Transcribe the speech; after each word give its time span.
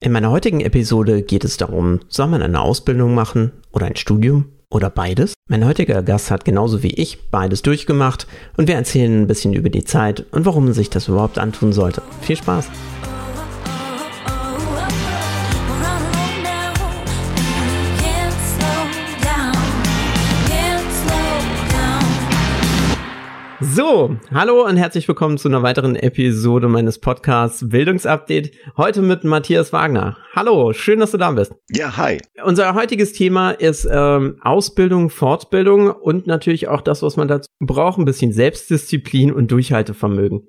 In 0.00 0.12
meiner 0.12 0.30
heutigen 0.30 0.60
Episode 0.60 1.22
geht 1.22 1.42
es 1.42 1.56
darum, 1.56 1.98
soll 2.08 2.28
man 2.28 2.40
eine 2.40 2.60
Ausbildung 2.60 3.16
machen 3.16 3.50
oder 3.72 3.86
ein 3.86 3.96
Studium 3.96 4.44
oder 4.70 4.90
beides? 4.90 5.34
Mein 5.48 5.64
heutiger 5.64 6.04
Gast 6.04 6.30
hat 6.30 6.44
genauso 6.44 6.84
wie 6.84 6.94
ich 6.94 7.30
beides 7.32 7.62
durchgemacht 7.62 8.28
und 8.56 8.68
wir 8.68 8.76
erzählen 8.76 9.22
ein 9.22 9.26
bisschen 9.26 9.54
über 9.54 9.70
die 9.70 9.82
Zeit 9.82 10.24
und 10.30 10.46
warum 10.46 10.66
man 10.66 10.72
sich 10.72 10.88
das 10.88 11.08
überhaupt 11.08 11.40
antun 11.40 11.72
sollte. 11.72 12.02
Viel 12.20 12.36
Spaß! 12.36 12.70
So, 23.70 24.16
hallo 24.32 24.64
und 24.64 24.76
herzlich 24.76 25.06
willkommen 25.08 25.36
zu 25.36 25.48
einer 25.48 25.62
weiteren 25.62 25.94
Episode 25.94 26.68
meines 26.68 26.98
Podcasts 26.98 27.68
Bildungsupdate. 27.68 28.52
Heute 28.76 29.02
mit 29.02 29.24
Matthias 29.24 29.72
Wagner. 29.72 30.16
Hallo, 30.34 30.72
schön, 30.72 31.00
dass 31.00 31.10
du 31.10 31.18
da 31.18 31.32
bist. 31.32 31.54
Ja, 31.70 31.96
hi. 31.96 32.18
Unser 32.44 32.74
heutiges 32.74 33.12
Thema 33.12 33.50
ist 33.50 33.86
ähm, 33.90 34.38
Ausbildung, 34.40 35.10
Fortbildung 35.10 35.90
und 35.90 36.26
natürlich 36.26 36.68
auch 36.68 36.80
das, 36.80 37.02
was 37.02 37.16
man 37.16 37.28
dazu 37.28 37.48
braucht, 37.60 37.98
ein 37.98 38.04
bisschen 38.04 38.32
Selbstdisziplin 38.32 39.32
und 39.32 39.50
Durchhaltevermögen. 39.50 40.48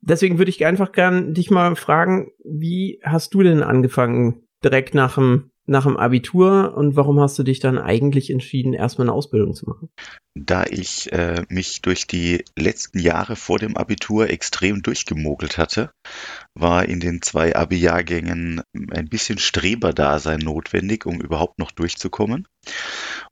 Deswegen 0.00 0.38
würde 0.38 0.50
ich 0.50 0.64
einfach 0.64 0.92
gern 0.92 1.34
dich 1.34 1.50
mal 1.50 1.76
fragen, 1.76 2.30
wie 2.42 3.00
hast 3.04 3.34
du 3.34 3.42
denn 3.42 3.62
angefangen, 3.62 4.46
direkt 4.64 4.94
nach 4.94 5.16
dem 5.16 5.50
nach 5.66 5.84
dem 5.84 5.96
Abitur 5.96 6.74
und 6.76 6.96
warum 6.96 7.20
hast 7.20 7.38
du 7.38 7.42
dich 7.42 7.60
dann 7.60 7.78
eigentlich 7.78 8.30
entschieden, 8.30 8.72
erstmal 8.72 9.08
eine 9.08 9.14
Ausbildung 9.14 9.54
zu 9.54 9.66
machen? 9.66 9.90
Da 10.38 10.64
ich 10.64 11.12
äh, 11.12 11.44
mich 11.48 11.82
durch 11.82 12.06
die 12.06 12.44
letzten 12.56 12.98
Jahre 12.98 13.36
vor 13.36 13.58
dem 13.58 13.76
Abitur 13.76 14.30
extrem 14.30 14.82
durchgemogelt 14.82 15.58
hatte, 15.58 15.90
war 16.54 16.84
in 16.84 17.00
den 17.00 17.22
zwei 17.22 17.56
Abi-Jahrgängen 17.56 18.62
ein 18.90 19.08
bisschen 19.08 19.38
Streberdasein 19.38 20.40
notwendig, 20.40 21.06
um 21.06 21.20
überhaupt 21.20 21.58
noch 21.58 21.70
durchzukommen. 21.70 22.46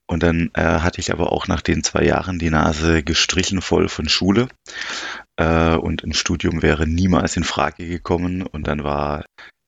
Und 0.07 0.23
dann 0.23 0.51
äh, 0.55 0.63
hatte 0.63 1.01
ich 1.01 1.13
aber 1.13 1.33
auch 1.33 1.47
nach 1.49 1.63
den 1.63 1.83
zwei 1.83 2.05
Jahren 2.05 2.39
die 2.39 2.51
Nase 2.51 3.03
gestrichen 3.03 3.63
voll 3.63 3.89
von 3.89 4.09
Schule. 4.09 4.49
Äh, 5.37 5.77
und 5.77 6.05
ein 6.05 6.13
Studium 6.13 6.63
wäre 6.63 6.87
niemals 6.87 7.37
in 7.37 7.45
Frage 7.45 7.87
gekommen. 7.87 8.43
Und 8.43 8.67
dann 8.67 8.85
war 8.85 9.25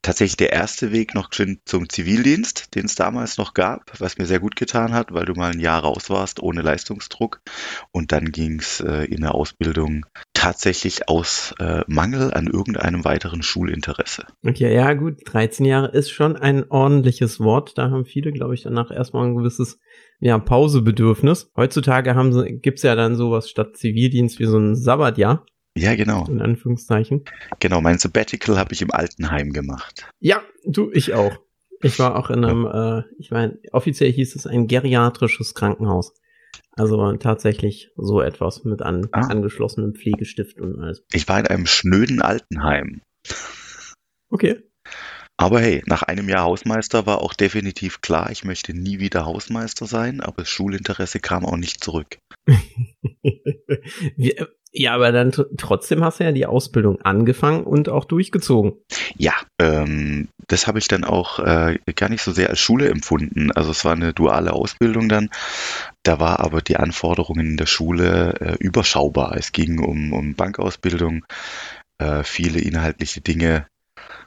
tatsächlich 0.06 0.36
der 0.36 0.52
erste 0.52 0.92
Weg 0.92 1.14
noch 1.16 1.30
zum 1.30 1.88
Zivildienst, 1.88 2.76
den 2.76 2.84
es 2.84 2.94
damals 2.94 3.38
noch 3.38 3.54
gab, 3.54 3.92
was 3.98 4.18
mir 4.18 4.26
sehr 4.26 4.38
gut 4.38 4.54
getan 4.54 4.94
hat, 4.94 5.12
weil 5.12 5.24
du 5.24 5.34
mal 5.34 5.50
ein 5.50 5.58
Jahr 5.58 5.82
raus 5.82 6.10
warst 6.10 6.40
ohne 6.40 6.62
Leistungsdruck. 6.62 7.40
Und 7.90 8.12
dann 8.12 8.30
ging 8.30 8.60
es 8.60 8.80
äh, 8.80 9.04
in 9.06 9.22
der 9.22 9.34
Ausbildung 9.34 10.06
tatsächlich 10.32 11.08
aus 11.08 11.54
äh, 11.58 11.82
Mangel 11.88 12.32
an 12.32 12.46
irgendeinem 12.46 13.04
weiteren 13.04 13.42
Schulinteresse. 13.42 14.26
Okay, 14.46 14.72
ja 14.72 14.94
gut, 14.94 15.18
13 15.24 15.66
Jahre 15.66 15.88
ist 15.88 16.10
schon 16.10 16.36
ein 16.36 16.70
ordentliches 16.70 17.40
Wort. 17.40 17.76
Da 17.76 17.90
haben 17.90 18.04
viele, 18.04 18.30
glaube 18.30 18.54
ich, 18.54 18.62
danach 18.62 18.92
erstmal 18.92 19.26
ein 19.26 19.36
gewisses 19.36 19.80
ja, 20.20 20.38
Pausebedürfnis. 20.38 21.50
Heutzutage 21.56 22.14
haben 22.14 22.60
gibt's 22.62 22.82
ja 22.82 22.94
dann 22.94 23.16
sowas 23.16 23.50
statt 23.50 23.76
Zivildienst 23.76 24.38
wie 24.38 24.46
so 24.46 24.56
ein 24.56 24.76
Sabbatjahr. 24.76 25.44
Ja, 25.76 25.94
genau. 25.94 26.26
In 26.26 26.40
Anführungszeichen. 26.40 27.24
Genau, 27.60 27.80
mein 27.80 27.98
Sabbatical 27.98 28.58
habe 28.58 28.72
ich 28.72 28.80
im 28.80 28.90
Altenheim 28.90 29.52
gemacht. 29.52 30.08
Ja, 30.20 30.42
du, 30.64 30.90
ich 30.92 31.12
auch. 31.12 31.38
Ich 31.82 31.98
war 31.98 32.16
auch 32.16 32.30
in 32.30 32.44
einem, 32.44 32.64
ja. 32.64 32.98
äh, 33.00 33.02
ich 33.18 33.30
meine, 33.30 33.58
offiziell 33.72 34.10
hieß 34.10 34.36
es 34.36 34.46
ein 34.46 34.66
geriatrisches 34.66 35.54
Krankenhaus. 35.54 36.14
Also 36.72 37.12
tatsächlich 37.16 37.90
so 37.96 38.22
etwas 38.22 38.64
mit 38.64 38.80
an, 38.80 39.08
ah. 39.12 39.26
angeschlossenem 39.28 39.94
Pflegestift 39.94 40.60
und 40.60 40.80
alles. 40.80 41.04
Ich 41.12 41.28
war 41.28 41.38
in 41.38 41.46
einem 41.46 41.66
schnöden 41.66 42.22
Altenheim. 42.22 43.02
Okay. 44.30 44.62
Aber 45.38 45.60
hey, 45.60 45.82
nach 45.86 46.02
einem 46.02 46.30
Jahr 46.30 46.44
Hausmeister 46.44 47.04
war 47.04 47.20
auch 47.20 47.34
definitiv 47.34 48.00
klar, 48.00 48.30
ich 48.30 48.44
möchte 48.44 48.72
nie 48.72 48.98
wieder 48.98 49.26
Hausmeister 49.26 49.86
sein, 49.86 50.22
aber 50.22 50.42
das 50.42 50.48
Schulinteresse 50.48 51.20
kam 51.20 51.44
auch 51.44 51.58
nicht 51.58 51.84
zurück. 51.84 52.18
Wie, 54.16 54.34
ja, 54.78 54.94
aber 54.94 55.10
dann 55.10 55.32
trotzdem 55.56 56.04
hast 56.04 56.20
du 56.20 56.24
ja 56.24 56.32
die 56.32 56.44
Ausbildung 56.44 57.00
angefangen 57.00 57.64
und 57.64 57.88
auch 57.88 58.04
durchgezogen. 58.04 58.74
Ja, 59.16 59.32
ähm, 59.58 60.28
das 60.48 60.66
habe 60.66 60.78
ich 60.78 60.86
dann 60.86 61.04
auch 61.04 61.38
äh, 61.38 61.78
gar 61.94 62.10
nicht 62.10 62.22
so 62.22 62.30
sehr 62.30 62.50
als 62.50 62.60
Schule 62.60 62.90
empfunden. 62.90 63.50
Also 63.52 63.70
es 63.70 63.86
war 63.86 63.94
eine 63.94 64.12
duale 64.12 64.52
Ausbildung 64.52 65.08
dann. 65.08 65.30
Da 66.02 66.20
war 66.20 66.40
aber 66.40 66.60
die 66.60 66.76
Anforderungen 66.76 67.46
in 67.46 67.56
der 67.56 67.66
Schule 67.66 68.34
äh, 68.40 68.56
überschaubar. 68.58 69.34
Es 69.36 69.52
ging 69.52 69.78
um, 69.78 70.12
um 70.12 70.34
Bankausbildung. 70.34 71.24
Äh, 71.96 72.22
viele 72.22 72.60
inhaltliche 72.60 73.22
Dinge 73.22 73.66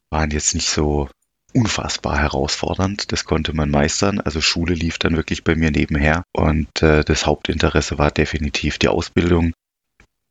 waren 0.09 0.31
jetzt 0.31 0.55
nicht 0.55 0.69
so 0.69 1.09
unfassbar 1.53 2.17
herausfordernd. 2.17 3.11
Das 3.11 3.25
konnte 3.25 3.53
man 3.53 3.69
meistern. 3.69 4.19
Also 4.19 4.41
Schule 4.41 4.73
lief 4.73 4.97
dann 4.97 5.15
wirklich 5.15 5.43
bei 5.43 5.55
mir 5.55 5.69
nebenher 5.69 6.23
und 6.33 6.81
äh, 6.81 7.03
das 7.03 7.27
Hauptinteresse 7.27 7.99
war 7.99 8.09
definitiv 8.09 8.79
die 8.79 8.87
Ausbildung. 8.87 9.53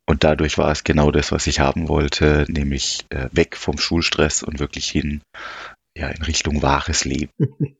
Und 0.09 0.23
dadurch 0.23 0.57
war 0.57 0.71
es 0.71 0.83
genau 0.83 1.11
das, 1.11 1.31
was 1.31 1.45
ich 1.45 1.59
haben 1.59 1.87
wollte, 1.87 2.45
nämlich 2.47 3.05
äh, 3.09 3.29
weg 3.31 3.55
vom 3.55 3.77
Schulstress 3.77 4.41
und 4.41 4.59
wirklich 4.59 4.87
hin 4.87 5.21
ja, 5.95 6.07
in 6.07 6.23
Richtung 6.23 6.63
wahres 6.63 7.05
Leben. 7.05 7.31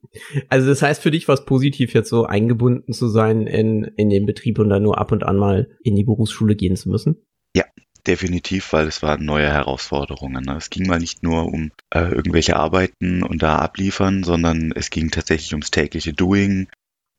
Also 0.49 0.69
das 0.69 0.81
heißt 0.81 1.03
für 1.03 1.11
dich 1.11 1.27
was 1.27 1.45
positiv 1.45 1.93
jetzt 1.93 2.09
so 2.09 2.25
eingebunden 2.25 2.93
zu 2.93 3.07
sein 3.09 3.45
in, 3.45 3.83
in 3.95 4.09
den 4.09 4.25
Betrieb 4.25 4.57
und 4.57 4.67
dann 4.69 4.81
nur 4.81 4.97
ab 4.97 5.11
und 5.11 5.23
an 5.23 5.37
mal 5.37 5.69
in 5.83 5.95
die 5.95 6.03
Berufsschule 6.03 6.55
gehen 6.55 6.75
zu 6.75 6.89
müssen? 6.89 7.17
Ja, 7.55 7.65
definitiv, 8.07 8.73
weil 8.73 8.87
es 8.87 9.03
waren 9.03 9.23
neue 9.23 9.51
Herausforderungen. 9.51 10.43
Ne? 10.43 10.55
Es 10.57 10.71
ging 10.71 10.87
mal 10.87 10.97
nicht 10.97 11.21
nur 11.21 11.45
um 11.45 11.71
äh, 11.93 12.09
irgendwelche 12.09 12.55
Arbeiten 12.55 13.21
und 13.21 13.43
da 13.43 13.59
abliefern, 13.59 14.23
sondern 14.23 14.71
es 14.75 14.89
ging 14.89 15.11
tatsächlich 15.11 15.53
ums 15.53 15.69
tägliche 15.69 16.13
Doing, 16.13 16.69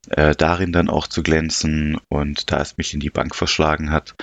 äh, 0.08 0.34
darin 0.34 0.72
dann 0.72 0.88
auch 0.88 1.06
zu 1.06 1.22
glänzen 1.22 2.00
und 2.08 2.50
da 2.50 2.60
es 2.60 2.76
mich 2.76 2.92
in 2.92 3.00
die 3.00 3.10
Bank 3.10 3.36
verschlagen 3.36 3.92
hat, 3.92 4.16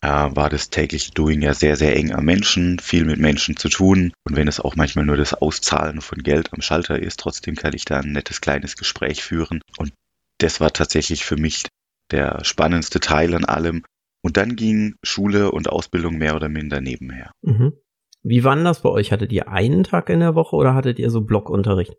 äh, 0.00 0.08
war 0.08 0.50
das 0.50 0.70
tägliche 0.70 1.12
Doing 1.12 1.42
ja 1.42 1.54
sehr, 1.54 1.76
sehr 1.76 1.96
eng 1.96 2.12
am 2.12 2.24
Menschen, 2.24 2.78
viel 2.78 3.04
mit 3.04 3.18
Menschen 3.18 3.56
zu 3.56 3.68
tun. 3.68 4.12
Und 4.24 4.36
wenn 4.36 4.48
es 4.48 4.60
auch 4.60 4.76
manchmal 4.76 5.04
nur 5.04 5.16
das 5.16 5.34
Auszahlen 5.34 6.00
von 6.00 6.22
Geld 6.22 6.52
am 6.52 6.60
Schalter 6.60 6.98
ist, 6.98 7.20
trotzdem 7.20 7.56
kann 7.56 7.74
ich 7.74 7.84
da 7.84 8.00
ein 8.00 8.12
nettes 8.12 8.40
kleines 8.40 8.76
Gespräch 8.76 9.22
führen. 9.22 9.60
Und 9.78 9.92
das 10.38 10.60
war 10.60 10.72
tatsächlich 10.72 11.24
für 11.24 11.36
mich 11.36 11.64
der 12.10 12.44
spannendste 12.44 13.00
Teil 13.00 13.34
an 13.34 13.44
allem. 13.44 13.84
Und 14.22 14.36
dann 14.36 14.56
ging 14.56 14.96
Schule 15.02 15.52
und 15.52 15.68
Ausbildung 15.68 16.18
mehr 16.18 16.34
oder 16.36 16.48
minder 16.48 16.80
nebenher. 16.80 17.30
Mhm. 17.42 17.74
Wie 18.22 18.42
war 18.42 18.56
das 18.56 18.82
bei 18.82 18.88
euch? 18.88 19.12
Hattet 19.12 19.32
ihr 19.32 19.48
einen 19.48 19.84
Tag 19.84 20.10
in 20.10 20.20
der 20.20 20.34
Woche 20.34 20.56
oder 20.56 20.74
hattet 20.74 20.98
ihr 20.98 21.10
so 21.10 21.20
Blockunterricht? 21.20 21.94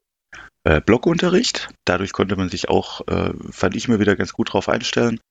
Äh, 0.65 0.81
Blockunterricht. 0.81 1.69
Dadurch 1.85 2.11
konnte 2.11 2.35
man 2.35 2.49
sich 2.49 2.67
auch, 2.67 3.07
äh, 3.07 3.31
fand 3.49 3.77
ich 3.77 3.87
mir 3.87 4.01
wieder 4.01 4.17
ganz 4.17 4.33
gut 4.33 4.51
drauf 4.51 4.67
einstellen. 4.67 5.21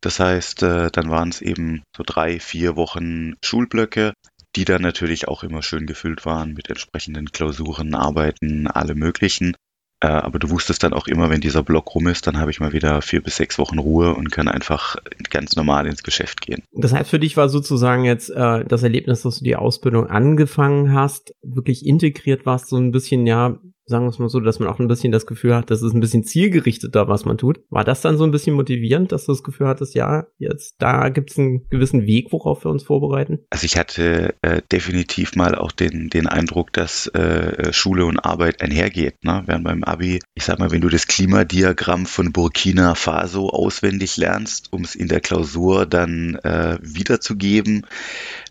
Das 0.00 0.20
heißt, 0.20 0.62
äh, 0.62 0.90
dann 0.90 1.10
waren 1.10 1.28
es 1.28 1.42
eben 1.42 1.82
so 1.96 2.02
drei, 2.06 2.40
vier 2.40 2.76
Wochen 2.76 3.34
Schulblöcke, 3.44 4.12
die 4.56 4.64
dann 4.64 4.82
natürlich 4.82 5.28
auch 5.28 5.44
immer 5.44 5.62
schön 5.62 5.86
gefüllt 5.86 6.26
waren 6.26 6.54
mit 6.54 6.68
entsprechenden 6.68 7.30
Klausuren, 7.32 7.94
Arbeiten, 7.94 8.66
alle 8.66 8.94
möglichen. 8.94 9.54
Äh, 10.02 10.08
aber 10.08 10.38
du 10.38 10.48
wusstest 10.50 10.82
dann 10.82 10.94
auch 10.94 11.06
immer, 11.06 11.28
wenn 11.28 11.42
dieser 11.42 11.62
Block 11.62 11.94
rum 11.94 12.08
ist, 12.08 12.26
dann 12.26 12.38
habe 12.38 12.50
ich 12.50 12.58
mal 12.58 12.72
wieder 12.72 13.02
vier 13.02 13.22
bis 13.22 13.36
sechs 13.36 13.58
Wochen 13.58 13.78
Ruhe 13.78 14.14
und 14.14 14.32
kann 14.32 14.48
einfach 14.48 14.96
ganz 15.28 15.56
normal 15.56 15.86
ins 15.86 16.02
Geschäft 16.02 16.40
gehen. 16.40 16.62
Das 16.72 16.92
heißt, 16.94 17.10
für 17.10 17.18
dich 17.18 17.36
war 17.36 17.50
sozusagen 17.50 18.04
jetzt 18.04 18.30
äh, 18.30 18.64
das 18.64 18.82
Erlebnis, 18.82 19.22
dass 19.22 19.38
du 19.38 19.44
die 19.44 19.56
Ausbildung 19.56 20.06
angefangen 20.06 20.94
hast, 20.94 21.34
wirklich 21.42 21.84
integriert 21.84 22.46
warst, 22.46 22.68
so 22.68 22.76
ein 22.76 22.92
bisschen, 22.92 23.26
ja, 23.26 23.58
sagen 23.90 24.04
wir 24.04 24.10
es 24.10 24.18
mal 24.18 24.28
so, 24.28 24.40
dass 24.40 24.60
man 24.60 24.68
auch 24.68 24.78
ein 24.78 24.88
bisschen 24.88 25.12
das 25.12 25.26
Gefühl 25.26 25.54
hat, 25.54 25.70
dass 25.70 25.82
es 25.82 25.92
ein 25.92 26.00
bisschen 26.00 26.24
zielgerichteter, 26.24 27.08
was 27.08 27.24
man 27.24 27.36
tut. 27.36 27.60
War 27.68 27.84
das 27.84 28.00
dann 28.00 28.16
so 28.16 28.24
ein 28.24 28.30
bisschen 28.30 28.54
motivierend, 28.54 29.12
dass 29.12 29.26
du 29.26 29.32
das 29.32 29.42
Gefühl 29.42 29.66
hattest, 29.66 29.94
ja, 29.94 30.26
jetzt 30.38 30.76
da 30.78 31.08
gibt 31.08 31.32
es 31.32 31.38
einen 31.38 31.68
gewissen 31.68 32.06
Weg, 32.06 32.32
worauf 32.32 32.64
wir 32.64 32.70
uns 32.70 32.84
vorbereiten? 32.84 33.40
Also 33.50 33.64
ich 33.64 33.76
hatte 33.76 34.34
äh, 34.42 34.62
definitiv 34.72 35.34
mal 35.34 35.54
auch 35.54 35.72
den, 35.72 36.08
den 36.08 36.26
Eindruck, 36.26 36.72
dass 36.72 37.08
äh, 37.08 37.72
Schule 37.72 38.06
und 38.06 38.18
Arbeit 38.20 38.62
einhergeht. 38.62 39.24
Ne? 39.24 39.42
Während 39.46 39.64
beim 39.64 39.84
Abi, 39.84 40.20
ich 40.34 40.44
sag 40.44 40.58
mal, 40.58 40.70
wenn 40.70 40.80
du 40.80 40.88
das 40.88 41.06
Klimadiagramm 41.06 42.06
von 42.06 42.32
Burkina 42.32 42.94
Faso 42.94 43.50
auswendig 43.50 44.16
lernst, 44.16 44.72
um 44.72 44.82
es 44.82 44.94
in 44.94 45.08
der 45.08 45.20
Klausur 45.20 45.84
dann 45.84 46.36
äh, 46.36 46.78
wiederzugeben, 46.80 47.86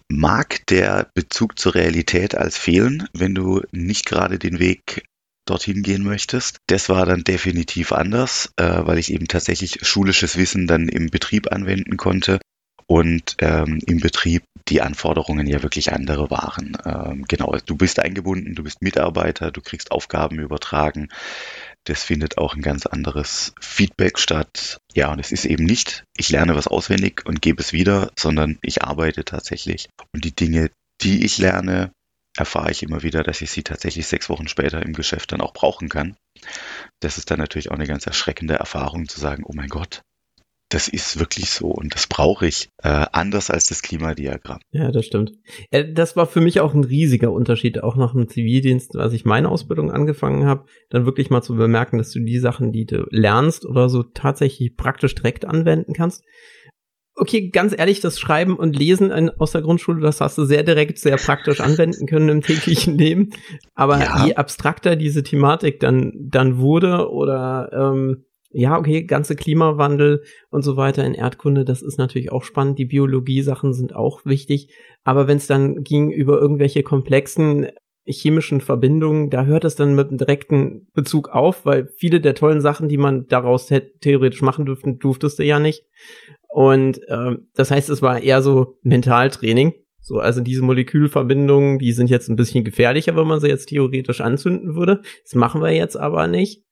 mag 0.09 0.65
der 0.68 1.07
Bezug 1.13 1.59
zur 1.59 1.75
Realität 1.75 2.35
als 2.35 2.57
fehlen, 2.57 3.07
wenn 3.13 3.35
du 3.35 3.62
nicht 3.71 4.06
gerade 4.06 4.39
den 4.39 4.59
Weg 4.59 5.03
dorthin 5.49 5.81
gehen 5.83 6.03
möchtest. 6.03 6.57
Das 6.67 6.89
war 6.89 7.05
dann 7.05 7.23
definitiv 7.23 7.91
anders, 7.91 8.51
äh, 8.57 8.63
weil 8.63 8.97
ich 8.97 9.11
eben 9.11 9.27
tatsächlich 9.27 9.79
schulisches 9.81 10.37
Wissen 10.37 10.67
dann 10.67 10.87
im 10.87 11.09
Betrieb 11.09 11.51
anwenden 11.51 11.97
konnte 11.97 12.39
und 12.89 13.35
ähm, 13.39 13.79
im 13.85 13.99
Betrieb 13.99 14.43
die 14.67 14.81
Anforderungen 14.81 15.47
ja 15.47 15.61
wirklich 15.61 15.93
andere 15.93 16.29
waren. 16.29 16.75
Ähm, 16.85 17.25
genau, 17.27 17.55
du 17.65 17.75
bist 17.75 17.99
eingebunden, 17.99 18.55
du 18.55 18.63
bist 18.63 18.81
Mitarbeiter, 18.81 19.51
du 19.51 19.61
kriegst 19.61 19.91
Aufgaben 19.91 20.39
übertragen. 20.39 21.09
Das 21.85 22.03
findet 22.03 22.37
auch 22.37 22.55
ein 22.55 22.61
ganz 22.61 22.85
anderes 22.85 23.53
Feedback 23.61 24.19
statt. 24.19 24.79
Ja, 24.93 25.11
und 25.11 25.19
es 25.19 25.31
ist 25.31 25.45
eben 25.45 25.65
nicht, 25.65 26.03
ich 26.17 26.29
lerne 26.29 26.55
was 26.55 26.67
auswendig 26.67 27.23
und 27.25 27.41
gebe 27.41 27.61
es 27.61 27.73
wieder, 27.73 28.11
sondern 28.17 28.57
ich 28.61 28.83
arbeite 28.83 29.23
tatsächlich. 29.23 29.89
Und 30.13 30.25
die 30.25 30.35
Dinge, 30.35 30.71
die 31.01 31.23
ich 31.25 31.37
lerne, 31.37 31.91
erfahre 32.37 32.71
ich 32.71 32.83
immer 32.83 33.03
wieder, 33.03 33.23
dass 33.23 33.41
ich 33.41 33.51
sie 33.51 33.63
tatsächlich 33.63 34.07
sechs 34.07 34.29
Wochen 34.29 34.47
später 34.47 34.81
im 34.81 34.93
Geschäft 34.93 35.31
dann 35.31 35.41
auch 35.41 35.53
brauchen 35.53 35.89
kann. 35.89 36.15
Das 36.99 37.17
ist 37.17 37.31
dann 37.31 37.39
natürlich 37.39 37.71
auch 37.71 37.75
eine 37.75 37.87
ganz 37.87 38.05
erschreckende 38.05 38.55
Erfahrung 38.55 39.07
zu 39.07 39.19
sagen, 39.19 39.43
oh 39.45 39.53
mein 39.53 39.69
Gott, 39.69 40.03
das 40.69 40.87
ist 40.87 41.19
wirklich 41.19 41.49
so 41.49 41.67
und 41.67 41.95
das 41.95 42.05
brauche 42.05 42.45
ich 42.45 42.69
äh, 42.83 43.05
anders 43.11 43.49
als 43.49 43.65
das 43.65 43.81
Klimadiagramm. 43.81 44.59
Ja, 44.71 44.91
das 44.91 45.05
stimmt. 45.05 45.33
Äh, 45.71 45.91
das 45.91 46.15
war 46.15 46.27
für 46.27 46.41
mich 46.41 46.59
auch 46.59 46.75
ein 46.75 46.83
riesiger 46.83 47.31
Unterschied, 47.31 47.81
auch 47.81 47.95
nach 47.95 48.13
dem 48.13 48.29
Zivildienst, 48.29 48.95
als 48.95 49.13
ich 49.13 49.25
meine 49.25 49.49
Ausbildung 49.49 49.91
angefangen 49.91 50.45
habe, 50.45 50.65
dann 50.91 51.05
wirklich 51.05 51.31
mal 51.31 51.41
zu 51.41 51.55
bemerken, 51.55 51.97
dass 51.97 52.11
du 52.11 52.19
die 52.19 52.37
Sachen, 52.37 52.71
die 52.71 52.85
du 52.85 53.07
lernst 53.09 53.65
oder 53.65 53.89
so 53.89 54.03
tatsächlich 54.03 54.77
praktisch 54.77 55.15
direkt 55.15 55.45
anwenden 55.45 55.93
kannst. 55.93 56.23
Okay, 57.21 57.50
ganz 57.50 57.77
ehrlich, 57.77 58.00
das 58.00 58.18
Schreiben 58.18 58.56
und 58.56 58.77
Lesen 58.77 59.12
in, 59.12 59.30
aus 59.30 59.51
der 59.51 59.62
Grundschule, 59.62 60.00
das 60.00 60.21
hast 60.21 60.38
du 60.38 60.45
sehr 60.45 60.63
direkt, 60.63 61.00
sehr 61.00 61.18
praktisch 61.18 61.60
anwenden 61.60 62.07
können 62.07 62.30
im 62.30 62.42
täglichen 62.42 62.98
Leben. 62.98 63.31
Aber 63.75 64.00
ja. 64.00 64.25
je 64.25 64.36
abstrakter 64.36 64.95
diese 64.95 65.21
Thematik 65.21 65.81
dann, 65.81 66.13
dann 66.18 66.60
wurde 66.60 67.12
oder 67.12 67.71
ähm, 67.74 68.24
ja, 68.51 68.77
okay, 68.77 69.04
ganze 69.04 69.36
Klimawandel 69.36 70.24
und 70.50 70.62
so 70.62 70.77
weiter 70.77 71.04
in 71.04 71.13
Erdkunde, 71.13 71.66
das 71.66 71.81
ist 71.81 71.98
natürlich 71.98 72.31
auch 72.31 72.44
spannend. 72.44 72.80
Die 72.80 72.86
Biologie-Sachen 72.86 73.74
sind 73.74 73.94
auch 73.94 74.25
wichtig. 74.25 74.74
Aber 75.04 75.27
wenn 75.27 75.38
es 75.38 75.48
dann 75.48 75.83
ging 75.83 76.12
über 76.12 76.39
irgendwelche 76.39 76.83
komplexen 76.83 77.68
chemischen 78.06 78.62
Verbindungen, 78.62 79.30
da 79.30 79.45
hört 79.45 79.66
es 79.66 79.75
dann 79.75 79.94
mit 79.94 80.07
einem 80.07 80.18
direkten 80.18 80.88
Bezug 80.94 81.30
auf, 81.30 81.66
weil 81.66 81.89
viele 81.98 82.21
der 82.21 82.33
tollen 82.33 82.62
Sachen, 82.62 82.88
die 82.88 82.98
man 82.98 83.27
daraus 83.27 83.69
hätte, 83.69 84.00
theoretisch 84.00 84.42
machen 84.42 84.66
dürften, 84.66 85.00
durftest 85.00 85.38
du 85.38 85.44
ja 85.44 85.60
nicht. 85.60 85.83
Und 86.49 86.99
äh, 87.07 87.37
das 87.53 87.71
heißt, 87.71 87.89
es 87.89 88.01
war 88.01 88.21
eher 88.21 88.41
so 88.41 88.77
Mentaltraining. 88.81 89.73
So, 90.01 90.17
also 90.17 90.41
diese 90.41 90.63
Molekülverbindungen, 90.63 91.77
die 91.77 91.91
sind 91.91 92.09
jetzt 92.09 92.29
ein 92.29 92.35
bisschen 92.35 92.63
gefährlicher, 92.63 93.15
wenn 93.15 93.27
man 93.27 93.39
sie 93.39 93.47
jetzt 93.47 93.67
theoretisch 93.67 94.21
anzünden 94.21 94.75
würde. 94.75 95.01
Das 95.23 95.35
machen 95.35 95.61
wir 95.61 95.71
jetzt 95.71 95.97
aber 95.97 96.27
nicht 96.27 96.63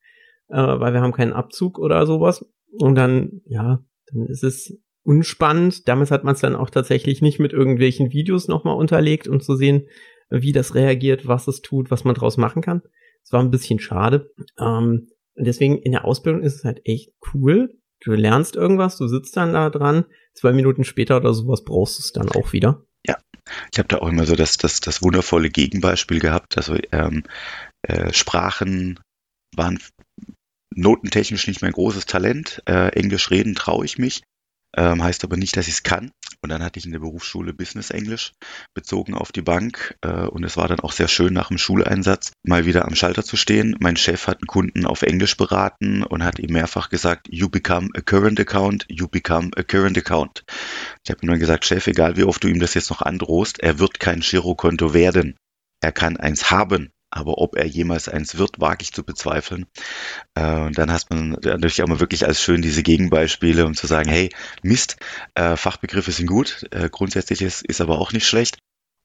äh, 0.50 0.56
weil 0.56 0.94
wir 0.94 1.02
haben 1.02 1.14
keinen 1.14 1.34
Abzug 1.34 1.80
oder 1.80 2.06
sowas. 2.06 2.46
Und 2.72 2.96
dann, 2.96 3.42
ja, 3.46 3.84
dann 4.12 4.26
ist 4.28 4.44
es 4.44 4.80
unspannend. 5.04 5.88
Damals 5.88 6.12
hat 6.12 6.24
man 6.24 6.34
es 6.34 6.42
dann 6.42 6.56
auch 6.56 6.70
tatsächlich 6.70 7.22
nicht 7.22 7.40
mit 7.40 7.54
irgendwelchen 7.54 8.12
Videos 8.12 8.48
nochmal 8.48 8.76
unterlegt, 8.76 9.28
um 9.28 9.40
zu 9.40 9.56
sehen, 9.56 9.88
wie 10.30 10.52
das 10.52 10.76
reagiert, 10.76 11.28
was 11.28 11.48
es 11.48 11.62
tut, 11.62 11.92
was 11.92 12.04
man 12.04 12.16
draus 12.16 12.38
machen 12.38 12.62
kann. 12.62 12.82
Es 13.24 13.32
war 13.32 13.42
ein 13.42 13.52
bisschen 13.52 13.80
schade. 13.80 14.32
Ähm, 14.60 15.10
und 15.36 15.46
deswegen 15.46 15.78
in 15.78 15.92
der 15.92 16.06
Ausbildung 16.06 16.42
ist 16.42 16.56
es 16.56 16.64
halt 16.64 16.82
echt 16.84 17.14
cool. 17.34 17.78
Du 18.04 18.12
lernst 18.12 18.56
irgendwas, 18.56 18.98
du 18.98 19.08
sitzt 19.08 19.36
dann 19.38 19.54
da 19.54 19.70
dran, 19.70 20.06
zwei 20.34 20.54
Minuten 20.54 20.84
später 20.84 21.18
oder 21.18 21.34
sowas 21.34 21.64
brauchst 21.64 21.98
du 21.98 22.04
es 22.04 22.14
dann 22.14 22.30
auch 22.30 22.54
wieder. 22.54 22.86
Ja, 23.06 23.18
ich 23.72 23.80
habe 23.80 23.88
da 23.88 23.98
auch 23.98 24.08
immer 24.08 24.26
so 24.26 24.36
das, 24.36 24.58
das, 24.58 24.80
das 24.80 25.02
wundervolle 25.02 25.50
Gegenbeispiel 25.50 26.20
gehabt. 26.20 26.58
Also 26.58 26.76
ähm, 26.92 27.24
äh, 27.82 28.14
Sprachen 28.14 29.00
waren 29.56 29.80
notentechnisch 30.76 31.48
nicht 31.48 31.62
mein 31.62 31.72
großes 31.72 32.06
Talent. 32.06 32.62
Äh, 32.66 32.90
Englisch 32.90 33.32
reden 33.32 33.56
traue 33.56 33.86
ich 33.86 33.98
mich. 33.98 34.22
Ähm, 34.78 35.04
heißt 35.04 35.24
aber 35.24 35.38
nicht, 35.38 35.58
dass 35.58 35.68
ich 35.68 35.74
es 35.76 35.84
kann. 35.84 36.12
Und 36.42 36.50
dann 36.50 36.64
hatte 36.64 36.78
ich 36.78 36.86
in 36.86 36.92
der 36.92 37.00
Berufsschule 37.00 37.54
Business 37.54 37.90
Englisch 37.90 38.34
bezogen 38.76 39.16
auf 39.16 39.32
die 39.32 39.42
Bank. 39.42 39.96
Äh, 40.02 40.28
und 40.28 40.44
es 40.44 40.56
war 40.56 40.68
dann 40.68 40.80
auch 40.80 40.92
sehr 40.92 41.08
schön, 41.08 41.34
nach 41.34 41.48
dem 41.48 41.58
Schuleinsatz 41.58 42.32
mal 42.44 42.66
wieder 42.68 42.86
am 42.86 42.96
Schalter 42.96 43.24
zu 43.24 43.38
stehen. 43.38 43.76
Mein 43.80 43.98
Chef 43.98 44.28
hat 44.28 44.38
einen 44.38 44.48
Kunden 44.48 44.86
auf 44.86 45.02
Englisch 45.02 45.36
beraten 45.36 46.04
und 46.04 46.24
hat 46.24 46.38
ihm 46.38 46.54
mehrfach 46.54 46.90
gesagt, 46.90 47.28
you 47.30 47.50
become 47.50 47.90
a 47.96 48.02
current 48.02 48.40
account, 48.40 48.86
you 48.88 49.08
become 49.08 49.50
a 49.58 49.64
current 49.64 49.98
account. 49.98 50.44
Ich 51.04 51.10
habe 51.10 51.22
ihm 51.24 51.30
dann 51.30 51.40
gesagt, 51.40 51.66
Chef, 51.66 51.88
egal 51.88 52.16
wie 52.16 52.24
oft 52.24 52.44
du 52.44 52.48
ihm 52.48 52.60
das 52.60 52.76
jetzt 52.76 52.92
noch 52.92 53.02
androhst, 53.02 53.60
er 53.60 53.80
wird 53.80 54.00
kein 54.00 54.20
Girokonto 54.20 54.94
werden. 54.94 55.36
Er 55.82 55.92
kann 55.92 56.18
eins 56.18 56.52
haben, 56.52 56.92
aber 57.18 57.38
ob 57.38 57.56
er 57.56 57.66
jemals 57.66 58.10
eins 58.10 58.38
wird, 58.38 58.60
wage 58.60 58.84
ich 58.84 58.94
zu 58.94 59.04
bezweifeln. 59.04 59.66
Äh, 60.36 60.62
und 60.62 60.78
dann 60.78 60.92
hast 60.92 61.10
man 61.10 61.32
natürlich 61.32 61.84
auch 61.84 61.88
mal 61.88 62.00
wirklich 62.00 62.26
als 62.26 62.42
schön 62.42 62.62
diese 62.62 62.84
Gegenbeispiele, 62.84 63.66
um 63.66 63.76
zu 63.76 63.88
sagen, 63.88 64.10
hey, 64.10 64.30
Mist, 64.62 64.98
äh, 65.36 65.56
Fachbegriffe 65.56 66.12
sind 66.12 66.28
gut, 66.28 66.66
äh, 66.72 66.90
grundsätzlich 66.90 67.42
ist, 67.42 67.82
aber 67.82 68.00
auch 68.00 68.14
nicht 68.14 68.28
schlecht. 68.28 68.58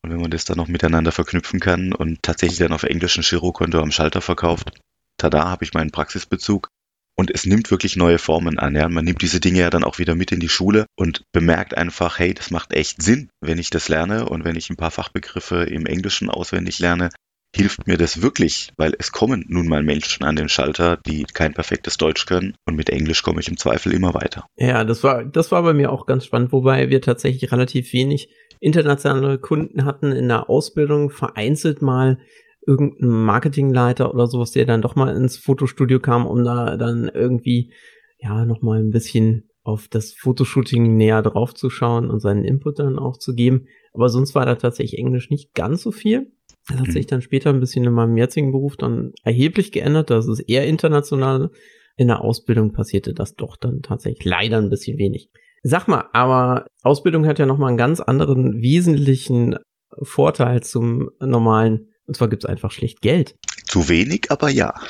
Und 0.05 0.11
wenn 0.11 0.21
man 0.21 0.31
das 0.31 0.45
dann 0.45 0.57
noch 0.57 0.69
miteinander 0.69 1.13
verknüpfen 1.13 1.61
kann 1.61 1.93
und 1.93 2.23
tatsächlich 2.23 2.59
dann 2.59 2.73
auf 2.73 2.83
Englisch 2.83 3.17
ein 3.17 3.23
Girokonto 3.23 3.81
am 3.81 3.93
Schalter 3.93 4.21
verkauft, 4.21 4.73
tada, 5.17 5.49
habe 5.49 5.65
ich 5.65 5.75
meinen 5.75 5.93
Praxisbezug. 5.93 6.69
Und 7.15 7.31
es 7.31 7.45
nimmt 7.45 7.71
wirklich 7.71 7.97
neue 7.97 8.19
Formen 8.19 8.59
an. 8.59 8.75
Ja? 8.75 8.89
Man 8.89 9.05
nimmt 9.05 9.23
diese 9.23 9.39
Dinge 9.39 9.61
ja 9.61 9.71
dann 9.71 9.85
auch 9.85 9.99
wieder 9.99 10.15
mit 10.15 10.33
in 10.33 10.41
die 10.41 10.49
Schule 10.49 10.87
und 10.97 11.25
bemerkt 11.33 11.77
einfach, 11.77 12.19
hey, 12.19 12.33
das 12.33 12.51
macht 12.51 12.73
echt 12.73 13.03
Sinn, 13.03 13.29
wenn 13.41 13.59
ich 13.59 13.71
das 13.71 13.89
lerne 13.89 14.29
und 14.29 14.45
wenn 14.45 14.57
ich 14.57 14.71
ein 14.71 14.77
paar 14.77 14.91
Fachbegriffe 14.91 15.65
im 15.65 15.87
Englischen 15.87 16.31
auswendig 16.31 16.79
lerne, 16.79 17.11
hilft 17.55 17.87
mir 17.87 17.99
das 17.99 18.23
wirklich, 18.23 18.71
weil 18.77 18.95
es 18.99 19.13
kommen 19.13 19.45
nun 19.49 19.69
mal 19.69 19.83
Menschen 19.83 20.25
an 20.25 20.37
den 20.37 20.49
Schalter, 20.49 20.99
die 21.07 21.25
kein 21.25 21.53
perfektes 21.53 21.97
Deutsch 21.97 22.27
können 22.27 22.55
und 22.67 22.77
mit 22.77 22.91
Englisch 22.91 23.23
komme 23.23 23.41
ich 23.41 23.49
im 23.49 23.57
Zweifel 23.57 23.93
immer 23.93 24.15
weiter. 24.15 24.47
Ja, 24.57 24.85
das 24.85 25.05
war, 25.05 25.25
das 25.25 25.53
war 25.53 25.63
bei 25.63 25.75
mir 25.75 25.93
auch 25.93 26.07
ganz 26.07 26.25
spannend, 26.25 26.53
wobei 26.53 26.89
wir 26.91 27.01
tatsächlich 27.03 27.53
relativ 27.53 27.93
wenig 27.93 28.31
internationale 28.61 29.39
Kunden 29.39 29.85
hatten 29.85 30.13
in 30.13 30.29
der 30.29 30.49
Ausbildung, 30.49 31.11
vereinzelt 31.11 31.83
mal 31.83 32.19
irgendein 32.67 33.09
Marketingleiter 33.09 34.15
oder 34.15 34.27
sowas, 34.29 34.53
der 34.53 34.67
dann 34.67 34.83
doch 34.83 34.95
mal 34.95 35.15
ins 35.15 35.37
Fotostudio 35.37 36.01
kam, 36.01 36.27
um 36.27 36.45
da 36.45 36.77
dann 36.77 37.11
irgendwie, 37.13 37.73
ja, 38.19 38.45
nochmal 38.45 38.79
ein 38.79 38.91
bisschen 38.91 39.49
auf 39.65 39.89
das 39.89 40.13
Fotoshooting 40.13 40.97
näher 40.97 41.23
drauf 41.23 41.55
zu 41.55 41.71
schauen 41.71 42.11
und 42.11 42.21
seinen 42.21 42.45
Input 42.45 42.79
dann 42.79 42.99
auch 42.99 43.17
zu 43.17 43.35
geben. 43.35 43.67
Aber 43.93 44.09
sonst 44.09 44.35
war 44.35 44.47
da 44.47 44.55
tatsächlich 44.55 44.99
Englisch 44.99 45.31
nicht 45.31 45.55
ganz 45.55 45.83
so 45.83 45.93
viel. 45.93 46.33
Das 46.69 46.79
hat 46.79 46.93
sich 46.93 47.07
dann 47.07 47.23
später 47.23 47.51
ein 47.51 47.61
bisschen 47.61 47.85
in 47.85 47.93
meinem 47.93 48.17
jetzigen 48.17 48.53
Beruf 48.53 48.77
dann 48.77 49.13
erheblich 49.25 49.73
geändert. 49.73 50.11
Das 50.11 50.29
ist 50.29 50.41
eher 50.41 50.67
international. 50.67 51.51
In 51.97 52.09
der 52.09 52.21
Ausbildung 52.21 52.73
passierte 52.73 53.15
das 53.15 53.35
doch 53.35 53.57
dann 53.57 53.83
tatsächlich 53.83 54.25
leider 54.25 54.59
ein 54.59 54.71
bisschen 54.71 54.99
wenig. 54.99 55.31
Sag 55.63 55.89
mal, 55.89 56.09
aber 56.13 56.67
Ausbildung 56.83 57.27
hat 57.27 57.39
ja 57.39 57.47
nochmal 57.47 57.69
einen 57.69 57.79
ganz 57.79 58.01
anderen 58.01 58.63
wesentlichen 58.63 59.57
Vorteil 60.03 60.63
zum 60.63 61.11
normalen. 61.21 61.93
Und 62.07 62.17
zwar 62.17 62.29
gibt 62.29 62.45
es 62.45 62.51
einfach 62.51 62.71
schlicht 62.71 63.01
Geld. 63.01 63.37
Zu 63.67 63.89
wenig, 63.89 64.31
aber 64.31 64.49
ja. 64.49 64.75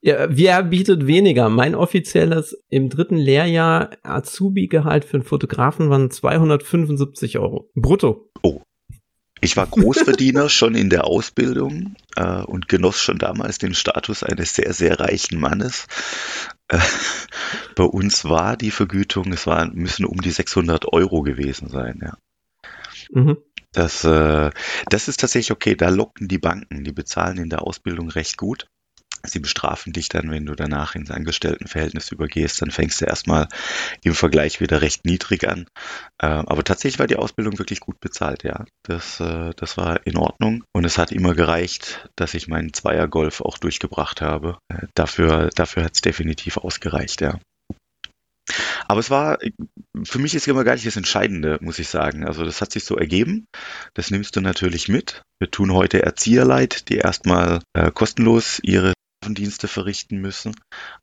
ja, 0.00 0.26
wer 0.30 0.62
bietet 0.62 1.06
weniger? 1.06 1.48
Mein 1.48 1.74
offizielles 1.74 2.56
im 2.68 2.88
dritten 2.88 3.16
Lehrjahr 3.16 3.90
Azubi-Gehalt 4.02 5.04
für 5.04 5.18
einen 5.18 5.24
Fotografen 5.24 5.90
waren 5.90 6.10
275 6.10 7.38
Euro. 7.38 7.70
Brutto. 7.74 8.30
Oh, 8.42 8.62
ich 9.40 9.56
war 9.56 9.66
Großverdiener 9.66 10.48
schon 10.48 10.74
in 10.74 10.90
der 10.90 11.04
Ausbildung 11.04 11.96
äh, 12.16 12.42
und 12.42 12.68
genoss 12.68 13.00
schon 13.00 13.18
damals 13.18 13.58
den 13.58 13.74
Status 13.74 14.22
eines 14.22 14.54
sehr, 14.54 14.72
sehr 14.72 14.98
reichen 15.00 15.40
Mannes. 15.40 15.86
Äh, 16.68 16.78
bei 17.74 17.84
uns 17.84 18.24
war 18.24 18.56
die 18.56 18.70
Vergütung, 18.70 19.32
es 19.32 19.46
waren, 19.46 19.74
müssen 19.74 20.04
um 20.04 20.20
die 20.20 20.30
600 20.30 20.92
Euro 20.92 21.22
gewesen 21.22 21.68
sein, 21.68 22.00
ja. 22.02 22.18
Mhm. 23.10 23.38
Das, 23.72 24.04
äh, 24.04 24.50
das 24.88 25.08
ist 25.08 25.20
tatsächlich 25.20 25.52
okay, 25.52 25.74
da 25.74 25.88
locken 25.90 26.26
die 26.28 26.38
Banken, 26.38 26.84
die 26.84 26.92
bezahlen 26.92 27.38
in 27.38 27.50
der 27.50 27.62
Ausbildung 27.62 28.08
recht 28.08 28.36
gut. 28.36 28.68
Sie 29.24 29.38
bestrafen 29.40 29.92
dich 29.92 30.08
dann, 30.08 30.30
wenn 30.30 30.46
du 30.46 30.54
danach 30.54 30.94
ins 30.94 31.10
Angestelltenverhältnis 31.10 32.12
übergehst, 32.12 32.62
dann 32.62 32.70
fängst 32.70 33.00
du 33.00 33.04
erstmal 33.04 33.48
im 34.02 34.14
Vergleich 34.14 34.60
wieder 34.60 34.80
recht 34.80 35.04
niedrig 35.04 35.48
an. 35.48 35.66
Ähm, 36.20 36.48
aber 36.48 36.64
tatsächlich 36.64 36.98
war 36.98 37.06
die 37.06 37.16
Ausbildung 37.16 37.58
wirklich 37.58 37.80
gut 37.80 38.00
bezahlt, 38.00 38.44
ja. 38.44 38.64
Das, 38.84 39.20
äh, 39.20 39.52
das 39.56 39.76
war 39.76 40.06
in 40.06 40.16
Ordnung 40.16 40.64
und 40.72 40.84
es 40.84 40.98
hat 40.98 41.12
immer 41.12 41.34
gereicht, 41.34 42.08
dass 42.16 42.34
ich 42.34 42.48
meinen 42.48 42.72
Zweiergolf 42.72 43.40
auch 43.40 43.58
durchgebracht 43.58 44.20
habe. 44.20 44.58
Äh, 44.68 44.86
dafür, 44.94 45.50
dafür 45.54 45.84
hat 45.84 45.94
es 45.94 46.00
definitiv 46.00 46.56
ausgereicht, 46.56 47.20
ja. 47.20 47.38
Aber 48.86 49.00
es 49.00 49.10
war, 49.10 49.38
für 50.04 50.18
mich 50.18 50.34
ist 50.34 50.48
immer 50.48 50.64
gar 50.64 50.74
nicht 50.74 50.86
das 50.86 50.96
Entscheidende, 50.96 51.58
muss 51.60 51.78
ich 51.78 51.88
sagen. 51.88 52.26
Also 52.26 52.44
das 52.44 52.60
hat 52.60 52.72
sich 52.72 52.84
so 52.84 52.96
ergeben. 52.96 53.46
Das 53.94 54.10
nimmst 54.10 54.36
du 54.36 54.40
natürlich 54.40 54.88
mit. 54.88 55.22
Wir 55.38 55.50
tun 55.50 55.72
heute 55.74 56.02
Erzieherleid, 56.02 56.88
die 56.88 56.96
erstmal 56.96 57.60
äh, 57.74 57.90
kostenlos 57.90 58.60
ihre 58.62 58.94
Dienste 59.26 59.68
verrichten 59.68 60.20
müssen. 60.20 60.54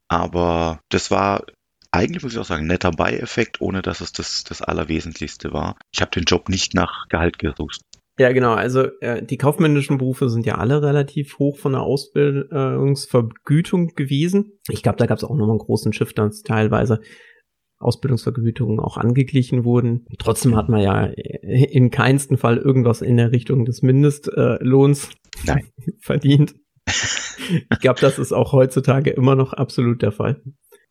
Aber 0.07 0.79
das 0.89 1.11
war 1.11 1.45
eigentlich, 1.91 2.23
muss 2.23 2.33
ich 2.33 2.39
auch 2.39 2.45
sagen, 2.45 2.65
netter 2.67 2.91
Beieffekt, 2.91 3.61
ohne 3.61 3.81
dass 3.81 4.01
es 4.01 4.11
das, 4.11 4.43
das 4.43 4.61
Allerwesentlichste 4.61 5.53
war. 5.53 5.77
Ich 5.93 6.01
habe 6.01 6.11
den 6.11 6.25
Job 6.25 6.49
nicht 6.49 6.73
nach 6.73 7.07
Gehalt 7.07 7.39
gesucht. 7.39 7.79
Ja, 8.17 8.31
genau. 8.31 8.53
Also 8.53 8.85
äh, 9.01 9.21
die 9.23 9.35
kaufmännischen 9.37 9.97
Berufe 9.97 10.29
sind 10.29 10.45
ja 10.45 10.55
alle 10.55 10.81
relativ 10.81 11.37
hoch 11.37 11.57
von 11.57 11.73
der 11.73 11.81
Ausbildungsvergütung 11.81 13.89
gewesen. 13.95 14.53
Ich 14.69 14.83
glaube, 14.83 14.97
da 14.97 15.05
gab 15.05 15.17
es 15.17 15.25
auch 15.25 15.35
nochmal 15.35 15.51
einen 15.51 15.59
großen 15.59 15.91
Shift, 15.91 16.17
dass 16.17 16.43
teilweise 16.43 17.01
Ausbildungsvergütungen 17.77 18.79
auch 18.79 18.95
angeglichen 18.97 19.65
wurden. 19.65 20.05
Trotzdem 20.17 20.55
hat 20.55 20.69
man 20.69 20.81
ja 20.81 21.03
in 21.03 21.91
keinsten 21.91 22.37
Fall 22.37 22.55
irgendwas 22.57 23.01
in 23.01 23.17
der 23.17 23.33
Richtung 23.33 23.65
des 23.65 23.81
Mindestlohns 23.81 25.09
verdient. 25.99 26.55
ich 27.71 27.79
glaube, 27.79 27.99
das 28.01 28.19
ist 28.19 28.31
auch 28.31 28.53
heutzutage 28.53 29.11
immer 29.11 29.35
noch 29.35 29.53
absolut 29.53 30.01
der 30.01 30.11
Fall. 30.11 30.41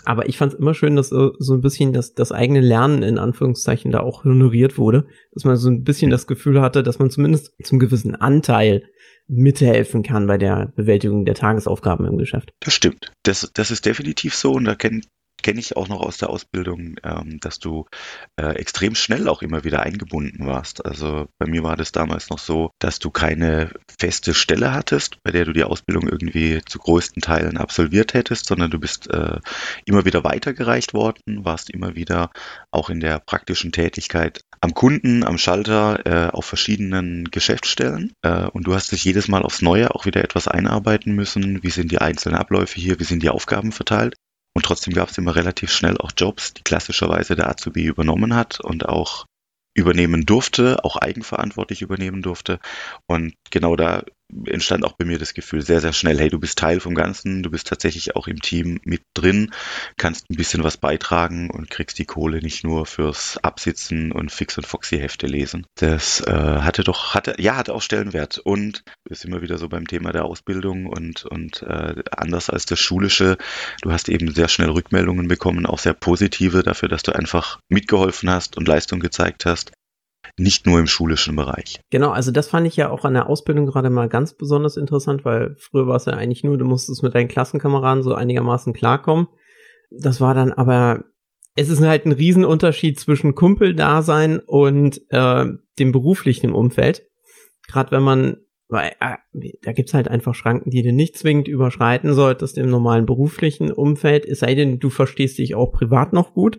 Aber 0.04 0.28
ich 0.28 0.36
fand 0.36 0.52
es 0.52 0.58
immer 0.58 0.74
schön, 0.74 0.96
dass 0.96 1.08
so, 1.08 1.32
so 1.38 1.54
ein 1.54 1.60
bisschen 1.60 1.92
das, 1.92 2.12
das 2.12 2.30
eigene 2.30 2.60
Lernen 2.60 3.02
in 3.02 3.18
Anführungszeichen 3.18 3.90
da 3.90 4.00
auch 4.00 4.24
honoriert 4.24 4.76
wurde. 4.76 5.06
Dass 5.32 5.44
man 5.44 5.56
so 5.56 5.70
ein 5.70 5.82
bisschen 5.82 6.10
das 6.10 6.26
Gefühl 6.26 6.60
hatte, 6.60 6.82
dass 6.82 6.98
man 6.98 7.10
zumindest 7.10 7.54
zum 7.62 7.78
gewissen 7.78 8.14
Anteil 8.14 8.82
mithelfen 9.26 10.02
kann 10.02 10.26
bei 10.26 10.36
der 10.36 10.72
Bewältigung 10.76 11.24
der 11.24 11.34
Tagesaufgaben 11.34 12.06
im 12.06 12.18
Geschäft. 12.18 12.52
Das 12.60 12.74
stimmt. 12.74 13.12
Das, 13.22 13.50
das 13.54 13.70
ist 13.70 13.86
definitiv 13.86 14.34
so 14.34 14.52
und 14.52 14.64
da 14.64 14.74
kennt 14.74 15.06
kenne 15.44 15.60
ich 15.60 15.76
auch 15.76 15.88
noch 15.88 16.00
aus 16.00 16.16
der 16.16 16.30
Ausbildung, 16.30 16.96
ähm, 17.04 17.38
dass 17.38 17.58
du 17.58 17.84
äh, 18.40 18.56
extrem 18.56 18.94
schnell 18.94 19.28
auch 19.28 19.42
immer 19.42 19.62
wieder 19.62 19.82
eingebunden 19.82 20.46
warst. 20.46 20.84
Also 20.84 21.26
bei 21.38 21.46
mir 21.46 21.62
war 21.62 21.76
das 21.76 21.92
damals 21.92 22.30
noch 22.30 22.38
so, 22.38 22.70
dass 22.80 22.98
du 22.98 23.10
keine 23.10 23.70
feste 24.00 24.32
Stelle 24.32 24.72
hattest, 24.72 25.22
bei 25.22 25.32
der 25.32 25.44
du 25.44 25.52
die 25.52 25.62
Ausbildung 25.62 26.08
irgendwie 26.08 26.62
zu 26.64 26.78
größten 26.78 27.20
Teilen 27.20 27.58
absolviert 27.58 28.14
hättest, 28.14 28.46
sondern 28.46 28.70
du 28.70 28.80
bist 28.80 29.10
äh, 29.10 29.38
immer 29.84 30.06
wieder 30.06 30.24
weitergereicht 30.24 30.94
worden, 30.94 31.44
warst 31.44 31.68
immer 31.68 31.94
wieder 31.94 32.30
auch 32.70 32.88
in 32.88 33.00
der 33.00 33.20
praktischen 33.20 33.70
Tätigkeit 33.70 34.40
am 34.62 34.72
Kunden, 34.72 35.24
am 35.24 35.36
Schalter, 35.36 36.06
äh, 36.06 36.30
auf 36.30 36.46
verschiedenen 36.46 37.30
Geschäftsstellen. 37.30 38.12
Äh, 38.22 38.46
und 38.46 38.66
du 38.66 38.74
hast 38.74 38.92
dich 38.92 39.04
jedes 39.04 39.28
Mal 39.28 39.42
aufs 39.42 39.60
Neue 39.60 39.94
auch 39.94 40.06
wieder 40.06 40.24
etwas 40.24 40.48
einarbeiten 40.48 41.14
müssen. 41.14 41.62
Wie 41.62 41.68
sind 41.68 41.92
die 41.92 41.98
einzelnen 41.98 42.38
Abläufe 42.38 42.80
hier? 42.80 42.98
Wie 42.98 43.04
sind 43.04 43.22
die 43.22 43.28
Aufgaben 43.28 43.72
verteilt? 43.72 44.16
Und 44.54 44.64
trotzdem 44.64 44.94
gab 44.94 45.08
es 45.08 45.18
immer 45.18 45.34
relativ 45.34 45.72
schnell 45.72 45.98
auch 45.98 46.12
Jobs, 46.16 46.54
die 46.54 46.62
klassischerweise 46.62 47.34
der 47.34 47.50
Azubi 47.50 47.84
übernommen 47.84 48.34
hat 48.34 48.60
und 48.60 48.88
auch 48.88 49.26
übernehmen 49.76 50.24
durfte, 50.24 50.84
auch 50.84 50.96
eigenverantwortlich 50.96 51.82
übernehmen 51.82 52.22
durfte. 52.22 52.60
Und 53.06 53.34
genau 53.50 53.74
da 53.74 54.04
entstand 54.46 54.84
auch 54.84 54.92
bei 54.92 55.04
mir 55.04 55.18
das 55.18 55.34
Gefühl 55.34 55.62
sehr, 55.62 55.80
sehr 55.80 55.92
schnell, 55.92 56.18
hey, 56.18 56.28
du 56.28 56.38
bist 56.38 56.58
Teil 56.58 56.80
vom 56.80 56.94
Ganzen, 56.94 57.42
du 57.42 57.50
bist 57.50 57.66
tatsächlich 57.66 58.16
auch 58.16 58.26
im 58.26 58.40
Team 58.40 58.80
mit 58.84 59.02
drin, 59.14 59.52
kannst 59.96 60.30
ein 60.30 60.36
bisschen 60.36 60.64
was 60.64 60.76
beitragen 60.76 61.50
und 61.50 61.70
kriegst 61.70 61.98
die 61.98 62.04
Kohle 62.04 62.40
nicht 62.40 62.64
nur 62.64 62.86
fürs 62.86 63.38
Absitzen 63.38 64.12
und 64.12 64.32
Fix 64.32 64.56
und 64.58 64.66
Foxy 64.66 64.98
Hefte 64.98 65.26
lesen. 65.26 65.66
Das 65.76 66.20
äh, 66.20 66.32
hatte 66.32 66.84
doch, 66.84 67.14
hatte, 67.14 67.34
ja, 67.38 67.56
hatte 67.56 67.74
auch 67.74 67.82
Stellenwert 67.82 68.38
und 68.38 68.82
ist 69.08 69.24
immer 69.24 69.42
wieder 69.42 69.58
so 69.58 69.68
beim 69.68 69.86
Thema 69.86 70.12
der 70.12 70.24
Ausbildung 70.24 70.86
und, 70.86 71.24
und 71.24 71.62
äh, 71.62 72.02
anders 72.10 72.50
als 72.50 72.66
das 72.66 72.80
Schulische, 72.80 73.36
du 73.82 73.92
hast 73.92 74.08
eben 74.08 74.32
sehr 74.34 74.48
schnell 74.48 74.70
Rückmeldungen 74.70 75.28
bekommen, 75.28 75.66
auch 75.66 75.78
sehr 75.78 75.94
positive 75.94 76.62
dafür, 76.62 76.88
dass 76.88 77.02
du 77.02 77.12
einfach 77.12 77.58
mitgeholfen 77.68 78.30
hast 78.30 78.56
und 78.56 78.68
Leistung 78.68 79.00
gezeigt 79.00 79.46
hast 79.46 79.72
nicht 80.36 80.66
nur 80.66 80.80
im 80.80 80.86
schulischen 80.86 81.36
Bereich. 81.36 81.80
Genau, 81.90 82.10
also 82.10 82.32
das 82.32 82.48
fand 82.48 82.66
ich 82.66 82.76
ja 82.76 82.90
auch 82.90 83.04
an 83.04 83.14
der 83.14 83.28
Ausbildung 83.28 83.66
gerade 83.66 83.90
mal 83.90 84.08
ganz 84.08 84.34
besonders 84.34 84.76
interessant, 84.76 85.24
weil 85.24 85.54
früher 85.58 85.86
war 85.86 85.96
es 85.96 86.06
ja 86.06 86.14
eigentlich 86.14 86.42
nur, 86.42 86.58
du 86.58 86.64
musstest 86.64 87.02
mit 87.02 87.14
deinen 87.14 87.28
Klassenkameraden 87.28 88.02
so 88.02 88.14
einigermaßen 88.14 88.72
klarkommen. 88.72 89.28
Das 89.90 90.20
war 90.20 90.34
dann 90.34 90.52
aber, 90.52 91.04
es 91.54 91.68
ist 91.68 91.80
halt 91.80 92.04
ein 92.04 92.12
Riesenunterschied 92.12 92.98
zwischen 92.98 93.34
Kumpeldasein 93.34 94.40
und 94.40 95.00
äh, 95.10 95.46
dem 95.78 95.92
beruflichen 95.92 96.52
Umfeld. 96.52 97.06
Gerade 97.68 97.92
wenn 97.92 98.02
man, 98.02 98.38
weil 98.68 98.92
äh, 99.00 99.52
da 99.62 99.72
gibt's 99.72 99.94
halt 99.94 100.08
einfach 100.08 100.34
Schranken, 100.34 100.70
die 100.70 100.82
du 100.82 100.92
nicht 100.92 101.16
zwingend 101.16 101.46
überschreiten 101.46 102.12
solltest 102.12 102.58
im 102.58 102.70
normalen 102.70 103.06
beruflichen 103.06 103.70
Umfeld, 103.70 104.26
es 104.26 104.40
sei 104.40 104.56
denn, 104.56 104.80
du 104.80 104.90
verstehst 104.90 105.38
dich 105.38 105.54
auch 105.54 105.70
privat 105.70 106.12
noch 106.12 106.34
gut. 106.34 106.58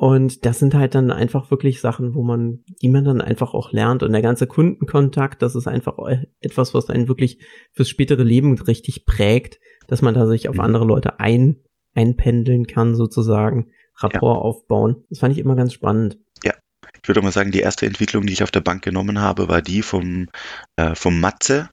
Und 0.00 0.46
das 0.46 0.58
sind 0.58 0.72
halt 0.72 0.94
dann 0.94 1.10
einfach 1.10 1.50
wirklich 1.50 1.82
Sachen, 1.82 2.14
wo 2.14 2.22
man, 2.22 2.64
die 2.80 2.88
man 2.88 3.04
dann 3.04 3.20
einfach 3.20 3.52
auch 3.52 3.70
lernt. 3.70 4.02
Und 4.02 4.12
der 4.12 4.22
ganze 4.22 4.46
Kundenkontakt, 4.46 5.42
das 5.42 5.54
ist 5.54 5.68
einfach 5.68 5.98
etwas, 6.40 6.72
was 6.72 6.88
einen 6.88 7.06
wirklich 7.06 7.44
fürs 7.74 7.90
spätere 7.90 8.22
Leben 8.22 8.58
richtig 8.58 9.04
prägt, 9.04 9.60
dass 9.88 10.00
man 10.00 10.14
da 10.14 10.26
sich 10.26 10.48
auf 10.48 10.54
mhm. 10.54 10.62
andere 10.62 10.86
Leute 10.86 11.20
ein, 11.20 11.56
einpendeln 11.94 12.66
kann, 12.66 12.94
sozusagen, 12.94 13.72
Rapport 13.94 14.38
ja. 14.38 14.40
aufbauen. 14.40 15.04
Das 15.10 15.18
fand 15.18 15.34
ich 15.34 15.38
immer 15.38 15.54
ganz 15.54 15.74
spannend. 15.74 16.16
Ja. 16.42 16.54
Ich 17.02 17.06
würde 17.06 17.20
mal 17.20 17.30
sagen, 17.30 17.50
die 17.50 17.60
erste 17.60 17.84
Entwicklung, 17.84 18.24
die 18.24 18.32
ich 18.32 18.42
auf 18.42 18.50
der 18.50 18.62
Bank 18.62 18.82
genommen 18.82 19.20
habe, 19.20 19.48
war 19.48 19.60
die 19.60 19.82
vom, 19.82 20.28
äh, 20.76 20.94
vom 20.94 21.20
Matze 21.20 21.68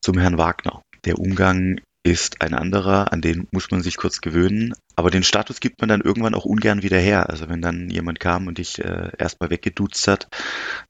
zum 0.00 0.16
Herrn 0.16 0.38
Wagner. 0.38 0.80
Der 1.06 1.18
Umgang 1.18 1.80
ist 2.04 2.42
ein 2.42 2.52
anderer, 2.52 3.12
an 3.12 3.22
den 3.22 3.48
muss 3.50 3.70
man 3.70 3.82
sich 3.82 3.96
kurz 3.96 4.20
gewöhnen. 4.20 4.74
Aber 4.94 5.10
den 5.10 5.22
Status 5.22 5.58
gibt 5.58 5.80
man 5.80 5.88
dann 5.88 6.02
irgendwann 6.02 6.34
auch 6.34 6.44
ungern 6.44 6.82
wieder 6.82 6.98
her. 6.98 7.30
Also 7.30 7.48
wenn 7.48 7.62
dann 7.62 7.88
jemand 7.88 8.20
kam 8.20 8.46
und 8.46 8.58
dich 8.58 8.78
äh, 8.78 9.10
erstmal 9.18 9.50
weggeduzt 9.50 10.06
hat, 10.06 10.28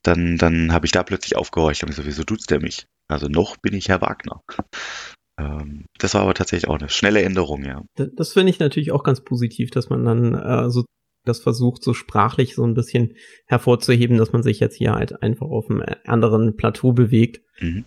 dann, 0.03 0.37
dann 0.37 0.73
habe 0.73 0.85
ich 0.85 0.91
da 0.91 1.03
plötzlich 1.03 1.37
aufgehorcht 1.37 1.83
und 1.83 1.89
gesagt, 1.89 2.07
wieso 2.07 2.23
duzt 2.23 2.51
er 2.51 2.61
mich? 2.61 2.85
Also 3.07 3.27
noch 3.27 3.55
bin 3.57 3.73
ich 3.73 3.87
Herr 3.87 4.01
Wagner. 4.01 4.41
Ähm, 5.37 5.85
das 5.97 6.13
war 6.13 6.21
aber 6.21 6.33
tatsächlich 6.33 6.69
auch 6.69 6.79
eine 6.79 6.89
schnelle 6.89 7.21
Änderung, 7.21 7.65
ja. 7.65 7.83
Das, 7.95 8.09
das 8.15 8.33
finde 8.33 8.51
ich 8.51 8.59
natürlich 8.59 8.91
auch 8.91 9.03
ganz 9.03 9.21
positiv, 9.21 9.69
dass 9.71 9.89
man 9.89 10.05
dann 10.05 10.33
äh, 10.33 10.69
so 10.69 10.85
das 11.25 11.39
versucht, 11.39 11.83
so 11.83 11.93
sprachlich 11.93 12.55
so 12.55 12.63
ein 12.63 12.73
bisschen 12.73 13.15
hervorzuheben, 13.47 14.17
dass 14.17 14.31
man 14.31 14.43
sich 14.43 14.59
jetzt 14.59 14.75
hier 14.75 14.93
halt 14.93 15.21
einfach 15.23 15.47
auf 15.47 15.69
einem 15.69 15.83
anderen 16.05 16.55
Plateau 16.55 16.93
bewegt. 16.93 17.41
Mhm. 17.59 17.85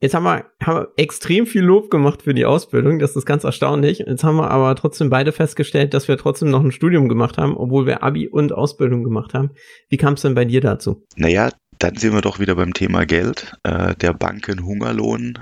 Jetzt 0.00 0.14
haben 0.14 0.24
wir, 0.24 0.44
haben 0.62 0.80
wir 0.80 0.88
extrem 0.96 1.46
viel 1.46 1.62
Lob 1.62 1.90
gemacht 1.90 2.22
für 2.22 2.34
die 2.34 2.44
Ausbildung, 2.44 2.98
das 2.98 3.16
ist 3.16 3.24
ganz 3.24 3.44
erstaunlich. 3.44 4.00
Jetzt 4.00 4.24
haben 4.24 4.36
wir 4.36 4.50
aber 4.50 4.74
trotzdem 4.74 5.08
beide 5.08 5.32
festgestellt, 5.32 5.94
dass 5.94 6.06
wir 6.06 6.18
trotzdem 6.18 6.50
noch 6.50 6.62
ein 6.62 6.72
Studium 6.72 7.08
gemacht 7.08 7.38
haben, 7.38 7.56
obwohl 7.56 7.86
wir 7.86 8.02
Abi 8.02 8.28
und 8.28 8.52
Ausbildung 8.52 9.04
gemacht 9.04 9.32
haben. 9.32 9.52
Wie 9.88 9.96
kam 9.96 10.14
es 10.14 10.22
denn 10.22 10.34
bei 10.34 10.44
dir 10.44 10.60
dazu? 10.60 11.06
Naja, 11.16 11.50
dann 11.78 11.96
sind 11.96 12.12
wir 12.12 12.20
doch 12.20 12.38
wieder 12.38 12.56
beim 12.56 12.74
Thema 12.74 13.06
Geld. 13.06 13.54
Äh, 13.62 13.94
der 13.96 14.12
Bankenhungerlohn 14.12 15.38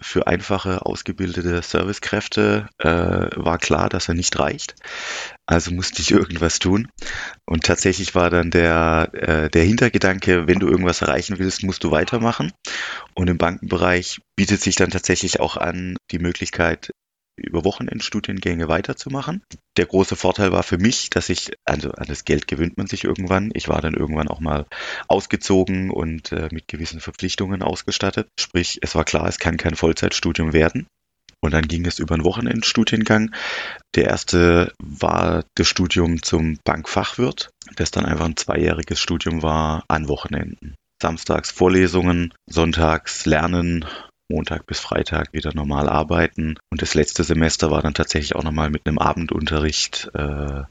für 0.00 0.26
einfache, 0.26 0.84
ausgebildete 0.86 1.60
Servicekräfte 1.62 2.68
äh, 2.78 2.86
war 2.88 3.58
klar, 3.58 3.88
dass 3.88 4.08
er 4.08 4.14
nicht 4.14 4.38
reicht. 4.38 4.74
Also 5.46 5.72
musste 5.72 6.02
ich 6.02 6.12
irgendwas 6.12 6.58
tun. 6.58 6.88
Und 7.46 7.64
tatsächlich 7.64 8.14
war 8.14 8.30
dann 8.30 8.50
der, 8.50 9.10
äh, 9.12 9.50
der 9.50 9.64
Hintergedanke, 9.64 10.46
wenn 10.46 10.60
du 10.60 10.68
irgendwas 10.68 11.02
erreichen 11.02 11.38
willst, 11.38 11.64
musst 11.64 11.82
du 11.82 11.90
weitermachen. 11.90 12.52
Und 13.14 13.28
im 13.28 13.38
Bankenbereich 13.38 14.20
bietet 14.36 14.60
sich 14.60 14.76
dann 14.76 14.90
tatsächlich 14.90 15.40
auch 15.40 15.56
an, 15.56 15.96
die 16.12 16.20
Möglichkeit, 16.20 16.92
über 17.38 17.64
Wochenendstudiengänge 17.64 18.68
weiterzumachen. 18.68 19.42
Der 19.76 19.86
große 19.86 20.16
Vorteil 20.16 20.52
war 20.52 20.62
für 20.62 20.78
mich, 20.78 21.10
dass 21.10 21.28
ich, 21.28 21.52
also 21.64 21.92
an 21.92 22.06
das 22.08 22.24
Geld 22.24 22.48
gewöhnt 22.48 22.76
man 22.76 22.86
sich 22.86 23.04
irgendwann. 23.04 23.50
Ich 23.54 23.68
war 23.68 23.80
dann 23.80 23.94
irgendwann 23.94 24.28
auch 24.28 24.40
mal 24.40 24.66
ausgezogen 25.06 25.90
und 25.90 26.32
äh, 26.32 26.48
mit 26.52 26.68
gewissen 26.68 27.00
Verpflichtungen 27.00 27.62
ausgestattet. 27.62 28.28
Sprich, 28.38 28.78
es 28.82 28.94
war 28.94 29.04
klar, 29.04 29.26
es 29.26 29.38
kann 29.38 29.56
kein 29.56 29.76
Vollzeitstudium 29.76 30.52
werden. 30.52 30.86
Und 31.40 31.54
dann 31.54 31.68
ging 31.68 31.86
es 31.86 32.00
über 32.00 32.14
einen 32.14 32.24
Wochenendstudiengang. 32.24 33.32
Der 33.94 34.06
erste 34.06 34.72
war 34.80 35.44
das 35.54 35.68
Studium 35.68 36.22
zum 36.22 36.58
Bankfachwirt, 36.64 37.50
das 37.76 37.92
dann 37.92 38.04
einfach 38.04 38.24
ein 38.24 38.36
zweijähriges 38.36 39.00
Studium 39.00 39.42
war 39.42 39.84
an 39.88 40.08
Wochenenden. 40.08 40.74
Samstags 41.00 41.52
Vorlesungen, 41.52 42.34
sonntags 42.46 43.24
Lernen, 43.24 43.84
Montag 44.28 44.66
bis 44.66 44.80
Freitag 44.80 45.32
wieder 45.32 45.54
normal 45.54 45.88
arbeiten. 45.88 46.56
Und 46.70 46.82
das 46.82 46.94
letzte 46.94 47.24
Semester 47.24 47.70
war 47.70 47.82
dann 47.82 47.94
tatsächlich 47.94 48.36
auch 48.36 48.44
nochmal 48.44 48.70
mit 48.70 48.86
einem 48.86 48.98
Abendunterricht. 48.98 50.10
Äh, 50.14 50.64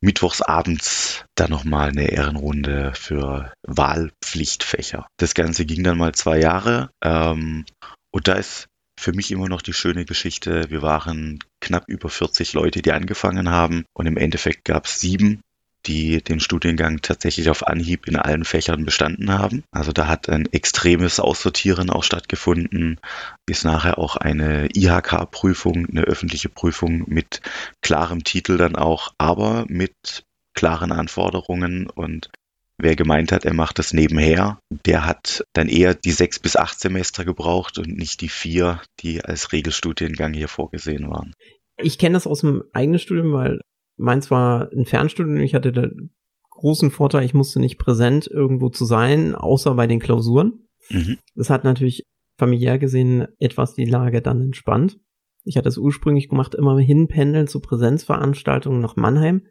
mittwochs 0.00 0.42
abends 0.42 1.24
dann 1.34 1.50
nochmal 1.50 1.90
eine 1.90 2.10
Ehrenrunde 2.10 2.92
für 2.94 3.52
Wahlpflichtfächer. 3.66 5.06
Das 5.18 5.34
Ganze 5.34 5.66
ging 5.66 5.82
dann 5.84 5.98
mal 5.98 6.14
zwei 6.14 6.38
Jahre. 6.38 6.90
Ähm, 7.02 7.64
und 8.10 8.28
da 8.28 8.34
ist 8.34 8.66
für 8.98 9.12
mich 9.12 9.30
immer 9.30 9.48
noch 9.48 9.62
die 9.62 9.74
schöne 9.74 10.04
Geschichte. 10.04 10.70
Wir 10.70 10.82
waren 10.82 11.38
knapp 11.60 11.84
über 11.86 12.08
40 12.08 12.54
Leute, 12.54 12.82
die 12.82 12.92
angefangen 12.92 13.50
haben. 13.50 13.84
Und 13.92 14.06
im 14.06 14.16
Endeffekt 14.16 14.64
gab 14.64 14.86
es 14.86 15.00
sieben 15.00 15.40
die 15.86 16.22
den 16.22 16.40
Studiengang 16.40 17.00
tatsächlich 17.02 17.48
auf 17.50 17.66
Anhieb 17.66 18.06
in 18.06 18.16
allen 18.16 18.44
Fächern 18.44 18.84
bestanden 18.84 19.32
haben. 19.32 19.64
Also 19.70 19.92
da 19.92 20.06
hat 20.06 20.28
ein 20.28 20.46
extremes 20.52 21.20
Aussortieren 21.20 21.90
auch 21.90 22.04
stattgefunden, 22.04 23.00
ist 23.48 23.64
nachher 23.64 23.98
auch 23.98 24.16
eine 24.16 24.68
IHK-Prüfung, 24.74 25.86
eine 25.86 26.02
öffentliche 26.02 26.48
Prüfung 26.48 27.04
mit 27.06 27.40
klarem 27.82 28.24
Titel 28.24 28.56
dann 28.56 28.76
auch, 28.76 29.12
aber 29.18 29.64
mit 29.68 30.24
klaren 30.54 30.92
Anforderungen 30.92 31.88
und 31.88 32.30
Wer 32.78 32.94
gemeint 32.94 33.32
hat, 33.32 33.46
er 33.46 33.54
macht 33.54 33.78
das 33.78 33.94
nebenher, 33.94 34.58
der 34.84 35.06
hat 35.06 35.44
dann 35.54 35.68
eher 35.68 35.94
die 35.94 36.10
sechs 36.10 36.38
bis 36.38 36.56
acht 36.56 36.78
Semester 36.78 37.24
gebraucht 37.24 37.78
und 37.78 37.96
nicht 37.96 38.20
die 38.20 38.28
vier, 38.28 38.82
die 39.00 39.24
als 39.24 39.52
Regelstudiengang 39.52 40.34
hier 40.34 40.48
vorgesehen 40.48 41.08
waren. 41.08 41.32
Ich 41.78 41.98
kenne 41.98 42.14
das 42.14 42.26
aus 42.26 42.40
dem 42.40 42.64
eigenen 42.74 42.98
Studium, 42.98 43.32
weil 43.32 43.62
meins 43.96 44.30
war 44.30 44.70
ein 44.72 44.84
Fernstudium. 44.84 45.38
Ich 45.38 45.54
hatte 45.54 45.72
den 45.72 46.10
großen 46.50 46.90
Vorteil, 46.90 47.24
ich 47.24 47.34
musste 47.34 47.60
nicht 47.60 47.78
präsent 47.78 48.26
irgendwo 48.26 48.68
zu 48.68 48.84
sein, 48.84 49.34
außer 49.34 49.74
bei 49.74 49.86
den 49.86 50.00
Klausuren. 50.00 50.66
Mhm. 50.90 51.18
Das 51.34 51.50
hat 51.50 51.64
natürlich 51.64 52.04
familiär 52.36 52.78
gesehen 52.78 53.26
etwas 53.38 53.74
die 53.74 53.84
Lage 53.84 54.22
dann 54.22 54.40
entspannt. 54.40 54.98
Ich 55.44 55.56
hatte 55.56 55.68
es 55.68 55.78
ursprünglich 55.78 56.28
gemacht, 56.28 56.54
immer 56.54 56.78
hinpendeln 56.78 57.46
zu 57.46 57.60
Präsenzveranstaltungen 57.60 58.80
nach 58.80 58.96
Mannheim. 58.96 59.42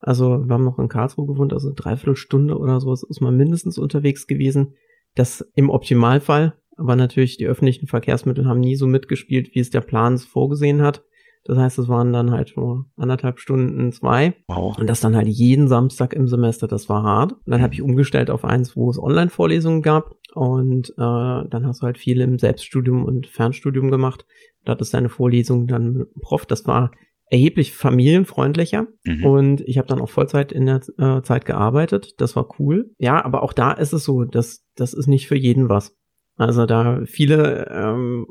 Also 0.00 0.46
wir 0.46 0.54
haben 0.54 0.64
noch 0.64 0.78
in 0.78 0.88
Karlsruhe 0.88 1.26
gewohnt, 1.26 1.52
also 1.52 1.72
dreiviertel 1.74 2.16
Stunde 2.16 2.58
oder 2.58 2.80
sowas 2.80 3.02
ist 3.02 3.20
man 3.20 3.36
mindestens 3.36 3.78
unterwegs 3.78 4.26
gewesen. 4.26 4.74
Das 5.14 5.48
im 5.54 5.70
Optimalfall, 5.70 6.54
aber 6.76 6.96
natürlich 6.96 7.38
die 7.38 7.46
öffentlichen 7.46 7.86
Verkehrsmittel 7.86 8.46
haben 8.46 8.60
nie 8.60 8.76
so 8.76 8.86
mitgespielt, 8.86 9.54
wie 9.54 9.60
es 9.60 9.70
der 9.70 9.80
Plan 9.80 10.18
vorgesehen 10.18 10.82
hat. 10.82 11.02
Das 11.46 11.58
heißt, 11.58 11.78
es 11.78 11.88
waren 11.88 12.12
dann 12.12 12.30
halt 12.30 12.56
nur 12.56 12.86
anderthalb 12.96 13.38
Stunden, 13.38 13.92
zwei. 13.92 14.34
Wow. 14.48 14.78
Und 14.78 14.88
das 14.88 15.00
dann 15.00 15.14
halt 15.16 15.28
jeden 15.28 15.68
Samstag 15.68 16.12
im 16.12 16.28
Semester, 16.28 16.66
das 16.66 16.88
war 16.88 17.02
hart. 17.02 17.32
Und 17.32 17.50
dann 17.50 17.62
habe 17.62 17.74
ich 17.74 17.82
umgestellt 17.82 18.30
auf 18.30 18.44
eins, 18.44 18.76
wo 18.76 18.90
es 18.90 18.98
Online-Vorlesungen 18.98 19.82
gab. 19.82 20.16
Und 20.34 20.90
äh, 20.90 20.94
dann 20.96 21.66
hast 21.66 21.82
du 21.82 21.86
halt 21.86 21.98
viel 21.98 22.20
im 22.20 22.38
Selbststudium 22.38 23.04
und 23.04 23.26
Fernstudium 23.26 23.90
gemacht. 23.90 24.26
Da 24.64 24.72
hattest 24.72 24.92
deine 24.92 25.08
Vorlesung 25.08 25.66
dann 25.66 25.92
mit 25.92 26.08
dem 26.14 26.20
Prof. 26.20 26.46
Das 26.46 26.66
war 26.66 26.90
erheblich 27.28 27.72
familienfreundlicher 27.72 28.86
mhm. 29.04 29.26
und 29.26 29.60
ich 29.62 29.78
habe 29.78 29.88
dann 29.88 30.00
auch 30.00 30.08
Vollzeit 30.08 30.52
in 30.52 30.66
der 30.66 30.80
äh, 30.98 31.22
Zeit 31.22 31.44
gearbeitet. 31.44 32.20
Das 32.20 32.36
war 32.36 32.48
cool. 32.60 32.90
Ja, 32.98 33.24
aber 33.24 33.42
auch 33.42 33.52
da 33.52 33.72
ist 33.72 33.92
es 33.92 34.04
so, 34.04 34.24
dass 34.24 34.64
das 34.76 34.94
ist 34.94 35.08
nicht 35.08 35.26
für 35.26 35.36
jeden 35.36 35.68
was. 35.68 35.96
Also 36.36 36.66
da 36.66 37.00
viele, 37.04 37.68
ähm, 37.70 38.26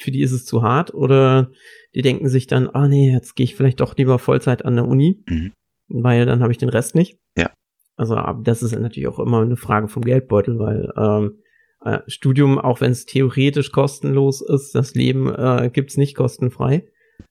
für 0.00 0.10
die 0.10 0.22
ist 0.22 0.32
es 0.32 0.44
zu 0.44 0.62
hart 0.62 0.94
oder 0.94 1.50
die 1.94 2.02
denken 2.02 2.28
sich 2.28 2.46
dann, 2.46 2.68
ah 2.68 2.88
nee, 2.88 3.12
jetzt 3.12 3.34
gehe 3.36 3.44
ich 3.44 3.54
vielleicht 3.54 3.80
doch 3.80 3.96
lieber 3.96 4.18
Vollzeit 4.18 4.64
an 4.64 4.76
der 4.76 4.86
Uni, 4.86 5.22
mhm. 5.28 5.52
weil 5.88 6.26
dann 6.26 6.42
habe 6.42 6.52
ich 6.52 6.58
den 6.58 6.68
Rest 6.68 6.94
nicht. 6.94 7.18
Ja. 7.36 7.52
Also 7.96 8.16
das 8.42 8.62
ist 8.62 8.78
natürlich 8.78 9.08
auch 9.08 9.18
immer 9.18 9.42
eine 9.42 9.56
Frage 9.56 9.88
vom 9.88 10.04
Geldbeutel, 10.04 10.58
weil 10.58 10.92
ähm, 10.96 11.38
äh, 11.84 12.00
Studium, 12.06 12.58
auch 12.58 12.80
wenn 12.80 12.92
es 12.92 13.06
theoretisch 13.06 13.72
kostenlos 13.72 14.40
ist, 14.40 14.74
das 14.74 14.94
Leben 14.94 15.32
äh, 15.34 15.70
gibt's 15.72 15.96
nicht 15.96 16.16
kostenfrei. 16.16 16.86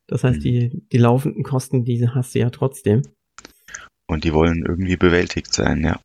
Das 0.08 0.24
heißt, 0.24 0.40
mhm. 0.40 0.44
die, 0.44 0.82
die 0.92 0.98
laufenden 0.98 1.44
Kosten, 1.44 1.84
die 1.84 2.08
hast 2.08 2.36
du 2.36 2.40
ja 2.40 2.50
trotzdem. 2.50 3.02
Und 4.08 4.24
die 4.24 4.34
wollen 4.34 4.66
irgendwie 4.68 4.96
bewältigt 4.96 5.54
sein, 5.54 5.84
ja. 5.84 6.00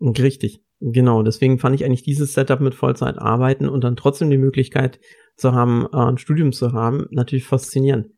Richtig, 0.00 0.62
genau. 0.80 1.22
Deswegen 1.22 1.58
fand 1.58 1.74
ich 1.74 1.84
eigentlich 1.84 2.02
dieses 2.02 2.32
Setup 2.32 2.60
mit 2.60 2.74
Vollzeit 2.74 3.18
arbeiten 3.18 3.68
und 3.68 3.84
dann 3.84 3.96
trotzdem 3.96 4.30
die 4.30 4.38
Möglichkeit 4.38 4.98
zu 5.38 5.52
haben, 5.52 5.86
äh, 5.92 5.96
ein 5.96 6.18
Studium 6.18 6.52
zu 6.52 6.72
haben, 6.72 7.06
natürlich 7.10 7.46
faszinierend. 7.46 8.08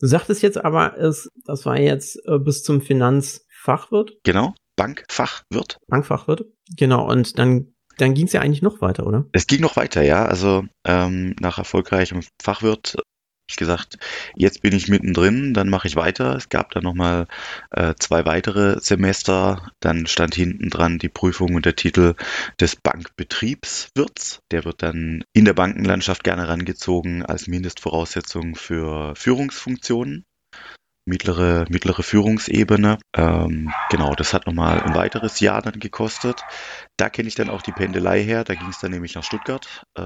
Du 0.00 0.06
sagtest 0.08 0.42
jetzt 0.42 0.62
aber, 0.62 0.98
es, 0.98 1.28
das 1.44 1.64
war 1.64 1.78
jetzt 1.78 2.18
äh, 2.26 2.38
bis 2.38 2.64
zum 2.64 2.80
Finanzfachwirt. 2.80 4.14
Genau, 4.24 4.54
Bankfachwirt. 4.74 5.78
Bankfachwirt, 5.86 6.44
genau. 6.76 7.08
Und 7.08 7.38
dann 7.38 7.72
dann 7.98 8.14
ging 8.14 8.26
es 8.26 8.32
ja 8.32 8.40
eigentlich 8.40 8.62
noch 8.62 8.80
weiter, 8.80 9.06
oder? 9.06 9.26
Es 9.32 9.46
ging 9.46 9.60
noch 9.60 9.76
weiter, 9.76 10.02
ja. 10.02 10.24
Also 10.24 10.64
ähm, 10.84 11.36
nach 11.40 11.58
erfolgreichem 11.58 12.22
Fachwirt 12.42 12.96
ich 13.48 13.56
gesagt, 13.56 13.98
jetzt 14.34 14.62
bin 14.62 14.74
ich 14.74 14.88
mittendrin, 14.88 15.54
dann 15.54 15.68
mache 15.68 15.88
ich 15.88 15.96
weiter. 15.96 16.36
Es 16.36 16.48
gab 16.48 16.70
dann 16.70 16.84
nochmal 16.84 17.26
äh, 17.70 17.94
zwei 17.98 18.24
weitere 18.24 18.80
Semester. 18.80 19.70
Dann 19.80 20.06
stand 20.06 20.34
hinten 20.34 20.70
dran 20.70 20.98
die 20.98 21.08
Prüfung 21.08 21.54
und 21.54 21.66
der 21.66 21.76
Titel 21.76 22.14
des 22.60 22.76
Bankbetriebswirts. 22.76 24.40
Der 24.50 24.64
wird 24.64 24.82
dann 24.82 25.24
in 25.32 25.44
der 25.44 25.54
Bankenlandschaft 25.54 26.24
gerne 26.24 26.42
herangezogen 26.42 27.24
als 27.24 27.46
Mindestvoraussetzung 27.46 28.54
für 28.54 29.14
Führungsfunktionen 29.16 30.24
mittlere, 31.04 31.64
mittlere 31.68 32.02
Führungsebene. 32.02 32.98
Ähm, 33.16 33.72
genau, 33.90 34.14
das 34.14 34.34
hat 34.34 34.46
nochmal 34.46 34.80
ein 34.80 34.94
weiteres 34.94 35.40
Jahr 35.40 35.62
dann 35.62 35.80
gekostet. 35.80 36.42
Da 36.96 37.08
kenne 37.08 37.28
ich 37.28 37.34
dann 37.34 37.50
auch 37.50 37.62
die 37.62 37.72
Pendelei 37.72 38.22
her. 38.22 38.44
Da 38.44 38.54
ging 38.54 38.68
es 38.68 38.78
dann 38.78 38.92
nämlich 38.92 39.14
nach 39.14 39.24
Stuttgart. 39.24 39.84
Äh, 39.96 40.02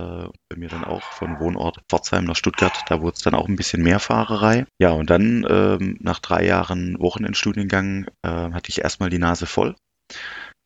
bei 0.49 0.57
mir 0.57 0.69
dann 0.69 0.85
auch 0.85 1.03
von 1.03 1.39
Wohnort 1.39 1.81
Pforzheim 1.89 2.25
nach 2.25 2.37
Stuttgart. 2.37 2.85
Da 2.89 3.01
wurde 3.01 3.17
es 3.17 3.23
dann 3.23 3.35
auch 3.35 3.49
ein 3.49 3.57
bisschen 3.57 3.83
mehr 3.83 4.01
Fahrerei. 4.01 4.67
Ja, 4.79 4.91
und 4.91 5.11
dann 5.11 5.47
ähm, 5.49 5.99
nach 6.01 6.21
drei 6.21 6.45
Jahren 6.45 6.99
Wochenendstudiengang 6.99 8.07
äh, 8.23 8.29
hatte 8.29 8.71
ich 8.71 8.83
erstmal 8.83 9.11
die 9.11 9.19
Nase 9.19 9.47
voll 9.47 9.75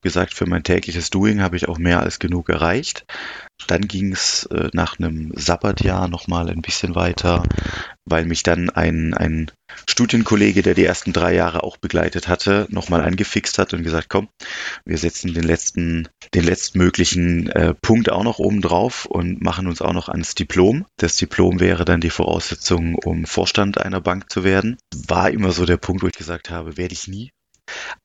gesagt, 0.02 0.35
für 0.35 0.47
mein 0.47 0.62
tägliches 0.62 1.11
Doing 1.11 1.40
habe 1.42 1.57
ich 1.57 1.69
auch 1.69 1.78
mehr 1.78 2.00
als 2.00 2.19
genug 2.19 2.49
erreicht. 2.49 3.04
Dann 3.66 3.87
ging 3.87 4.12
es 4.12 4.47
äh, 4.47 4.71
nach 4.73 4.99
einem 4.99 5.33
Sabbatjahr 5.35 6.09
nochmal 6.09 6.49
ein 6.49 6.62
bisschen 6.62 6.95
weiter, 6.95 7.42
weil 8.04 8.25
mich 8.25 8.42
dann 8.42 8.71
ein, 8.71 9.14
ein 9.14 9.50
Studienkollege, 9.88 10.62
der 10.62 10.75
die 10.75 10.85
ersten 10.85 11.12
drei 11.12 11.35
Jahre 11.35 11.62
auch 11.62 11.76
begleitet 11.76 12.28
hatte, 12.28 12.66
nochmal 12.71 13.02
angefixt 13.02 13.59
hat 13.59 13.75
und 13.75 13.83
gesagt, 13.83 14.09
komm, 14.09 14.28
wir 14.85 14.99
setzen 14.99 15.35
den 15.35 15.45
letzten, 15.45 16.09
den 16.35 16.45
letztmöglichen 16.45 17.50
äh, 17.50 17.75
Punkt 17.75 18.11
auch 18.11 18.25
noch 18.25 18.38
oben 18.38 18.62
drauf 18.62 19.04
und 19.04 19.42
machen 19.42 19.66
uns 19.66 19.83
auch 19.83 19.92
noch 19.92 20.09
ans 20.09 20.35
Diplom. 20.35 20.87
Das 20.97 21.16
Diplom 21.16 21.61
wäre 21.61 21.85
dann 21.85 22.00
die 22.00 22.11
Voraussetzung, 22.11 22.95
um 22.95 23.26
Vorstand 23.26 23.78
einer 23.78 24.00
Bank 24.00 24.30
zu 24.30 24.42
werden. 24.42 24.78
War 25.07 25.30
immer 25.30 25.52
so 25.52 25.67
der 25.67 25.76
Punkt, 25.76 26.02
wo 26.02 26.06
ich 26.06 26.15
gesagt 26.15 26.50
habe, 26.50 26.76
werde 26.76 26.95
ich 26.95 27.08
nie. 27.08 27.30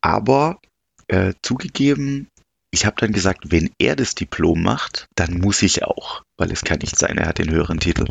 Aber 0.01 0.59
äh, 1.07 1.33
zugegeben, 1.41 2.27
ich 2.75 2.85
habe 2.85 2.97
dann 2.99 3.13
gesagt, 3.13 3.51
wenn 3.51 3.69
er 3.79 3.95
das 3.95 4.15
Diplom 4.15 4.61
macht, 4.61 5.07
dann 5.15 5.39
muss 5.39 5.61
ich 5.61 5.85
auch, 5.85 6.23
weil 6.37 6.51
es 6.51 6.61
kann 6.61 6.79
nicht 6.79 6.99
sein, 6.99 7.17
er 7.17 7.27
hat 7.27 7.37
den 7.37 7.49
höheren 7.49 7.79
Titel. 7.79 8.03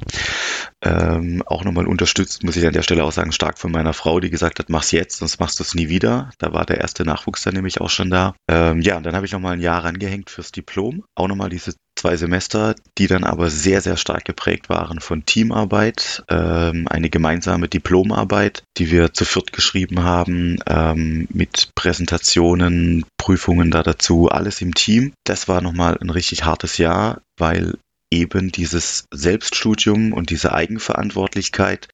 Ähm, 0.82 1.42
auch 1.44 1.64
nochmal 1.64 1.86
unterstützt, 1.86 2.44
muss 2.44 2.56
ich 2.56 2.66
an 2.66 2.72
der 2.72 2.80
Stelle 2.80 3.04
auch 3.04 3.12
sagen, 3.12 3.30
stark 3.30 3.58
von 3.58 3.70
meiner 3.70 3.92
Frau, 3.92 4.20
die 4.20 4.30
gesagt 4.30 4.58
hat, 4.58 4.70
mach's 4.70 4.90
jetzt, 4.90 5.18
sonst 5.18 5.38
machst 5.38 5.58
du 5.58 5.64
es 5.64 5.74
nie 5.74 5.90
wieder. 5.90 6.30
Da 6.38 6.54
war 6.54 6.64
der 6.64 6.78
erste 6.78 7.04
Nachwuchs 7.04 7.42
dann 7.42 7.52
nämlich 7.52 7.82
auch 7.82 7.90
schon 7.90 8.08
da. 8.08 8.34
Ähm, 8.48 8.80
ja, 8.80 8.96
und 8.96 9.04
dann 9.04 9.14
habe 9.14 9.26
ich 9.26 9.32
nochmal 9.32 9.52
ein 9.52 9.60
Jahr 9.60 9.84
rangehängt 9.84 10.30
fürs 10.30 10.50
Diplom. 10.50 11.04
Auch 11.14 11.28
nochmal 11.28 11.50
diese 11.50 11.74
zwei 12.04 12.16
Semester, 12.18 12.74
die 12.98 13.06
dann 13.06 13.24
aber 13.24 13.48
sehr, 13.48 13.80
sehr 13.80 13.96
stark 13.96 14.26
geprägt 14.26 14.68
waren 14.68 15.00
von 15.00 15.24
Teamarbeit, 15.24 16.22
ähm, 16.28 16.86
eine 16.86 17.08
gemeinsame 17.08 17.66
Diplomarbeit, 17.66 18.62
die 18.76 18.90
wir 18.90 19.14
zu 19.14 19.24
viert 19.24 19.54
geschrieben 19.54 20.02
haben, 20.02 20.58
ähm, 20.66 21.26
mit 21.30 21.70
Präsentationen, 21.74 23.06
Prüfungen 23.16 23.70
da 23.70 23.82
dazu, 23.82 24.28
alles 24.28 24.60
im 24.60 24.74
Team. 24.74 25.14
Das 25.24 25.48
war 25.48 25.62
nochmal 25.62 25.96
ein 25.98 26.10
richtig 26.10 26.44
hartes 26.44 26.76
Jahr, 26.76 27.22
weil 27.38 27.78
eben 28.12 28.52
dieses 28.52 29.06
Selbststudium 29.10 30.12
und 30.12 30.28
diese 30.28 30.52
Eigenverantwortlichkeit 30.52 31.88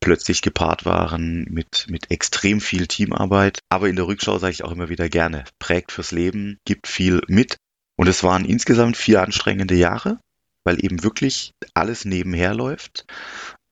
plötzlich 0.00 0.42
gepaart 0.42 0.84
waren 0.84 1.46
mit, 1.48 1.86
mit 1.88 2.10
extrem 2.10 2.60
viel 2.60 2.86
Teamarbeit. 2.86 3.60
Aber 3.70 3.88
in 3.88 3.96
der 3.96 4.06
Rückschau 4.06 4.38
sage 4.38 4.52
ich 4.52 4.62
auch 4.62 4.72
immer 4.72 4.90
wieder 4.90 5.08
gerne, 5.08 5.44
prägt 5.58 5.90
fürs 5.90 6.12
Leben, 6.12 6.58
gibt 6.66 6.86
viel 6.86 7.22
mit. 7.28 7.56
Und 7.96 8.08
es 8.08 8.22
waren 8.22 8.44
insgesamt 8.44 8.96
vier 8.96 9.22
anstrengende 9.22 9.74
Jahre, 9.74 10.18
weil 10.64 10.84
eben 10.84 11.02
wirklich 11.02 11.52
alles 11.74 12.04
nebenher 12.04 12.54
läuft. 12.54 13.04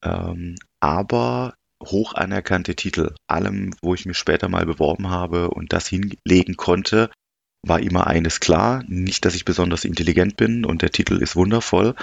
Ähm, 0.04 0.56
aber 0.80 1.54
hoch 1.82 2.14
anerkannte 2.14 2.76
Titel. 2.76 3.14
Allem, 3.26 3.74
wo 3.82 3.94
ich 3.94 4.06
mich 4.06 4.18
später 4.18 4.48
mal 4.48 4.66
beworben 4.66 5.10
habe 5.10 5.50
und 5.50 5.72
das 5.72 5.88
hinlegen 5.88 6.56
konnte, 6.56 7.10
war 7.64 7.80
immer 7.80 8.08
eines 8.08 8.40
klar, 8.40 8.82
nicht, 8.88 9.24
dass 9.24 9.36
ich 9.36 9.44
besonders 9.44 9.84
intelligent 9.84 10.36
bin 10.36 10.64
und 10.64 10.82
der 10.82 10.90
Titel 10.90 11.22
ist 11.22 11.36
wundervoll, 11.36 11.94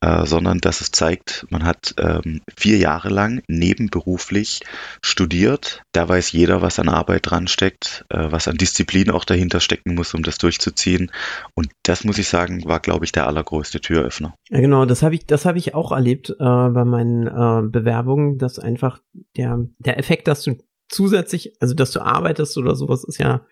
äh, 0.00 0.24
sondern 0.24 0.58
dass 0.58 0.80
es 0.80 0.90
zeigt, 0.90 1.46
man 1.50 1.64
hat 1.64 1.94
ähm, 1.98 2.40
vier 2.56 2.78
Jahre 2.78 3.10
lang 3.10 3.42
nebenberuflich 3.46 4.60
studiert. 5.02 5.82
Da 5.92 6.08
weiß 6.08 6.32
jeder, 6.32 6.62
was 6.62 6.78
an 6.78 6.88
Arbeit 6.88 7.30
dran 7.30 7.46
steckt, 7.46 8.06
äh, 8.08 8.30
was 8.30 8.48
an 8.48 8.56
Disziplin 8.56 9.10
auch 9.10 9.26
dahinter 9.26 9.60
stecken 9.60 9.94
muss, 9.94 10.14
um 10.14 10.22
das 10.22 10.38
durchzuziehen. 10.38 11.12
Und 11.54 11.68
das 11.82 12.04
muss 12.04 12.16
ich 12.16 12.28
sagen, 12.28 12.64
war, 12.64 12.80
glaube 12.80 13.04
ich, 13.04 13.12
der 13.12 13.26
allergrößte 13.26 13.80
Türöffner. 13.80 14.34
Ja, 14.48 14.60
genau, 14.60 14.86
das 14.86 15.02
habe 15.02 15.14
ich, 15.14 15.26
das 15.26 15.44
habe 15.44 15.58
ich 15.58 15.74
auch 15.74 15.92
erlebt 15.92 16.30
äh, 16.30 16.34
bei 16.38 16.84
meinen 16.84 17.26
äh, 17.26 17.68
Bewerbungen, 17.68 18.38
dass 18.38 18.58
einfach 18.58 19.00
der, 19.36 19.58
der 19.78 19.98
Effekt, 19.98 20.26
dass 20.26 20.42
du 20.42 20.56
zusätzlich, 20.88 21.54
also 21.60 21.74
dass 21.74 21.90
du 21.90 22.00
arbeitest 22.00 22.56
oder 22.56 22.74
sowas, 22.74 23.04
ist 23.04 23.18
ja 23.18 23.46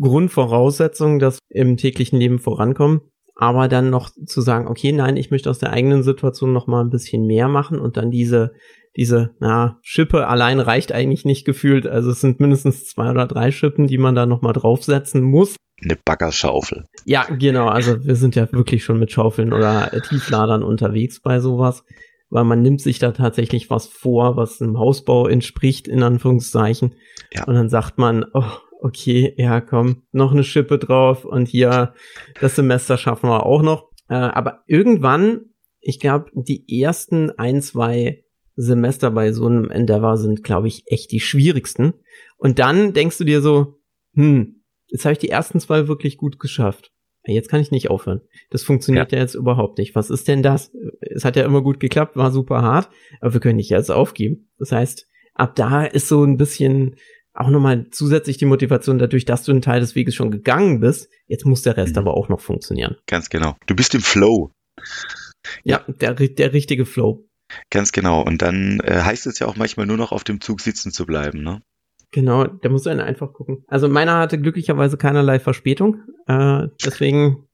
Grundvoraussetzung, 0.00 1.18
dass 1.18 1.38
im 1.48 1.76
täglichen 1.76 2.18
Leben 2.18 2.38
vorankommen. 2.38 3.00
Aber 3.38 3.68
dann 3.68 3.90
noch 3.90 4.10
zu 4.24 4.40
sagen, 4.40 4.66
okay, 4.66 4.92
nein, 4.92 5.18
ich 5.18 5.30
möchte 5.30 5.50
aus 5.50 5.58
der 5.58 5.72
eigenen 5.72 6.02
Situation 6.02 6.54
noch 6.54 6.66
mal 6.66 6.82
ein 6.82 6.90
bisschen 6.90 7.26
mehr 7.26 7.48
machen 7.48 7.78
und 7.78 7.98
dann 7.98 8.10
diese, 8.10 8.52
diese, 8.96 9.34
na, 9.40 9.78
Schippe 9.82 10.26
allein 10.26 10.58
reicht 10.58 10.90
eigentlich 10.92 11.26
nicht 11.26 11.44
gefühlt. 11.44 11.86
Also 11.86 12.10
es 12.10 12.22
sind 12.22 12.40
mindestens 12.40 12.86
zwei 12.86 13.10
oder 13.10 13.26
drei 13.26 13.50
Schippen, 13.50 13.88
die 13.88 13.98
man 13.98 14.14
da 14.14 14.24
noch 14.24 14.40
mal 14.40 14.54
draufsetzen 14.54 15.20
muss. 15.20 15.56
Eine 15.82 15.98
Baggerschaufel. 16.02 16.86
Ja, 17.04 17.24
genau. 17.24 17.66
Also 17.66 18.02
wir 18.02 18.16
sind 18.16 18.36
ja 18.36 18.50
wirklich 18.52 18.82
schon 18.82 18.98
mit 18.98 19.12
Schaufeln 19.12 19.52
oder 19.52 19.90
Tiefladern 20.08 20.62
unterwegs 20.62 21.20
bei 21.20 21.38
sowas 21.38 21.84
weil 22.30 22.44
man 22.44 22.62
nimmt 22.62 22.80
sich 22.80 22.98
da 22.98 23.12
tatsächlich 23.12 23.70
was 23.70 23.86
vor, 23.86 24.36
was 24.36 24.60
einem 24.60 24.78
Hausbau 24.78 25.28
entspricht, 25.28 25.86
in 25.88 26.02
Anführungszeichen. 26.02 26.94
Ja. 27.32 27.44
Und 27.44 27.54
dann 27.54 27.68
sagt 27.68 27.98
man, 27.98 28.24
oh, 28.32 28.42
okay, 28.80 29.34
ja, 29.36 29.60
komm, 29.60 30.02
noch 30.12 30.32
eine 30.32 30.44
Schippe 30.44 30.78
drauf 30.78 31.24
und 31.24 31.48
hier 31.48 31.94
das 32.40 32.56
Semester 32.56 32.98
schaffen 32.98 33.28
wir 33.28 33.46
auch 33.46 33.62
noch. 33.62 33.90
Äh, 34.08 34.14
aber 34.14 34.62
irgendwann, 34.66 35.46
ich 35.80 36.00
glaube, 36.00 36.30
die 36.34 36.82
ersten 36.82 37.30
ein, 37.30 37.62
zwei 37.62 38.24
Semester 38.56 39.10
bei 39.10 39.32
so 39.32 39.46
einem 39.46 39.70
Endeavor 39.70 40.16
sind, 40.16 40.42
glaube 40.42 40.68
ich, 40.68 40.84
echt 40.86 41.12
die 41.12 41.20
schwierigsten. 41.20 41.94
Und 42.38 42.58
dann 42.58 42.92
denkst 42.92 43.18
du 43.18 43.24
dir 43.24 43.40
so, 43.42 43.80
hm, 44.14 44.62
jetzt 44.86 45.04
habe 45.04 45.12
ich 45.12 45.18
die 45.18 45.28
ersten 45.28 45.60
zwei 45.60 45.88
wirklich 45.88 46.16
gut 46.16 46.38
geschafft. 46.38 46.92
Jetzt 47.28 47.48
kann 47.48 47.60
ich 47.60 47.72
nicht 47.72 47.90
aufhören. 47.90 48.20
Das 48.50 48.62
funktioniert 48.62 49.10
ja. 49.10 49.18
ja. 49.18 49.24
jetzt 49.24 49.34
überhaupt 49.34 49.78
nicht. 49.78 49.94
Was 49.94 50.10
ist 50.10 50.28
denn 50.28 50.42
das? 50.42 50.72
Es 51.00 51.24
hat 51.24 51.36
ja 51.36 51.44
immer 51.44 51.60
gut 51.60 51.80
geklappt, 51.80 52.16
war 52.16 52.30
super 52.30 52.62
hart, 52.62 52.88
aber 53.20 53.34
wir 53.34 53.40
können 53.40 53.56
nicht 53.56 53.70
jetzt 53.70 53.90
aufgeben. 53.90 54.48
Das 54.58 54.70
heißt, 54.70 55.08
ab 55.34 55.56
da 55.56 55.84
ist 55.84 56.08
so 56.08 56.22
ein 56.22 56.36
bisschen 56.36 56.96
auch 57.36 57.50
nochmal 57.50 57.88
zusätzlich 57.90 58.38
die 58.38 58.46
Motivation 58.46 58.98
dadurch, 58.98 59.24
dass 59.24 59.44
du 59.44 59.52
einen 59.52 59.62
Teil 59.62 59.80
des 59.80 59.94
Weges 59.94 60.14
schon 60.14 60.30
gegangen 60.30 60.80
bist. 60.80 61.08
Jetzt 61.26 61.44
muss 61.44 61.62
der 61.62 61.76
Rest 61.76 61.94
mhm. 61.94 62.00
aber 62.00 62.14
auch 62.14 62.28
noch 62.28 62.40
funktionieren. 62.40 62.96
Ganz 63.06 63.28
genau. 63.28 63.56
Du 63.66 63.74
bist 63.74 63.94
im 63.94 64.00
Flow. 64.00 64.50
Ja, 65.64 65.84
der, 65.88 66.14
der 66.14 66.52
richtige 66.52 66.86
Flow. 66.86 67.28
Ganz 67.70 67.92
genau. 67.92 68.22
Und 68.22 68.42
dann 68.42 68.80
äh, 68.80 69.00
heißt 69.02 69.26
es 69.26 69.38
ja 69.38 69.46
auch 69.46 69.56
manchmal 69.56 69.86
nur 69.86 69.96
noch 69.96 70.12
auf 70.12 70.24
dem 70.24 70.40
Zug 70.40 70.60
sitzen 70.60 70.90
zu 70.90 71.06
bleiben, 71.06 71.42
ne? 71.42 71.62
Genau, 72.12 72.44
da 72.46 72.68
muss 72.68 72.84
man 72.84 73.00
einfach 73.00 73.32
gucken. 73.32 73.64
Also 73.66 73.88
meiner 73.88 74.18
hatte 74.18 74.40
glücklicherweise 74.40 74.96
keinerlei 74.96 75.38
Verspätung. 75.38 76.02
Äh, 76.26 76.68
deswegen 76.84 77.46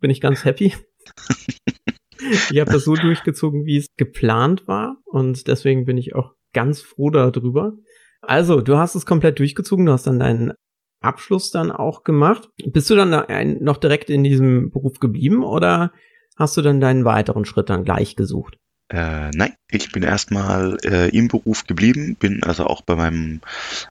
bin 0.00 0.10
ich 0.10 0.20
ganz 0.20 0.44
happy. 0.44 0.74
ich 2.50 2.60
habe 2.60 2.72
das 2.72 2.84
so 2.84 2.94
durchgezogen, 2.94 3.66
wie 3.66 3.76
es 3.76 3.88
geplant 3.96 4.66
war. 4.68 4.96
Und 5.04 5.48
deswegen 5.48 5.84
bin 5.84 5.98
ich 5.98 6.14
auch 6.14 6.32
ganz 6.52 6.80
froh 6.80 7.10
darüber. 7.10 7.72
Also, 8.22 8.60
du 8.60 8.76
hast 8.76 8.94
es 8.94 9.06
komplett 9.06 9.38
durchgezogen, 9.38 9.86
du 9.86 9.92
hast 9.92 10.06
dann 10.06 10.18
deinen 10.18 10.52
Abschluss 11.00 11.50
dann 11.50 11.70
auch 11.70 12.04
gemacht. 12.04 12.48
Bist 12.66 12.90
du 12.90 12.96
dann 12.96 13.10
noch 13.60 13.76
direkt 13.76 14.10
in 14.10 14.24
diesem 14.24 14.70
Beruf 14.70 14.98
geblieben 14.98 15.44
oder 15.44 15.92
hast 16.36 16.56
du 16.56 16.62
dann 16.62 16.80
deinen 16.80 17.04
weiteren 17.04 17.44
Schritt 17.44 17.70
dann 17.70 17.84
gleich 17.84 18.16
gesucht? 18.16 18.56
Äh, 18.88 19.30
nein, 19.34 19.54
ich 19.70 19.90
bin 19.90 20.02
erstmal 20.02 20.76
äh, 20.84 21.08
im 21.16 21.28
Beruf 21.28 21.66
geblieben, 21.66 22.16
bin 22.16 22.44
also 22.44 22.66
auch 22.66 22.82
bei 22.82 22.94
meinem 22.94 23.40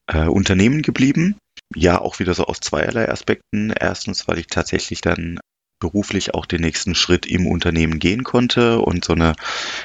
äh, 0.07 0.27
Unternehmen 0.27 0.81
geblieben. 0.81 1.35
Ja, 1.75 1.99
auch 1.99 2.19
wieder 2.19 2.33
so 2.33 2.45
aus 2.45 2.59
zweierlei 2.59 3.09
Aspekten. 3.09 3.71
Erstens, 3.77 4.27
weil 4.27 4.39
ich 4.39 4.47
tatsächlich 4.47 5.01
dann 5.01 5.39
beruflich 5.79 6.33
auch 6.33 6.45
den 6.45 6.61
nächsten 6.61 6.95
Schritt 6.95 7.25
im 7.25 7.47
Unternehmen 7.47 7.99
gehen 7.99 8.23
konnte 8.23 8.79
und 8.79 9.05
so 9.05 9.13
eine 9.13 9.33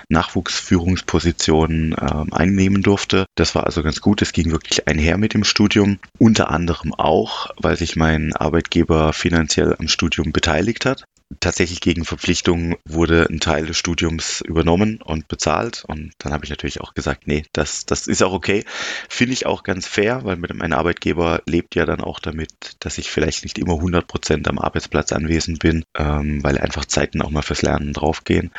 Nachwuchsführungsposition 0.08 1.92
äh, 1.92 2.34
einnehmen 2.34 2.82
durfte. 2.82 3.26
Das 3.34 3.54
war 3.54 3.66
also 3.66 3.82
ganz 3.82 4.00
gut. 4.00 4.22
Es 4.22 4.32
ging 4.32 4.50
wirklich 4.50 4.88
einher 4.88 5.18
mit 5.18 5.34
dem 5.34 5.44
Studium. 5.44 5.98
Unter 6.18 6.50
anderem 6.50 6.94
auch, 6.94 7.48
weil 7.56 7.76
sich 7.76 7.96
mein 7.96 8.34
Arbeitgeber 8.34 9.12
finanziell 9.12 9.74
am 9.78 9.88
Studium 9.88 10.32
beteiligt 10.32 10.86
hat 10.86 11.04
tatsächlich 11.38 11.80
gegen 11.80 12.04
Verpflichtung 12.04 12.76
wurde 12.84 13.28
ein 13.30 13.38
Teil 13.38 13.66
des 13.66 13.78
Studiums 13.78 14.40
übernommen 14.40 15.00
und 15.00 15.28
bezahlt. 15.28 15.84
Und 15.86 16.12
dann 16.18 16.32
habe 16.32 16.44
ich 16.44 16.50
natürlich 16.50 16.80
auch 16.80 16.94
gesagt, 16.94 17.26
nee, 17.26 17.44
das, 17.52 17.86
das 17.86 18.08
ist 18.08 18.22
auch 18.22 18.32
okay. 18.32 18.64
Finde 19.08 19.34
ich 19.34 19.46
auch 19.46 19.62
ganz 19.62 19.86
fair, 19.86 20.24
weil 20.24 20.36
mein 20.36 20.72
Arbeitgeber 20.72 21.42
lebt 21.46 21.76
ja 21.76 21.86
dann 21.86 22.00
auch 22.00 22.18
damit, 22.18 22.50
dass 22.80 22.98
ich 22.98 23.10
vielleicht 23.10 23.44
nicht 23.44 23.58
immer 23.58 23.74
100 23.74 24.08
Prozent 24.08 24.48
am 24.48 24.58
Arbeitsplatz 24.58 25.12
anwesend 25.12 25.60
bin, 25.60 25.84
ähm, 25.96 26.42
weil 26.42 26.58
einfach 26.58 26.84
Zeiten 26.84 27.22
auch 27.22 27.30
mal 27.30 27.42
fürs 27.42 27.62
Lernen 27.62 27.92
draufgehen. 27.92 28.50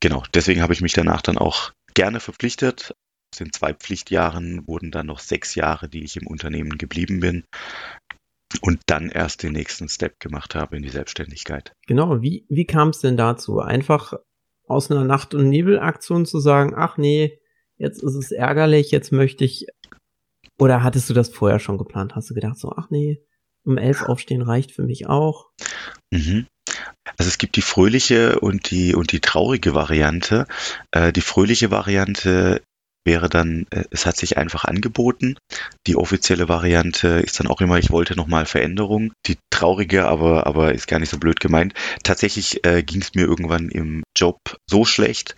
Genau, 0.00 0.22
deswegen 0.32 0.62
habe 0.62 0.72
ich 0.72 0.80
mich 0.80 0.94
danach 0.94 1.20
dann 1.20 1.36
auch 1.36 1.72
gerne 1.94 2.20
verpflichtet. 2.20 2.94
Den 3.38 3.52
zwei 3.52 3.74
Pflichtjahren 3.74 4.66
wurden 4.68 4.92
dann 4.92 5.06
noch 5.06 5.18
sechs 5.18 5.56
Jahre, 5.56 5.88
die 5.88 6.04
ich 6.04 6.16
im 6.16 6.28
Unternehmen 6.28 6.78
geblieben 6.78 7.18
bin 7.18 7.44
und 8.60 8.80
dann 8.86 9.08
erst 9.10 9.42
den 9.42 9.52
nächsten 9.52 9.88
Step 9.88 10.20
gemacht 10.20 10.54
habe 10.54 10.76
in 10.76 10.82
die 10.82 10.90
Selbstständigkeit. 10.90 11.72
Genau, 11.86 12.22
wie, 12.22 12.46
wie 12.48 12.66
kam 12.66 12.90
es 12.90 13.00
denn 13.00 13.16
dazu? 13.16 13.60
Einfach 13.60 14.14
aus 14.66 14.90
einer 14.90 15.04
Nacht- 15.04 15.34
und 15.34 15.48
Nebelaktion 15.48 16.26
zu 16.26 16.38
sagen, 16.38 16.74
ach 16.76 16.96
nee, 16.96 17.38
jetzt 17.76 18.02
ist 18.02 18.14
es 18.14 18.32
ärgerlich, 18.32 18.90
jetzt 18.90 19.12
möchte 19.12 19.44
ich, 19.44 19.66
oder 20.58 20.82
hattest 20.82 21.10
du 21.10 21.14
das 21.14 21.28
vorher 21.28 21.58
schon 21.58 21.78
geplant? 21.78 22.14
Hast 22.14 22.30
du 22.30 22.34
gedacht 22.34 22.58
so, 22.58 22.72
ach 22.76 22.90
nee, 22.90 23.22
um 23.64 23.78
elf 23.78 24.02
aufstehen 24.02 24.42
reicht 24.42 24.72
für 24.72 24.82
mich 24.82 25.06
auch? 25.06 25.50
Mhm. 26.10 26.46
Also 27.18 27.28
es 27.28 27.38
gibt 27.38 27.56
die 27.56 27.62
fröhliche 27.62 28.40
und 28.40 28.70
die 28.70 28.94
und 28.94 29.12
die 29.12 29.20
traurige 29.20 29.74
Variante. 29.74 30.46
Äh, 30.90 31.12
die 31.12 31.20
fröhliche 31.20 31.70
Variante 31.70 32.62
wäre 33.04 33.28
dann, 33.28 33.66
äh, 33.70 33.84
es 33.90 34.06
hat 34.06 34.16
sich 34.16 34.36
einfach 34.36 34.64
angeboten. 34.64 35.36
Die 35.86 35.96
offizielle 35.96 36.48
Variante 36.48 37.08
ist 37.20 37.38
dann 37.38 37.46
auch 37.46 37.60
immer, 37.60 37.78
ich 37.78 37.90
wollte 37.90 38.16
nochmal 38.16 38.46
Veränderung. 38.46 39.12
Die 39.26 39.36
traurige, 39.50 40.06
aber, 40.06 40.46
aber 40.46 40.74
ist 40.74 40.88
gar 40.88 40.98
nicht 40.98 41.10
so 41.10 41.18
blöd 41.18 41.40
gemeint. 41.40 41.74
Tatsächlich 42.02 42.64
äh, 42.64 42.82
ging 42.82 43.02
es 43.02 43.14
mir 43.14 43.24
irgendwann 43.24 43.68
im 43.68 44.02
Job 44.16 44.38
so 44.68 44.84
schlecht, 44.84 45.36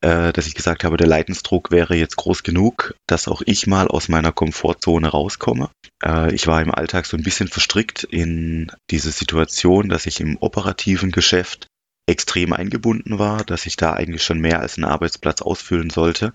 äh, 0.00 0.32
dass 0.32 0.46
ich 0.46 0.54
gesagt 0.54 0.84
habe, 0.84 0.96
der 0.96 1.06
Leidensdruck 1.06 1.70
wäre 1.70 1.94
jetzt 1.94 2.16
groß 2.16 2.42
genug, 2.42 2.94
dass 3.06 3.28
auch 3.28 3.42
ich 3.46 3.66
mal 3.66 3.88
aus 3.88 4.08
meiner 4.08 4.32
Komfortzone 4.32 5.08
rauskomme. 5.08 5.70
Äh, 6.04 6.34
ich 6.34 6.46
war 6.46 6.60
im 6.60 6.74
Alltag 6.74 7.06
so 7.06 7.16
ein 7.16 7.22
bisschen 7.22 7.48
verstrickt 7.48 8.04
in 8.04 8.70
diese 8.90 9.12
Situation, 9.12 9.88
dass 9.88 10.06
ich 10.06 10.20
im 10.20 10.36
operativen 10.38 11.10
Geschäft 11.10 11.68
extrem 12.06 12.52
eingebunden 12.52 13.18
war, 13.18 13.44
dass 13.44 13.64
ich 13.64 13.76
da 13.76 13.94
eigentlich 13.94 14.22
schon 14.22 14.38
mehr 14.38 14.60
als 14.60 14.76
einen 14.76 14.84
Arbeitsplatz 14.84 15.40
ausfüllen 15.40 15.88
sollte 15.88 16.32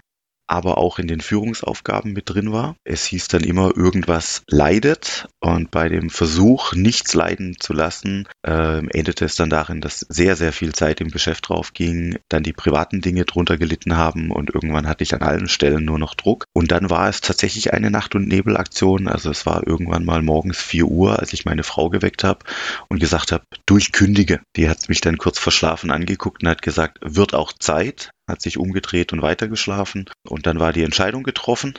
aber 0.50 0.78
auch 0.78 1.00
in 1.00 1.08
den 1.08 1.22
Führungsaufgaben 1.22 2.14
mit 2.14 2.30
drin 2.30 2.52
war. 2.52 2.76
Es 2.84 3.06
hieß 3.06 3.28
dann 3.28 3.44
immer, 3.44 3.76
irgendwas 3.76 4.44
leidet 4.48 5.28
und 5.40 5.72
bei 5.72 5.90
dem 5.90 6.10
Versuch, 6.10 6.74
nichts 6.74 7.14
leiden 7.14 7.58
zu 7.60 7.74
lassen, 7.74 8.28
äh, 8.46 8.80
endete 8.90 9.26
es 9.26 9.36
dann 9.36 9.50
darin, 9.50 9.80
dass 9.80 10.00
sehr, 10.00 10.36
sehr 10.36 10.52
viel 10.52 10.74
Zeit 10.74 11.02
im 11.02 11.12
Geschäft 11.12 11.50
drauf 11.50 11.74
ging, 11.74 12.18
dann 12.30 12.44
die 12.44 12.54
privaten 12.54 13.02
Dinge 13.02 13.26
drunter 13.26 13.58
gelitten 13.58 13.96
haben 13.96 14.32
und 14.32 14.54
irgendwann 14.54 14.88
hatte 14.88 15.04
ich 15.04 15.14
an 15.14 15.22
allen 15.22 15.48
Stellen 15.48 15.86
nur 15.86 16.00
noch 16.00 16.16
Druck. 16.16 16.46
Und 16.54 16.72
dann 16.72 16.90
war 16.90 17.10
es 17.10 17.22
tatsächlich 17.22 17.74
eine 17.74 17.92
Nacht- 17.92 18.16
und 18.16 18.28
Nebelaktion. 18.28 19.08
Also 19.08 19.30
es 19.30 19.46
war 19.46 19.66
irgendwann 19.68 20.06
mal 20.06 20.22
morgens 20.22 20.58
4 20.58 20.86
Uhr, 20.86 21.20
als 21.20 21.34
ich 21.34 21.46
meine 21.46 21.64
Frau 21.64 21.90
geweckt 21.90 22.24
habe 22.24 22.40
und 22.88 23.00
gesagt 23.00 23.32
habe, 23.32 23.44
durchkündige. 23.66 24.42
Die 24.56 24.70
hat 24.70 24.90
mich 24.90 25.02
dann 25.02 25.18
kurz 25.18 25.38
verschlafen 25.40 25.92
angeguckt 25.92 26.44
und 26.44 26.50
hat 26.50 26.62
gesagt, 26.62 27.00
wird 27.02 27.34
auch 27.34 27.54
Zeit 27.54 28.10
hat 28.30 28.42
sich 28.42 28.58
umgedreht 28.58 29.14
und 29.14 29.22
weitergeschlafen. 29.22 30.10
Und 30.28 30.46
dann 30.48 30.60
war 30.60 30.74
die 30.74 30.84
Entscheidung 30.84 31.24
getroffen. 31.24 31.78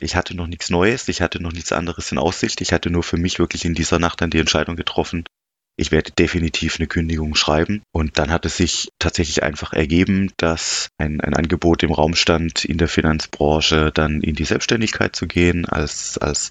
Ich 0.00 0.16
hatte 0.16 0.36
noch 0.36 0.46
nichts 0.46 0.70
Neues, 0.70 1.08
ich 1.08 1.20
hatte 1.20 1.42
noch 1.42 1.52
nichts 1.52 1.72
anderes 1.72 2.12
in 2.12 2.18
Aussicht. 2.18 2.60
Ich 2.60 2.72
hatte 2.72 2.90
nur 2.90 3.02
für 3.02 3.16
mich 3.16 3.38
wirklich 3.38 3.64
in 3.64 3.74
dieser 3.74 3.98
Nacht 3.98 4.20
dann 4.20 4.30
die 4.30 4.38
Entscheidung 4.38 4.76
getroffen. 4.76 5.24
Ich 5.76 5.90
werde 5.90 6.12
definitiv 6.12 6.76
eine 6.78 6.86
Kündigung 6.86 7.34
schreiben. 7.34 7.82
Und 7.92 8.18
dann 8.18 8.30
hat 8.30 8.44
es 8.44 8.58
sich 8.58 8.90
tatsächlich 8.98 9.42
einfach 9.42 9.72
ergeben, 9.72 10.30
dass 10.36 10.88
ein, 10.98 11.20
ein 11.20 11.34
Angebot 11.34 11.82
im 11.82 11.92
Raum 11.92 12.14
stand, 12.14 12.64
in 12.64 12.76
der 12.76 12.88
Finanzbranche 12.88 13.90
dann 13.92 14.20
in 14.20 14.34
die 14.34 14.44
Selbstständigkeit 14.44 15.16
zu 15.16 15.26
gehen 15.26 15.66
als, 15.66 16.18
als 16.18 16.50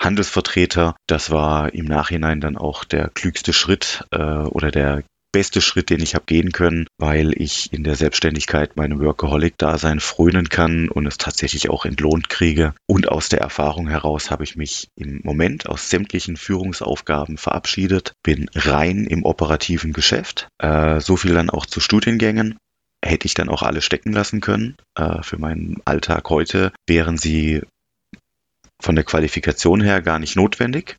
Handelsvertreter. 0.00 0.96
Das 1.06 1.30
war 1.30 1.74
im 1.74 1.84
Nachhinein 1.84 2.40
dann 2.40 2.56
auch 2.56 2.84
der 2.84 3.10
klügste 3.10 3.52
Schritt 3.52 4.04
äh, 4.10 4.18
oder 4.18 4.70
der 4.70 5.04
beste 5.32 5.60
Schritt, 5.60 5.90
den 5.90 6.02
ich 6.02 6.14
habe 6.14 6.26
gehen 6.26 6.52
können, 6.52 6.86
weil 6.98 7.32
ich 7.34 7.72
in 7.72 7.84
der 7.84 7.96
Selbstständigkeit 7.96 8.76
meinem 8.76 9.00
Workaholic-Dasein 9.00 10.00
frönen 10.00 10.48
kann 10.48 10.88
und 10.88 11.06
es 11.06 11.18
tatsächlich 11.18 11.70
auch 11.70 11.84
entlohnt 11.84 12.28
kriege. 12.28 12.74
Und 12.86 13.08
aus 13.08 13.28
der 13.28 13.40
Erfahrung 13.40 13.88
heraus 13.88 14.30
habe 14.30 14.44
ich 14.44 14.56
mich 14.56 14.88
im 14.94 15.20
Moment 15.24 15.66
aus 15.66 15.90
sämtlichen 15.90 16.36
Führungsaufgaben 16.36 17.38
verabschiedet, 17.38 18.12
bin 18.22 18.48
rein 18.54 19.06
im 19.06 19.24
operativen 19.24 19.92
Geschäft. 19.92 20.48
Äh, 20.58 21.00
so 21.00 21.16
viel 21.16 21.34
dann 21.34 21.50
auch 21.50 21.66
zu 21.66 21.80
Studiengängen 21.80 22.58
hätte 23.04 23.26
ich 23.26 23.34
dann 23.34 23.48
auch 23.48 23.62
alle 23.62 23.82
stecken 23.82 24.12
lassen 24.12 24.40
können. 24.40 24.76
Äh, 24.94 25.22
für 25.22 25.38
meinen 25.38 25.78
Alltag 25.84 26.30
heute 26.30 26.72
wären 26.86 27.18
sie 27.18 27.62
von 28.82 28.96
der 28.96 29.04
Qualifikation 29.04 29.80
her 29.80 30.02
gar 30.02 30.18
nicht 30.18 30.36
notwendig. 30.36 30.98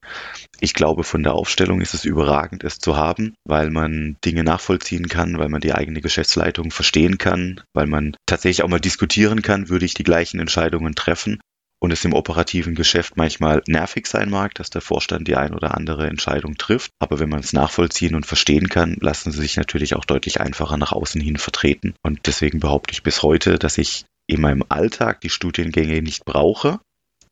Ich 0.59 0.73
glaube, 0.73 1.03
von 1.03 1.23
der 1.23 1.33
Aufstellung 1.33 1.81
ist 1.81 1.93
es 1.93 2.05
überragend, 2.05 2.63
es 2.63 2.79
zu 2.79 2.95
haben, 2.95 3.35
weil 3.45 3.69
man 3.69 4.15
Dinge 4.23 4.43
nachvollziehen 4.43 5.07
kann, 5.09 5.37
weil 5.37 5.49
man 5.49 5.61
die 5.61 5.73
eigene 5.73 6.01
Geschäftsleitung 6.01 6.71
verstehen 6.71 7.17
kann, 7.17 7.61
weil 7.73 7.87
man 7.87 8.15
tatsächlich 8.25 8.63
auch 8.63 8.69
mal 8.69 8.79
diskutieren 8.79 9.41
kann, 9.41 9.69
würde 9.69 9.85
ich 9.85 9.93
die 9.93 10.03
gleichen 10.03 10.39
Entscheidungen 10.39 10.95
treffen 10.95 11.39
und 11.83 11.91
es 11.91 12.05
im 12.05 12.13
operativen 12.13 12.75
Geschäft 12.75 13.17
manchmal 13.17 13.61
nervig 13.67 14.07
sein 14.07 14.29
mag, 14.29 14.55
dass 14.55 14.69
der 14.69 14.79
Vorstand 14.79 15.27
die 15.27 15.35
ein 15.35 15.53
oder 15.53 15.75
andere 15.75 16.07
Entscheidung 16.07 16.55
trifft. 16.55 16.91
Aber 16.99 17.19
wenn 17.19 17.27
man 17.27 17.41
es 17.41 17.51
nachvollziehen 17.51 18.15
und 18.15 18.25
verstehen 18.25 18.69
kann, 18.69 18.95
lassen 19.01 19.33
sie 19.33 19.41
sich 19.41 19.57
natürlich 19.57 19.93
auch 19.95 20.05
deutlich 20.05 20.39
einfacher 20.39 20.77
nach 20.77 20.93
außen 20.93 21.19
hin 21.19 21.35
vertreten. 21.35 21.93
Und 22.01 22.21
deswegen 22.25 22.61
behaupte 22.61 22.93
ich 22.93 23.03
bis 23.03 23.21
heute, 23.21 23.59
dass 23.59 23.77
ich 23.77 24.05
in 24.27 24.39
meinem 24.39 24.63
Alltag 24.69 25.19
die 25.19 25.29
Studiengänge 25.29 26.01
nicht 26.01 26.23
brauche, 26.23 26.79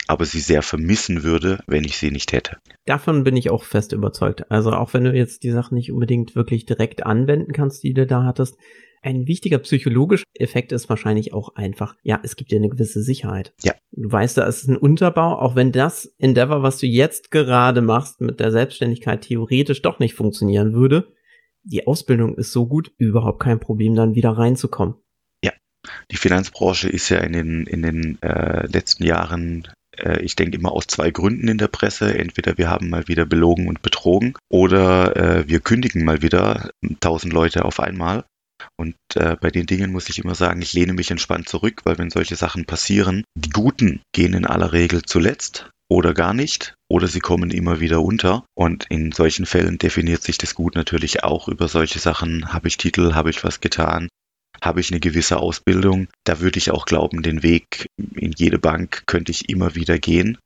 aber 0.07 0.25
sie 0.25 0.39
sehr 0.39 0.61
vermissen 0.61 1.23
würde, 1.23 1.59
wenn 1.67 1.83
ich 1.83 1.97
sie 1.97 2.11
nicht 2.11 2.33
hätte. 2.33 2.57
Davon 2.85 3.23
bin 3.23 3.35
ich 3.37 3.49
auch 3.49 3.63
fest 3.63 3.93
überzeugt. 3.93 4.49
Also 4.51 4.71
auch 4.71 4.93
wenn 4.93 5.03
du 5.03 5.13
jetzt 5.13 5.43
die 5.43 5.51
Sachen 5.51 5.75
nicht 5.75 5.91
unbedingt 5.91 6.35
wirklich 6.35 6.65
direkt 6.65 7.05
anwenden 7.05 7.53
kannst, 7.53 7.83
die 7.83 7.93
du 7.93 8.05
da 8.05 8.23
hattest, 8.23 8.57
ein 9.03 9.27
wichtiger 9.27 9.57
psychologischer 9.59 10.25
Effekt 10.35 10.71
ist 10.71 10.87
wahrscheinlich 10.89 11.33
auch 11.33 11.55
einfach, 11.55 11.95
ja, 12.03 12.19
es 12.23 12.35
gibt 12.35 12.51
dir 12.51 12.57
eine 12.57 12.69
gewisse 12.69 13.01
Sicherheit. 13.01 13.53
Ja. 13.63 13.73
Du 13.91 14.11
weißt, 14.11 14.37
da 14.37 14.45
ist 14.45 14.67
ein 14.67 14.77
Unterbau, 14.77 15.39
auch 15.39 15.55
wenn 15.55 15.71
das 15.71 16.05
Endeavor, 16.19 16.61
was 16.61 16.77
du 16.77 16.85
jetzt 16.85 17.31
gerade 17.31 17.81
machst, 17.81 18.21
mit 18.21 18.39
der 18.39 18.51
Selbstständigkeit 18.51 19.21
theoretisch 19.21 19.81
doch 19.81 19.99
nicht 19.99 20.13
funktionieren 20.13 20.73
würde. 20.73 21.13
Die 21.63 21.87
Ausbildung 21.87 22.35
ist 22.35 22.51
so 22.51 22.67
gut, 22.67 22.91
überhaupt 22.97 23.39
kein 23.39 23.59
Problem, 23.59 23.95
dann 23.95 24.15
wieder 24.15 24.31
reinzukommen. 24.31 24.95
Ja, 25.43 25.51
die 26.11 26.17
Finanzbranche 26.17 26.89
ist 26.89 27.09
ja 27.09 27.19
in 27.19 27.33
den, 27.33 27.65
in 27.65 27.81
den 27.81 28.21
äh, 28.21 28.67
letzten 28.67 29.03
Jahren 29.03 29.67
ich 30.21 30.35
denke 30.35 30.57
immer 30.57 30.71
aus 30.71 30.87
zwei 30.87 31.11
Gründen 31.11 31.47
in 31.47 31.57
der 31.57 31.67
Presse. 31.67 32.17
Entweder 32.17 32.57
wir 32.57 32.69
haben 32.69 32.89
mal 32.89 33.07
wieder 33.07 33.25
belogen 33.25 33.67
und 33.67 33.81
betrogen 33.81 34.35
oder 34.49 35.15
äh, 35.15 35.47
wir 35.47 35.59
kündigen 35.59 36.05
mal 36.05 36.21
wieder 36.21 36.71
tausend 36.99 37.33
Leute 37.33 37.65
auf 37.65 37.79
einmal. 37.79 38.23
Und 38.77 38.95
äh, 39.15 39.35
bei 39.35 39.49
den 39.49 39.65
Dingen 39.65 39.91
muss 39.91 40.09
ich 40.09 40.19
immer 40.19 40.35
sagen, 40.35 40.61
ich 40.61 40.73
lehne 40.73 40.93
mich 40.93 41.11
entspannt 41.11 41.49
zurück, 41.49 41.81
weil 41.83 41.97
wenn 41.97 42.09
solche 42.09 42.35
Sachen 42.35 42.65
passieren, 42.65 43.23
die 43.35 43.49
Guten 43.49 44.01
gehen 44.13 44.33
in 44.33 44.45
aller 44.45 44.71
Regel 44.71 45.01
zuletzt 45.03 45.69
oder 45.89 46.13
gar 46.13 46.33
nicht 46.33 46.75
oder 46.89 47.07
sie 47.07 47.19
kommen 47.19 47.51
immer 47.51 47.79
wieder 47.79 48.01
unter. 48.01 48.45
Und 48.55 48.85
in 48.89 49.11
solchen 49.11 49.45
Fällen 49.45 49.77
definiert 49.77 50.23
sich 50.23 50.37
das 50.37 50.55
Gut 50.55 50.75
natürlich 50.75 51.23
auch 51.23 51.47
über 51.47 51.67
solche 51.67 51.99
Sachen. 51.99 52.53
Habe 52.53 52.67
ich 52.67 52.77
Titel, 52.77 53.13
habe 53.13 53.29
ich 53.29 53.43
was 53.43 53.61
getan, 53.61 54.07
habe 54.63 54.79
ich 54.79 54.91
eine 54.91 54.99
gewisse 54.99 55.37
Ausbildung. 55.37 56.07
Da 56.23 56.39
würde 56.39 56.59
ich 56.59 56.71
auch 56.71 56.85
glauben, 56.85 57.23
den 57.23 57.43
Weg 57.43 57.87
in 57.97 58.31
jede 58.31 58.59
Bank 58.59 59.03
könnte 59.07 59.31
ich 59.31 59.49
immer 59.49 59.75
wieder 59.75 59.97
gehen. 59.97 60.37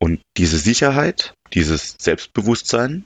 Und 0.00 0.20
diese 0.36 0.58
Sicherheit, 0.58 1.34
dieses 1.52 1.96
Selbstbewusstsein, 1.98 3.04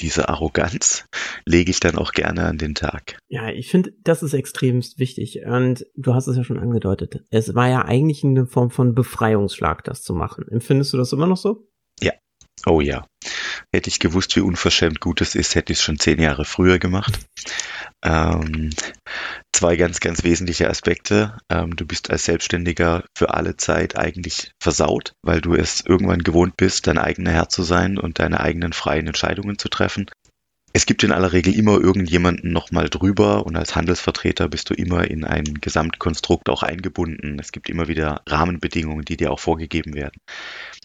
diese 0.00 0.28
Arroganz 0.28 1.06
lege 1.46 1.70
ich 1.70 1.80
dann 1.80 1.96
auch 1.96 2.12
gerne 2.12 2.44
an 2.44 2.58
den 2.58 2.74
Tag. 2.74 3.18
Ja, 3.28 3.48
ich 3.48 3.70
finde, 3.70 3.92
das 4.04 4.22
ist 4.22 4.34
extremst 4.34 4.98
wichtig. 4.98 5.40
Und 5.46 5.86
du 5.96 6.14
hast 6.14 6.26
es 6.26 6.36
ja 6.36 6.44
schon 6.44 6.58
angedeutet. 6.58 7.24
Es 7.30 7.54
war 7.54 7.68
ja 7.68 7.84
eigentlich 7.84 8.22
eine 8.24 8.46
Form 8.46 8.70
von 8.70 8.94
Befreiungsschlag, 8.94 9.84
das 9.84 10.02
zu 10.02 10.14
machen. 10.14 10.46
Empfindest 10.48 10.92
du 10.92 10.96
das 10.96 11.12
immer 11.12 11.26
noch 11.26 11.36
so? 11.36 11.68
Ja. 12.00 12.12
Oh 12.66 12.80
ja. 12.80 13.06
Hätte 13.72 13.88
ich 13.88 13.98
gewusst, 13.98 14.34
wie 14.36 14.40
unverschämt 14.40 15.00
gut 15.00 15.20
es 15.20 15.34
ist, 15.34 15.54
hätte 15.54 15.72
ich 15.72 15.78
es 15.78 15.84
schon 15.84 15.98
zehn 15.98 16.20
Jahre 16.20 16.44
früher 16.44 16.78
gemacht. 16.78 17.18
Ähm, 18.04 18.70
zwei 19.52 19.76
ganz, 19.76 20.00
ganz 20.00 20.22
wesentliche 20.22 20.68
Aspekte. 20.68 21.36
Ähm, 21.50 21.74
du 21.76 21.86
bist 21.86 22.10
als 22.10 22.24
Selbstständiger 22.24 23.04
für 23.16 23.34
alle 23.34 23.56
Zeit 23.56 23.96
eigentlich 23.96 24.52
versaut, 24.62 25.14
weil 25.22 25.40
du 25.40 25.54
es 25.54 25.80
irgendwann 25.84 26.22
gewohnt 26.22 26.56
bist, 26.56 26.86
dein 26.86 26.98
eigener 26.98 27.32
Herr 27.32 27.48
zu 27.48 27.62
sein 27.62 27.98
und 27.98 28.18
deine 28.18 28.40
eigenen 28.40 28.72
freien 28.72 29.06
Entscheidungen 29.06 29.58
zu 29.58 29.68
treffen. 29.68 30.08
Es 30.72 30.84
gibt 30.86 31.02
in 31.02 31.12
aller 31.12 31.32
Regel 31.32 31.54
immer 31.54 31.80
irgendjemanden 31.80 32.52
nochmal 32.52 32.90
drüber 32.90 33.46
und 33.46 33.56
als 33.56 33.74
Handelsvertreter 33.74 34.48
bist 34.48 34.68
du 34.70 34.74
immer 34.74 35.10
in 35.10 35.24
ein 35.24 35.54
Gesamtkonstrukt 35.60 36.50
auch 36.50 36.62
eingebunden. 36.62 37.38
Es 37.40 37.52
gibt 37.52 37.70
immer 37.70 37.88
wieder 37.88 38.22
Rahmenbedingungen, 38.26 39.04
die 39.04 39.16
dir 39.16 39.32
auch 39.32 39.40
vorgegeben 39.40 39.94
werden. 39.94 40.20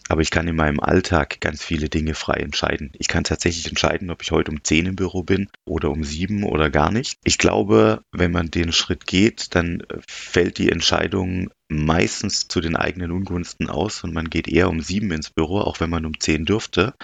Aber 0.08 0.20
ich 0.20 0.30
kann 0.30 0.48
in 0.48 0.56
meinem 0.56 0.80
Alltag 0.80 1.40
ganz 1.40 1.64
viele 1.64 1.88
Dinge 1.88 2.14
frei 2.14 2.34
entscheiden. 2.34 2.90
Ich 2.98 3.08
kann 3.08 3.24
tatsächlich 3.24 3.66
entscheiden, 3.66 4.10
ob 4.10 4.22
ich 4.22 4.32
heute 4.32 4.50
um 4.50 4.62
10 4.62 4.86
im 4.86 4.96
Büro 4.96 5.22
bin 5.22 5.48
oder 5.64 5.90
um 5.90 6.04
7 6.04 6.44
oder 6.44 6.70
gar 6.70 6.90
nicht. 6.90 7.18
Ich 7.24 7.38
glaube, 7.38 8.02
wenn 8.12 8.32
man 8.32 8.50
den 8.50 8.72
Schritt 8.72 9.06
geht, 9.06 9.54
dann 9.54 9.82
fällt 10.06 10.58
die 10.58 10.70
Entscheidung 10.70 11.50
meistens 11.68 12.46
zu 12.48 12.60
den 12.60 12.76
eigenen 12.76 13.10
Ungunsten 13.10 13.70
aus 13.70 14.04
und 14.04 14.12
man 14.12 14.28
geht 14.28 14.46
eher 14.46 14.68
um 14.68 14.80
7 14.80 15.10
ins 15.10 15.30
Büro, 15.30 15.60
auch 15.60 15.80
wenn 15.80 15.90
man 15.90 16.04
um 16.04 16.20
10 16.20 16.44
dürfte. 16.44 16.94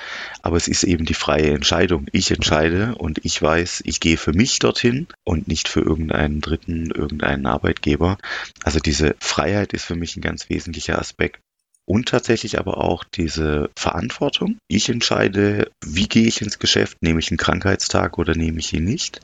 Aber 0.43 0.57
es 0.57 0.69
ist 0.69 0.85
eben 0.85 1.07
die 1.07 1.15
freie 1.15 1.53
Entscheidung. 1.53 2.07
Ich 2.13 2.31
entscheide 2.31 2.95
und 2.97 3.25
ich 3.25 3.41
weiß, 3.41 3.83
ich 3.87 4.01
gehe 4.01 4.19
für 4.19 4.33
mich 4.33 4.59
dorthin 4.59 5.07
und 5.25 5.49
nicht 5.49 5.69
für 5.69 5.81
irgendeinen 5.81 6.43
Dritten, 6.43 6.91
irgendeinen 6.91 7.47
Arbeitgeber. 7.47 8.19
Also 8.63 8.79
diese 8.79 9.17
Freiheit 9.21 9.73
ist 9.73 9.85
für 9.85 9.97
mich 9.97 10.17
ein 10.17 10.23
ganz 10.23 10.51
wesentlicher 10.51 10.99
Aspekt 10.99 11.41
und 11.87 12.09
tatsächlich 12.09 12.59
aber 12.59 12.79
auch 12.79 13.05
diese 13.05 13.71
Verantwortung. 13.77 14.59
Ich 14.69 14.89
entscheide, 14.89 15.71
wie 15.85 16.09
gehe 16.09 16.27
ich 16.27 16.41
ins 16.41 16.59
Geschäft, 16.59 16.99
nehme 17.01 17.19
ich 17.19 17.31
einen 17.31 17.39
Krankheitstag 17.39 18.19
oder 18.19 18.35
nehme 18.35 18.61
ich 18.61 18.73
ihn 18.73 18.85
nicht. 18.85 19.21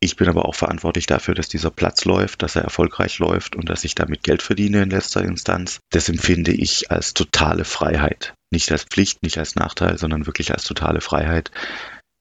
Ich 0.00 0.16
bin 0.16 0.28
aber 0.28 0.44
auch 0.44 0.54
verantwortlich 0.54 1.06
dafür, 1.06 1.34
dass 1.34 1.48
dieser 1.48 1.70
Platz 1.70 2.04
läuft, 2.04 2.42
dass 2.42 2.54
er 2.54 2.62
erfolgreich 2.62 3.18
läuft 3.18 3.56
und 3.56 3.68
dass 3.68 3.84
ich 3.84 3.94
damit 3.94 4.22
Geld 4.22 4.42
verdiene 4.42 4.82
in 4.82 4.90
letzter 4.90 5.22
Instanz. 5.22 5.80
Das 5.90 6.08
empfinde 6.08 6.52
ich 6.52 6.90
als 6.90 7.14
totale 7.14 7.64
Freiheit. 7.64 8.34
Nicht 8.52 8.70
als 8.70 8.84
Pflicht, 8.84 9.22
nicht 9.22 9.38
als 9.38 9.56
Nachteil, 9.56 9.98
sondern 9.98 10.26
wirklich 10.26 10.52
als 10.52 10.64
totale 10.64 11.00
Freiheit. 11.00 11.50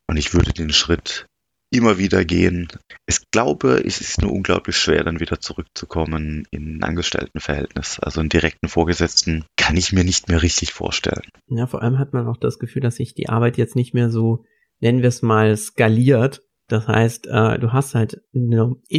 Und 0.09 0.17
ich 0.17 0.33
würde 0.33 0.53
den 0.53 0.71
Schritt 0.71 1.27
immer 1.69 1.97
wieder 1.97 2.23
gehen. 2.25 2.67
Ich 3.07 3.29
glaube, 3.31 3.83
es 3.85 3.99
ist 3.99 4.21
nur 4.21 4.31
unglaublich 4.31 4.77
schwer, 4.77 5.03
dann 5.03 5.19
wieder 5.19 5.39
zurückzukommen 5.39 6.47
in 6.51 6.77
ein 6.77 6.83
Angestelltenverhältnis. 6.83 7.99
Also 7.99 8.19
einen 8.19 8.29
direkten 8.29 8.69
Vorgesetzten 8.69 9.45
kann 9.57 9.77
ich 9.77 9.91
mir 9.91 10.03
nicht 10.03 10.29
mehr 10.29 10.41
richtig 10.41 10.73
vorstellen. 10.73 11.29
Ja, 11.47 11.67
vor 11.67 11.81
allem 11.81 11.99
hat 11.99 12.13
man 12.13 12.27
auch 12.27 12.37
das 12.37 12.59
Gefühl, 12.59 12.81
dass 12.81 12.95
sich 12.95 13.15
die 13.15 13.29
Arbeit 13.29 13.57
jetzt 13.57 13.75
nicht 13.75 13.93
mehr 13.93 14.09
so, 14.09 14.45
nennen 14.79 15.01
wir 15.01 15.09
es 15.09 15.21
mal, 15.21 15.55
skaliert. 15.57 16.43
Das 16.67 16.87
heißt, 16.87 17.27
äh, 17.27 17.59
du 17.59 17.73
hast 17.73 17.95
halt 17.95 18.21
in 18.33 18.51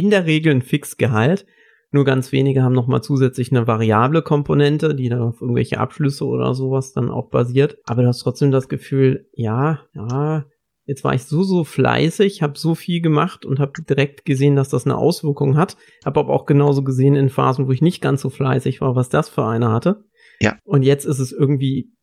der 0.09 0.25
Regel 0.25 0.53
ein 0.53 0.61
Fixgehalt. 0.61 1.45
Nur 1.91 2.05
ganz 2.05 2.31
wenige 2.31 2.61
haben 2.61 2.73
nochmal 2.73 3.01
zusätzlich 3.01 3.51
eine 3.51 3.65
variable 3.65 4.21
Komponente, 4.21 4.93
die 4.93 5.09
dann 5.09 5.21
auf 5.21 5.41
irgendwelche 5.41 5.79
Abschlüsse 5.79 6.25
oder 6.25 6.53
sowas 6.53 6.93
dann 6.93 7.09
auch 7.09 7.29
basiert. 7.29 7.77
Aber 7.85 8.03
du 8.03 8.07
hast 8.07 8.19
trotzdem 8.19 8.51
das 8.51 8.69
Gefühl, 8.69 9.27
ja, 9.33 9.81
ja, 9.93 10.45
Jetzt 10.89 11.03
war 11.03 11.13
ich 11.13 11.25
so, 11.25 11.43
so 11.43 11.63
fleißig, 11.63 12.41
habe 12.41 12.57
so 12.57 12.73
viel 12.73 12.99
gemacht 12.99 13.45
und 13.45 13.59
habe 13.59 13.73
direkt 13.87 14.25
gesehen, 14.25 14.55
dass 14.55 14.69
das 14.69 14.85
eine 14.85 14.97
Auswirkung 14.97 15.55
hat. 15.55 15.77
Habe 16.03 16.21
aber 16.21 16.33
auch 16.33 16.47
genauso 16.47 16.83
gesehen 16.83 17.15
in 17.15 17.29
Phasen, 17.29 17.67
wo 17.67 17.71
ich 17.71 17.83
nicht 17.83 18.01
ganz 18.01 18.21
so 18.21 18.31
fleißig 18.31 18.81
war, 18.81 18.95
was 18.95 19.07
das 19.07 19.29
für 19.29 19.45
eine 19.45 19.71
hatte. 19.71 20.03
Ja. 20.41 20.57
Und 20.63 20.81
jetzt 20.81 21.05
ist 21.05 21.19
es 21.19 21.31
irgendwie 21.31 21.93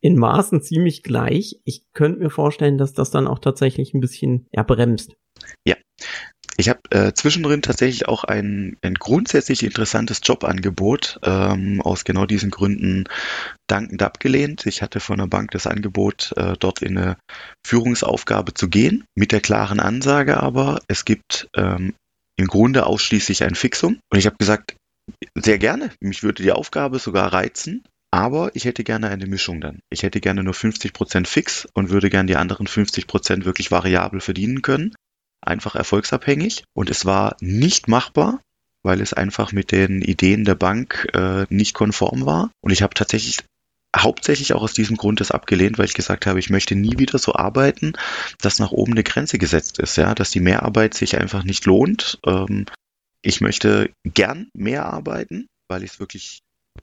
in 0.00 0.16
Maßen 0.16 0.62
ziemlich 0.62 1.02
gleich. 1.02 1.60
Ich 1.64 1.82
könnte 1.92 2.20
mir 2.20 2.30
vorstellen, 2.30 2.78
dass 2.78 2.92
das 2.92 3.10
dann 3.10 3.26
auch 3.26 3.40
tatsächlich 3.40 3.92
ein 3.92 4.00
bisschen 4.00 4.46
ja, 4.52 4.62
bremst. 4.62 5.16
Ja, 5.66 5.74
ich 6.60 6.68
habe 6.68 6.80
äh, 6.90 7.12
zwischendrin 7.14 7.62
tatsächlich 7.62 8.06
auch 8.06 8.24
ein, 8.24 8.76
ein 8.82 8.94
grundsätzlich 8.94 9.62
interessantes 9.62 10.20
Jobangebot 10.22 11.18
ähm, 11.22 11.80
aus 11.80 12.04
genau 12.04 12.26
diesen 12.26 12.50
Gründen 12.50 13.04
dankend 13.66 14.02
abgelehnt. 14.02 14.66
Ich 14.66 14.82
hatte 14.82 15.00
von 15.00 15.18
der 15.18 15.26
Bank 15.26 15.52
das 15.52 15.66
Angebot, 15.66 16.32
äh, 16.36 16.54
dort 16.58 16.82
in 16.82 16.98
eine 16.98 17.16
Führungsaufgabe 17.66 18.52
zu 18.52 18.68
gehen, 18.68 19.04
mit 19.14 19.32
der 19.32 19.40
klaren 19.40 19.80
Ansage 19.80 20.38
aber, 20.38 20.80
es 20.86 21.06
gibt 21.06 21.48
ähm, 21.56 21.94
im 22.36 22.46
Grunde 22.46 22.84
ausschließlich 22.84 23.42
ein 23.42 23.54
Fixum. 23.54 23.98
Und 24.12 24.18
ich 24.18 24.26
habe 24.26 24.36
gesagt, 24.38 24.76
sehr 25.34 25.58
gerne, 25.58 25.90
mich 26.00 26.22
würde 26.22 26.42
die 26.42 26.52
Aufgabe 26.52 26.98
sogar 26.98 27.32
reizen, 27.32 27.84
aber 28.12 28.50
ich 28.54 28.66
hätte 28.66 28.84
gerne 28.84 29.08
eine 29.08 29.26
Mischung 29.26 29.62
dann. 29.62 29.80
Ich 29.88 30.02
hätte 30.02 30.20
gerne 30.20 30.42
nur 30.42 30.54
50% 30.54 31.26
fix 31.26 31.66
und 31.72 31.88
würde 31.88 32.10
gerne 32.10 32.26
die 32.26 32.36
anderen 32.36 32.66
50% 32.66 33.46
wirklich 33.46 33.70
variabel 33.70 34.20
verdienen 34.20 34.60
können 34.60 34.94
einfach 35.42 35.74
erfolgsabhängig 35.74 36.64
und 36.74 36.90
es 36.90 37.06
war 37.06 37.36
nicht 37.40 37.88
machbar, 37.88 38.40
weil 38.82 39.00
es 39.00 39.12
einfach 39.12 39.52
mit 39.52 39.72
den 39.72 40.02
Ideen 40.02 40.44
der 40.44 40.54
Bank 40.54 41.08
äh, 41.14 41.46
nicht 41.48 41.74
konform 41.74 42.26
war. 42.26 42.50
Und 42.60 42.72
ich 42.72 42.82
habe 42.82 42.94
tatsächlich 42.94 43.38
hauptsächlich 43.96 44.52
auch 44.52 44.62
aus 44.62 44.72
diesem 44.72 44.96
Grund 44.96 45.20
das 45.20 45.32
abgelehnt, 45.32 45.78
weil 45.78 45.86
ich 45.86 45.94
gesagt 45.94 46.26
habe, 46.26 46.38
ich 46.38 46.50
möchte 46.50 46.76
nie 46.76 46.98
wieder 46.98 47.18
so 47.18 47.34
arbeiten, 47.34 47.94
dass 48.40 48.58
nach 48.58 48.70
oben 48.70 48.92
eine 48.92 49.02
Grenze 49.02 49.38
gesetzt 49.38 49.78
ist, 49.78 49.96
ja, 49.96 50.14
dass 50.14 50.30
die 50.30 50.40
Mehrarbeit 50.40 50.94
sich 50.94 51.18
einfach 51.18 51.42
nicht 51.42 51.66
lohnt. 51.66 52.18
Ähm, 52.24 52.66
ich 53.22 53.40
möchte 53.40 53.90
gern 54.04 54.48
mehr 54.54 54.86
arbeiten, 54.86 55.46
weil 55.68 55.82
ich 55.82 55.92
es 55.92 56.00
wirklich 56.00 56.40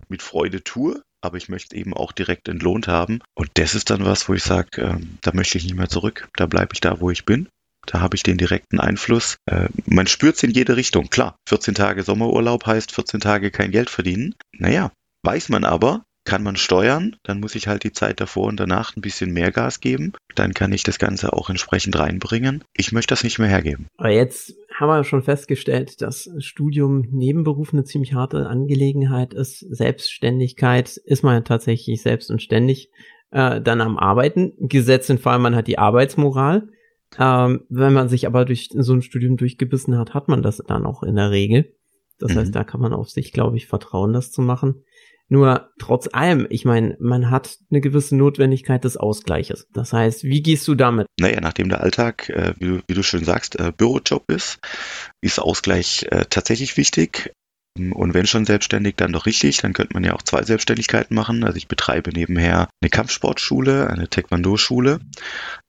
mit 0.09 0.21
Freude 0.21 0.63
tue, 0.63 1.01
aber 1.21 1.37
ich 1.37 1.49
möchte 1.49 1.75
eben 1.75 1.93
auch 1.93 2.11
direkt 2.11 2.47
entlohnt 2.47 2.87
haben. 2.87 3.19
Und 3.33 3.49
das 3.55 3.73
ist 3.73 3.89
dann 3.89 4.05
was, 4.05 4.27
wo 4.27 4.33
ich 4.33 4.43
sage, 4.43 4.81
ähm, 4.81 5.17
da 5.21 5.31
möchte 5.33 5.57
ich 5.57 5.63
nicht 5.63 5.75
mehr 5.75 5.89
zurück. 5.89 6.27
Da 6.35 6.45
bleibe 6.45 6.73
ich 6.73 6.81
da, 6.81 6.99
wo 6.99 7.09
ich 7.09 7.25
bin. 7.25 7.47
Da 7.87 8.01
habe 8.01 8.15
ich 8.15 8.23
den 8.23 8.37
direkten 8.37 8.79
Einfluss. 8.79 9.37
Äh, 9.45 9.69
man 9.85 10.07
spürt 10.07 10.35
es 10.35 10.43
in 10.43 10.51
jede 10.51 10.75
Richtung. 10.75 11.09
Klar, 11.09 11.35
14 11.49 11.73
Tage 11.73 12.03
Sommerurlaub 12.03 12.65
heißt 12.65 12.91
14 12.93 13.19
Tage 13.19 13.49
kein 13.49 13.71
Geld 13.71 13.89
verdienen. 13.89 14.35
Naja, 14.57 14.91
weiß 15.23 15.49
man 15.49 15.63
aber, 15.63 16.03
kann 16.27 16.43
man 16.43 16.57
steuern, 16.57 17.15
dann 17.23 17.39
muss 17.39 17.55
ich 17.55 17.67
halt 17.67 17.85
die 17.85 17.93
Zeit 17.93 18.19
davor 18.19 18.47
und 18.47 18.59
danach 18.59 18.95
ein 18.95 19.01
bisschen 19.01 19.31
mehr 19.31 19.49
Gas 19.49 19.79
geben. 19.79 20.11
Dann 20.35 20.53
kann 20.53 20.73
ich 20.73 20.83
das 20.83 20.99
Ganze 20.99 21.31
auch 21.31 21.49
entsprechend 21.49 21.97
reinbringen. 21.97 22.65
Ich 22.75 22.91
möchte 22.91 23.13
das 23.13 23.23
nicht 23.23 23.39
mehr 23.39 23.47
hergeben. 23.47 23.87
Aber 23.95 24.09
jetzt 24.09 24.53
haben 24.77 24.89
wir 24.89 25.05
schon 25.05 25.23
festgestellt, 25.23 26.01
dass 26.01 26.29
Studium 26.39 27.07
Nebenberuf 27.11 27.71
eine 27.71 27.85
ziemlich 27.85 28.13
harte 28.13 28.47
Angelegenheit 28.47 29.33
ist. 29.33 29.59
Selbstständigkeit 29.59 30.97
ist 30.97 31.23
man 31.23 31.35
ja 31.35 31.41
tatsächlich 31.41 32.01
selbst 32.01 32.29
und 32.29 32.41
ständig 32.41 32.89
äh, 33.31 33.61
dann 33.61 33.79
am 33.79 33.97
Arbeiten. 33.97 34.51
Gesetzt 34.59 35.09
in 35.09 35.19
Fall, 35.19 35.39
man 35.39 35.55
hat 35.55 35.67
die 35.67 35.79
Arbeitsmoral. 35.79 36.67
Ähm, 37.17 37.63
wenn 37.69 37.93
man 37.93 38.09
sich 38.09 38.27
aber 38.27 38.45
durch 38.45 38.69
so 38.73 38.93
ein 38.93 39.01
Studium 39.01 39.37
durchgebissen 39.37 39.97
hat, 39.97 40.13
hat 40.13 40.27
man 40.27 40.41
das 40.41 40.57
dann 40.67 40.85
auch 40.85 41.03
in 41.03 41.15
der 41.15 41.31
Regel. 41.31 41.73
Das 42.19 42.33
mhm. 42.33 42.39
heißt, 42.39 42.55
da 42.55 42.63
kann 42.63 42.81
man 42.81 42.93
auf 42.93 43.09
sich, 43.09 43.31
glaube 43.31 43.57
ich, 43.57 43.67
vertrauen, 43.67 44.13
das 44.13 44.31
zu 44.31 44.41
machen. 44.41 44.83
Nur 45.29 45.69
trotz 45.77 46.07
allem, 46.13 46.47
ich 46.49 46.63
meine, 46.63 46.95
man 47.01 47.29
hat 47.29 47.57
eine 47.69 47.81
gewisse 47.81 48.15
Notwendigkeit 48.15 48.83
des 48.85 48.95
Ausgleiches. 48.95 49.67
Das 49.73 49.91
heißt, 49.91 50.23
wie 50.23 50.41
gehst 50.41 50.65
du 50.67 50.75
damit? 50.75 51.07
Naja, 51.19 51.41
nachdem 51.41 51.67
der 51.67 51.81
Alltag, 51.81 52.29
äh, 52.29 52.53
wie, 52.59 52.65
du, 52.65 52.81
wie, 52.87 52.93
du, 52.93 53.03
schön 53.03 53.25
sagst, 53.25 53.59
äh, 53.59 53.73
Bürojob 53.75 54.23
ist, 54.31 54.59
ist 55.21 55.39
Ausgleich 55.39 56.07
äh, 56.11 56.25
tatsächlich 56.29 56.77
wichtig. 56.77 57.33
Und 57.77 58.13
wenn 58.13 58.27
schon 58.27 58.45
selbstständig, 58.45 58.95
dann 58.95 59.13
doch 59.13 59.25
richtig. 59.25 59.57
Dann 59.57 59.73
könnte 59.73 59.93
man 59.93 60.03
ja 60.03 60.13
auch 60.13 60.21
zwei 60.21 60.43
Selbstständigkeiten 60.43 61.15
machen. 61.15 61.43
Also 61.43 61.57
ich 61.57 61.67
betreibe 61.67 62.11
nebenher 62.11 62.69
eine 62.81 62.89
Kampfsportschule, 62.89 63.89
eine 63.89 64.09
Taekwondo-Schule. 64.09 64.99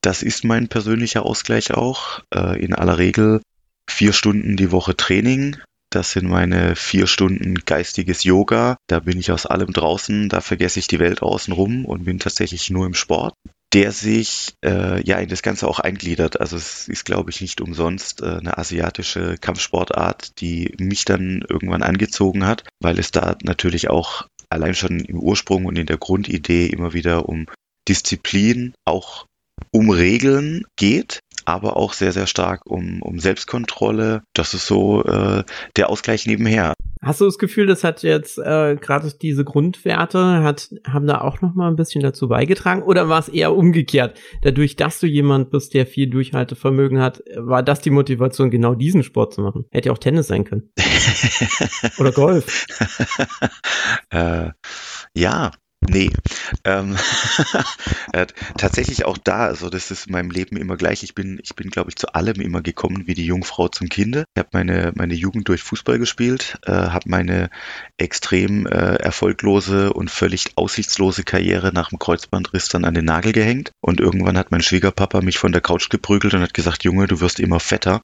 Das 0.01 0.23
ist 0.23 0.45
mein 0.45 0.69
persönlicher 0.69 1.25
Ausgleich 1.25 1.73
auch. 1.73 2.21
Äh, 2.35 2.63
in 2.63 2.75
aller 2.75 2.99
Regel 2.99 3.41
vier 3.89 4.13
Stunden 4.13 4.57
die 4.57 4.73
Woche 4.73 4.97
Training. 4.97 5.57
Das 5.91 6.13
sind 6.13 6.29
meine 6.29 6.77
vier 6.77 7.07
Stunden 7.07 7.55
geistiges 7.65 8.23
Yoga. 8.25 8.77
Da 8.89 9.01
bin 9.01 9.19
ich 9.19 9.33
aus 9.33 9.47
allem 9.47 9.73
draußen. 9.73 10.29
Da 10.29 10.41
vergesse 10.41 10.79
ich 10.79 10.87
die 10.87 10.99
Welt 10.99 11.23
außenrum 11.23 11.87
und 11.87 12.05
bin 12.05 12.19
tatsächlich 12.19 12.69
nur 12.69 12.87
im 12.87 12.95
Sport 12.95 13.35
der 13.75 13.93
sich 13.93 14.55
äh, 14.65 15.03
ja 15.03 15.19
in 15.19 15.29
das 15.29 15.43
Ganze 15.43 15.69
auch 15.69 15.79
eingliedert. 15.79 16.41
Also 16.41 16.57
es 16.57 16.89
ist, 16.89 17.05
glaube 17.05 17.31
ich, 17.31 17.41
nicht 17.41 17.61
umsonst 17.61 18.23
äh, 18.23 18.37
eine 18.37 18.57
asiatische 18.57 19.37
Kampfsportart, 19.39 20.41
die 20.41 20.75
mich 20.79 21.05
dann 21.05 21.45
irgendwann 21.49 21.83
angezogen 21.83 22.47
hat, 22.47 22.65
weil 22.81 22.99
es 22.99 23.11
da 23.11 23.37
natürlich 23.43 23.91
auch 23.91 24.27
allein 24.49 24.75
schon 24.75 25.01
im 25.01 25.19
Ursprung 25.19 25.67
und 25.67 25.79
in 25.79 25.87
der 25.87 25.99
Grundidee 25.99 26.67
immer 26.67 26.95
wieder 26.95 27.29
um 27.29 27.47
Disziplin, 27.89 28.75
auch 28.85 29.27
um 29.71 29.91
Regeln 29.91 30.65
geht, 30.77 31.21
aber 31.45 31.77
auch 31.77 31.93
sehr, 31.93 32.13
sehr 32.13 32.27
stark 32.27 32.67
um, 32.67 33.03
um 33.03 33.19
Selbstkontrolle. 33.19 34.23
Das 34.35 34.55
ist 34.55 34.67
so 34.67 35.05
äh, 35.05 35.45
der 35.77 35.91
Ausgleich 35.91 36.27
nebenher. 36.27 36.75
Hast 37.03 37.21
du 37.21 37.25
das 37.25 37.39
Gefühl, 37.39 37.67
das 37.67 37.85
hat 37.85 38.03
jetzt 38.03 38.39
äh, 38.39 38.77
gerade 38.77 39.13
diese 39.21 39.45
Grundwerte, 39.45 40.43
hat, 40.43 40.71
haben 40.87 41.07
da 41.07 41.21
auch 41.21 41.41
noch 41.41 41.55
mal 41.55 41.69
ein 41.69 41.77
bisschen 41.77 42.03
dazu 42.03 42.29
beigetragen? 42.29 42.83
Oder 42.83 43.09
war 43.09 43.21
es 43.21 43.29
eher 43.29 43.55
umgekehrt? 43.55 44.19
Dadurch, 44.43 44.77
dass 44.77 45.01
du 45.01 45.07
jemand 45.07 45.51
bist, 45.51 45.75
der 45.75 45.87
viel 45.87 46.09
Durchhaltevermögen 46.11 47.01
hat, 47.01 47.23
war 47.37 47.63
das 47.63 47.81
die 47.81 47.91
Motivation, 47.91 48.51
genau 48.51 48.75
diesen 48.75 49.03
Sport 49.03 49.35
zu 49.35 49.43
machen? 49.43 49.67
Hätte 49.71 49.89
ja 49.89 49.93
auch 49.93 49.99
Tennis 49.99 50.27
sein 50.27 50.45
können. 50.45 50.71
Oder 51.99 52.13
Golf. 52.13 52.67
äh, 54.11 54.51
ja, 55.15 55.53
Nee, 55.81 56.11
ähm, 56.65 56.97
äh, 58.13 58.27
tatsächlich 58.57 59.05
auch 59.05 59.17
da, 59.17 59.47
also 59.47 59.71
das 59.71 59.91
ist 59.91 60.07
in 60.07 60.13
meinem 60.13 60.31
Leben 60.31 60.57
immer 60.57 60.77
gleich. 60.77 61.05
Ich 61.05 61.15
bin, 61.15 61.39
ich 61.43 61.55
bin, 61.55 61.71
glaube 61.71 61.91
ich, 61.91 61.97
zu 61.97 62.15
allem 62.15 62.41
immer 62.41 62.63
gekommen 62.63 63.07
wie 63.07 63.15
die 63.15 63.25
Jungfrau 63.25 63.69
zum 63.69 63.89
Kinde. 63.89 64.25
Ich 64.35 64.41
habe 64.41 64.51
meine, 64.53 64.93
meine 64.97 65.15
Jugend 65.15 65.49
durch 65.49 65.63
Fußball 65.63 65.99
gespielt, 65.99 66.59
äh, 66.67 66.73
habe 66.73 67.09
meine 67.09 67.49
extrem 67.97 68.67
äh, 68.67 68.97
erfolglose 68.97 69.93
und 69.93 70.11
völlig 70.11 70.53
aussichtslose 70.57 71.23
Karriere 71.23 71.73
nach 71.73 71.91
dem 71.91 71.99
Kreuzbandriss 71.99 72.69
dann 72.69 72.85
an 72.85 72.95
den 72.95 73.05
Nagel 73.05 73.33
gehängt. 73.33 73.71
Und 73.81 74.01
irgendwann 74.01 74.37
hat 74.37 74.51
mein 74.51 74.63
Schwiegerpapa 74.63 75.21
mich 75.21 75.39
von 75.39 75.53
der 75.53 75.61
Couch 75.61 75.91
geprügelt 75.91 76.35
und 76.35 76.43
hat 76.43 76.55
gesagt, 76.55 76.83
Junge, 76.83 77.07
du 77.07 77.21
wirst 77.21 77.39
immer 77.39 77.61
fetter 77.61 78.01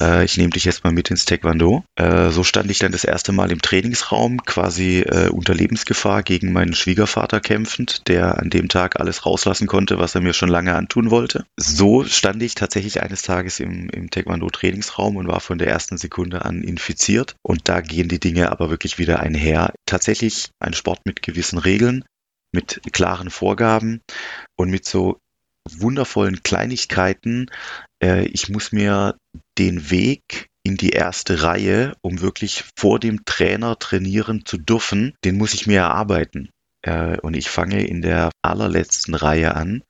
äh, 0.00 0.24
ich 0.24 0.36
nehme 0.36 0.50
dich 0.50 0.64
jetzt 0.64 0.84
mal 0.84 0.92
mit 0.92 1.10
ins 1.10 1.24
Taekwondo. 1.24 1.84
Äh, 1.96 2.30
so 2.30 2.44
stand 2.44 2.70
ich 2.70 2.78
dann 2.78 2.92
das 2.92 3.04
erste 3.04 3.32
Mal 3.32 3.50
im 3.50 3.62
Trainingsraum, 3.62 4.44
quasi 4.44 5.00
äh, 5.00 5.28
unter 5.28 5.54
Lebensgefahr 5.54 6.22
gegen 6.22 6.52
meinen 6.52 6.74
Schwiegervater 6.74 7.40
kämpfend, 7.40 8.08
der 8.08 8.38
an 8.38 8.50
dem 8.50 8.68
Tag 8.68 9.00
alles 9.00 9.26
rauslassen 9.26 9.66
konnte, 9.66 9.98
was 9.98 10.14
er 10.14 10.20
mir 10.20 10.32
schon 10.32 10.48
lange 10.48 10.74
antun 10.74 11.10
wollte. 11.10 11.46
So 11.56 12.04
stand 12.04 12.42
ich 12.42 12.54
tatsächlich 12.54 13.02
eines 13.02 13.22
Tages 13.22 13.60
im, 13.60 13.88
im 13.90 14.10
Taekwondo-Trainingsraum 14.10 15.16
und 15.16 15.28
war 15.28 15.40
von 15.40 15.58
der 15.58 15.68
ersten 15.68 15.98
Sekunde 15.98 16.44
an 16.44 16.62
infiziert. 16.62 17.36
Und 17.42 17.68
da 17.68 17.80
gehen 17.80 18.08
die 18.08 18.20
Dinge 18.20 18.50
aber 18.52 18.70
wirklich 18.70 18.98
wieder 18.98 19.20
einher. 19.20 19.72
Tatsächlich 19.86 20.50
ein 20.60 20.74
Sport 20.74 21.00
mit 21.04 21.22
gewissen 21.22 21.58
Regeln, 21.58 22.04
mit 22.52 22.80
klaren 22.92 23.30
Vorgaben 23.30 24.00
und 24.56 24.70
mit 24.70 24.84
so 24.84 25.18
wundervollen 25.68 26.42
Kleinigkeiten. 26.42 27.50
Äh, 28.02 28.26
ich 28.26 28.48
muss 28.48 28.72
mir 28.72 29.16
den 29.58 29.90
Weg 29.90 30.48
in 30.62 30.76
die 30.76 30.90
erste 30.90 31.42
Reihe, 31.42 31.94
um 32.00 32.20
wirklich 32.20 32.64
vor 32.76 32.98
dem 32.98 33.24
Trainer 33.24 33.78
trainieren 33.78 34.44
zu 34.44 34.58
dürfen, 34.58 35.14
den 35.24 35.38
muss 35.38 35.54
ich 35.54 35.66
mir 35.66 35.78
erarbeiten. 35.78 36.50
Äh, 36.82 37.18
und 37.20 37.34
ich 37.34 37.48
fange 37.48 37.86
in 37.86 38.02
der 38.02 38.30
allerletzten 38.42 39.14
Reihe 39.14 39.54
an. 39.54 39.82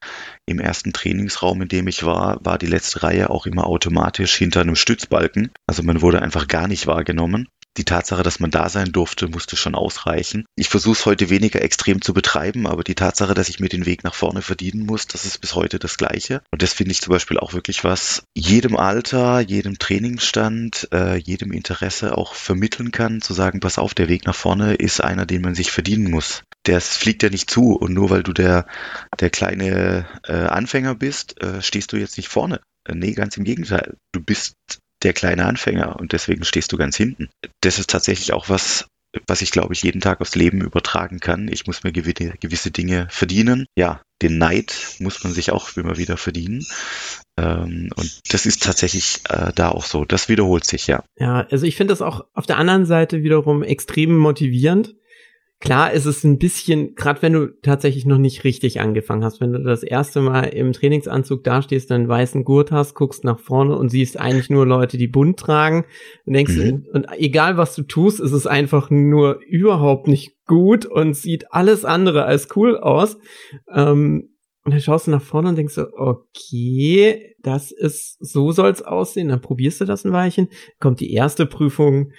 Im 0.47 0.61
ersten 0.61 0.93
Trainingsraum, 0.93 1.63
in 1.63 1.69
dem 1.69 1.89
ich 1.89 2.05
war, 2.05 2.45
war 2.45 2.59
die 2.59 2.67
letzte 2.67 3.03
Reihe 3.03 3.31
auch 3.31 3.47
immer 3.47 3.67
automatisch 3.67 4.35
hinter 4.37 4.61
einem 4.61 4.77
Stützbalken. 4.77 5.51
Also 5.67 5.83
man 5.83 6.03
wurde 6.03 6.23
einfach 6.23 6.47
gar 6.47 6.69
nicht 6.69 6.87
wahrgenommen 6.87 7.49
die 7.77 7.85
Tatsache, 7.85 8.23
dass 8.23 8.41
man 8.41 8.51
da 8.51 8.69
sein 8.69 8.93
durfte, 8.93 9.29
musste 9.29 9.57
schon 9.57 9.75
ausreichen. 9.75 10.45
Ich 10.57 10.69
versuche 10.69 10.99
es 10.99 11.07
heute 11.07 11.31
weniger 11.31 11.63
extrem 11.63 12.01
zu 12.01 12.15
betreiben, 12.15 12.67
aber 12.67 12.85
die 12.85 12.95
Tatsache, 12.95 13.35
dass 13.35 13.49
ich 13.49 13.61
mir 13.61 13.69
den 13.69 13.87
Weg 13.87 14.05
nach 14.05 14.15
vorne 14.15 14.43
verdienen 14.43 14.87
muss, 14.87 15.07
das 15.07 15.25
ist 15.25 15.41
bis 15.41 15.55
heute 15.55 15.79
das 15.79 15.97
Gleiche. 15.97 16.43
Und 16.51 16.63
das 16.63 16.73
finde 16.73 16.93
ich 16.93 17.01
zum 17.01 17.13
Beispiel 17.13 17.39
auch 17.39 17.53
wirklich 17.53 17.85
was 17.85 18.23
jedem 18.35 18.77
Alter, 18.77 19.41
jedem 19.41 19.79
Trainingsstand, 19.79 20.89
äh, 20.93 21.17
jedem 21.17 21.53
Interesse 21.53 22.17
auch 22.17 22.35
vermitteln 22.35 22.93
kann, 22.93 23.21
zu 23.21 23.35
sagen, 23.35 23.61
pass 23.61 23.79
auf, 23.79 23.95
der 23.95 24.09
Weg 24.09 24.27
nach 24.27 24.35
vorne 24.35 24.75
ist 24.75 25.03
einer, 25.03 25.27
den 25.27 25.43
man 25.43 25.55
sich 25.55 25.71
verdienen 25.71 26.11
muss. 26.11 26.43
Der 26.67 26.81
fliegt 26.81 27.23
ja 27.23 27.31
nicht 27.31 27.51
zu 27.51 27.77
und 27.77 27.93
nur 27.93 28.11
weil 28.11 28.23
du 28.23 28.33
der, 28.33 28.67
der 29.21 29.31
kleine 29.31 30.07
äh, 30.25 30.33
Anfänger 30.33 30.95
bist, 30.95 31.41
äh, 31.41 31.63
stehst 31.63 31.93
du 31.93 31.97
jetzt 31.97 32.17
nicht 32.17 32.29
vorne. 32.29 32.61
Äh, 32.87 32.95
nee, 32.95 33.13
ganz 33.13 33.37
im 33.37 33.45
Gegenteil. 33.45 33.97
Du 34.13 34.21
bist 34.21 34.57
der 35.07 35.13
kleine 35.13 35.47
Anfänger 35.47 36.01
und 36.01 36.13
deswegen 36.13 36.45
stehst 36.45 36.73
du 36.73 36.77
ganz 36.77 36.97
hinten. 36.97 37.29
Das 37.61 37.79
ist 37.79 37.89
tatsächlich 37.89 38.33
auch 38.33 38.49
was, 38.49 38.87
was 39.29 39.41
ich 39.41 39.53
glaube 39.53 39.73
ich 39.73 39.85
jeden 39.85 40.01
Tag 40.01 40.21
aufs 40.21 40.35
Leben 40.35 40.61
übertragen 40.61 41.21
kann. 41.21 41.47
Ich 41.49 41.67
muss 41.67 41.85
mir 41.85 41.93
gewisse 41.93 42.71
Dinge 42.73 43.07
verdienen. 43.09 43.67
Ja, 43.79 44.03
den 44.21 44.39
Neid 44.39 44.97
muss 44.99 45.23
man 45.23 45.33
sich 45.33 45.53
auch 45.53 45.77
immer 45.77 45.97
wieder 45.97 46.17
verdienen. 46.17 46.67
Ähm, 47.39 47.91
und 47.95 48.33
das 48.33 48.47
ist 48.47 48.65
tatsächlich 48.65 49.21
äh, 49.29 49.53
da 49.55 49.69
auch 49.69 49.85
so. 49.85 50.05
Das 50.05 50.29
wiederholt 50.29 50.65
sich, 50.65 50.89
ja. 50.89 51.05
Ja, 51.19 51.47
also 51.51 51.67
ich 51.67 51.77
finde 51.77 51.93
das 51.93 52.03
auch 52.03 52.25
auf 52.35 52.47
der 52.47 52.59
anderen 52.59 52.85
Seite 52.85 53.23
wiederum 53.23 53.63
extrem 53.63 54.17
motivierend, 54.17 54.97
Klar 55.59 55.93
ist 55.93 56.05
es 56.05 56.23
ein 56.23 56.39
bisschen, 56.39 56.95
gerade 56.95 57.23
wenn 57.23 57.33
du 57.33 57.47
tatsächlich 57.63 58.05
noch 58.05 58.19
nicht 58.19 58.45
richtig 58.45 58.81
angefangen 58.81 59.25
hast, 59.25 59.41
wenn 59.41 59.53
du 59.53 59.63
das 59.63 59.83
erste 59.83 60.21
Mal 60.21 60.45
im 60.45 60.75
Trainingsanzug 60.75 61.45
dastehst, 61.45 61.91
einen 61.93 62.09
weißen 62.09 62.45
Gurt 62.45 62.73
hast, 62.73 62.95
guckst 62.95 63.25
nach 63.25 63.39
vorne 63.39 63.75
und 63.77 63.89
siehst 63.89 64.21
eigentlich 64.21 64.51
nur 64.51 64.67
Leute, 64.67 64.99
die 64.99 65.09
bunt 65.09 65.39
tragen 65.39 65.87
und 66.27 66.35
denkst, 66.35 66.57
mhm. 66.57 66.87
und 66.93 67.07
egal 67.17 67.57
was 67.57 67.75
du 67.75 67.83
tust, 67.83 68.21
ist 68.21 68.33
es 68.33 68.47
einfach 68.47 68.91
nur 68.91 69.41
überhaupt 69.49 70.09
nicht 70.09 70.37
gut 70.45 70.85
und 70.85 71.17
sieht 71.17 71.51
alles 71.53 71.87
andere 71.87 72.25
als 72.25 72.49
cool 72.55 72.77
aus. 72.77 73.17
Ähm, 73.73 74.29
und 74.67 74.73
dann 74.73 74.81
schaust 74.81 75.07
du 75.07 75.13
nach 75.13 75.23
vorne 75.23 75.49
und 75.49 75.57
denkst 75.57 75.75
so, 75.75 75.87
okay, 75.97 77.37
das 77.41 77.71
ist, 77.71 78.19
so 78.19 78.51
soll's 78.51 78.83
aussehen. 78.83 79.29
Dann 79.29 79.41
probierst 79.41 79.81
du 79.81 79.85
das 79.85 80.05
ein 80.05 80.13
Weilchen, 80.13 80.49
kommt 80.81 80.99
die 80.99 81.13
erste 81.13 81.47
Prüfung, 81.47 82.11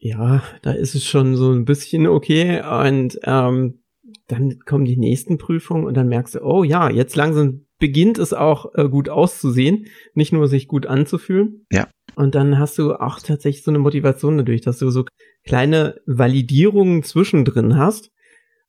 ja, 0.00 0.42
da 0.62 0.72
ist 0.72 0.94
es 0.94 1.04
schon 1.04 1.36
so 1.36 1.52
ein 1.52 1.66
bisschen 1.66 2.06
okay. 2.06 2.62
Und 2.62 3.20
ähm, 3.24 3.82
dann 4.26 4.58
kommen 4.60 4.86
die 4.86 4.96
nächsten 4.96 5.38
Prüfungen 5.38 5.84
und 5.84 5.96
dann 5.96 6.08
merkst 6.08 6.36
du, 6.36 6.40
oh 6.40 6.64
ja, 6.64 6.90
jetzt 6.90 7.16
langsam 7.16 7.66
beginnt 7.78 8.18
es 8.18 8.32
auch 8.32 8.74
äh, 8.74 8.88
gut 8.88 9.08
auszusehen, 9.08 9.86
nicht 10.14 10.32
nur 10.32 10.48
sich 10.48 10.68
gut 10.68 10.86
anzufühlen. 10.86 11.66
Ja. 11.70 11.88
Und 12.16 12.34
dann 12.34 12.58
hast 12.58 12.78
du 12.78 12.94
auch 12.94 13.20
tatsächlich 13.20 13.62
so 13.62 13.70
eine 13.70 13.78
Motivation 13.78 14.38
dadurch, 14.38 14.62
dass 14.62 14.78
du 14.78 14.90
so 14.90 15.04
kleine 15.44 16.00
Validierungen 16.06 17.02
zwischendrin 17.02 17.76
hast. 17.76 18.10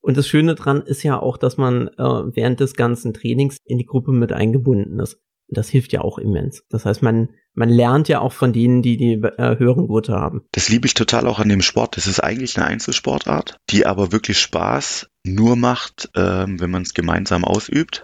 Und 0.02 0.18
das 0.18 0.28
Schöne 0.28 0.56
dran 0.56 0.82
ist 0.82 1.04
ja 1.04 1.20
auch, 1.20 1.38
dass 1.38 1.58
man 1.58 1.88
äh, 1.90 2.04
während 2.36 2.60
des 2.60 2.74
ganzen 2.76 3.14
Trainings 3.14 3.58
in 3.66 3.78
die 3.78 3.86
Gruppe 3.86 4.12
mit 4.12 4.32
eingebunden 4.34 5.00
ist. 5.00 5.20
Das 5.48 5.70
hilft 5.70 5.94
ja 5.94 6.02
auch 6.02 6.18
immens. 6.18 6.66
Das 6.70 6.86
heißt, 6.86 7.04
man 7.04 7.30
man 7.54 7.70
lernt 7.70 8.08
ja 8.08 8.20
auch 8.20 8.34
von 8.34 8.54
denen, 8.54 8.82
die 8.82 8.98
die 8.98 9.14
äh, 9.14 9.58
höheren 9.58 9.88
Gurte 9.88 10.14
haben. 10.14 10.44
Das 10.52 10.70
liebe 10.70 10.88
ich 10.88 10.94
total 10.94 11.28
auch 11.28 11.40
an 11.40 11.50
dem 11.50 11.62
Sport. 11.62 11.98
Das 11.98 12.08
ist 12.08 12.20
eigentlich 12.20 12.58
eine 12.58 12.68
Einzelsportart, 12.68 13.58
die 13.70 13.86
aber 13.86 14.12
wirklich 14.12 14.40
Spaß 14.40 15.08
nur 15.24 15.56
macht, 15.56 16.10
ähm, 16.16 16.60
wenn 16.60 16.72
man 16.72 16.84
es 16.84 16.94
gemeinsam 16.94 17.44
ausübt. 17.44 18.04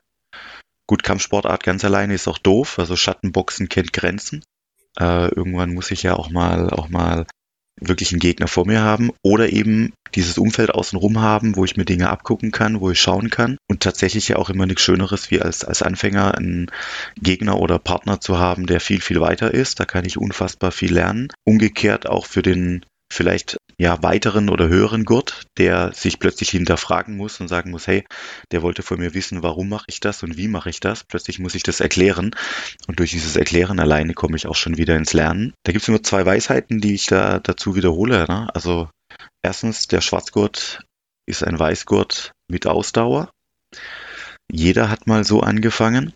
Gut, 0.86 1.04
Kampfsportart 1.04 1.64
ganz 1.64 1.84
alleine 1.84 2.14
ist 2.14 2.28
auch 2.28 2.38
doof. 2.38 2.80
Also 2.80 2.96
Schattenboxen 2.96 3.70
kennt 3.70 3.94
Grenzen. 3.94 4.44
Äh, 5.00 5.28
irgendwann 5.30 5.74
muss 5.74 5.92
ich 5.92 6.04
ja 6.04 6.16
auch 6.16 6.30
mal 6.30 6.70
auch 6.70 6.90
mal 6.90 7.26
wirklich 7.80 8.12
einen 8.12 8.20
Gegner 8.20 8.48
vor 8.48 8.66
mir 8.66 8.82
haben 8.82 9.12
oder 9.22 9.50
eben 9.50 9.94
dieses 10.16 10.38
Umfeld 10.38 10.72
außenrum 10.72 11.22
haben, 11.22 11.56
wo 11.56 11.66
ich 11.66 11.78
mir 11.78 11.86
Dinge 11.86 12.10
abgucken 12.10 12.52
kann, 12.52 12.80
wo 12.80 12.92
ich 12.92 13.00
schauen 13.00 13.30
kann 13.30 13.58
und 13.70 13.82
tatsächlich 13.82 14.28
ja 14.28 14.38
auch 14.38 14.50
immer 14.50 14.66
nichts 14.66 14.82
Schöneres, 14.84 15.32
wie 15.32 15.42
als, 15.42 15.64
als 15.64 15.82
Anfänger 15.82 16.36
einen 16.36 16.72
Gegner 17.22 17.60
oder 17.60 17.80
Partner 17.80 18.20
zu 18.20 18.38
haben, 18.38 18.66
der 18.66 18.80
viel, 18.80 19.02
viel 19.02 19.22
weiter 19.22 19.54
ist. 19.54 19.80
Da 19.80 19.86
kann 19.86 20.06
ich 20.06 20.18
unfassbar 20.18 20.72
viel 20.72 20.94
lernen. 20.94 21.30
Umgekehrt 21.44 22.08
auch 22.08 22.26
für 22.26 22.42
den 22.42 22.84
vielleicht 23.12 23.58
ja 23.80 24.02
weiteren 24.02 24.50
oder 24.50 24.68
höheren 24.68 25.06
Gurt, 25.06 25.44
der 25.58 25.94
sich 25.94 26.20
plötzlich 26.20 26.50
hinterfragen 26.50 27.16
muss 27.16 27.40
und 27.40 27.48
sagen 27.48 27.72
muss, 27.72 27.88
hey, 27.88 28.04
der 28.52 28.62
wollte 28.62 28.82
von 28.82 29.00
mir 29.00 29.14
wissen, 29.14 29.44
warum 29.44 29.70
mache 29.70 29.86
ich 29.88 30.00
das 30.00 30.24
und 30.24 30.38
wie 30.38 30.48
mache 30.48 30.70
ich 30.70 30.80
das? 30.80 31.04
Plötzlich 31.04 31.40
muss 31.40 31.56
ich 31.56 31.64
das 31.64 31.80
erklären 31.80 32.36
und 32.88 33.00
durch 33.00 33.12
dieses 33.12 33.36
Erklären 33.36 33.80
alleine 33.80 34.14
komme 34.14 34.36
ich 34.36 34.48
auch 34.48 34.56
schon 34.56 34.78
wieder 34.78 34.96
ins 34.96 35.14
Lernen. 35.14 35.54
Da 35.64 35.72
gibt 35.72 35.84
es 35.84 35.90
immer 35.90 36.04
zwei 36.04 36.26
Weisheiten, 36.26 36.82
die 36.82 36.96
ich 36.96 37.06
da 37.06 37.40
dazu 37.40 37.76
wiederhole. 37.76 38.26
Ne? 38.28 38.50
Also 38.54 38.90
erstens, 39.42 39.88
der 39.88 40.02
Schwarzgurt 40.02 40.84
ist 41.26 41.44
ein 41.44 41.60
Weißgurt 41.60 42.32
mit 42.48 42.68
Ausdauer. 42.68 43.32
Jeder 44.50 44.90
hat 44.90 45.08
mal 45.08 45.24
so 45.24 45.42
angefangen. 45.42 46.14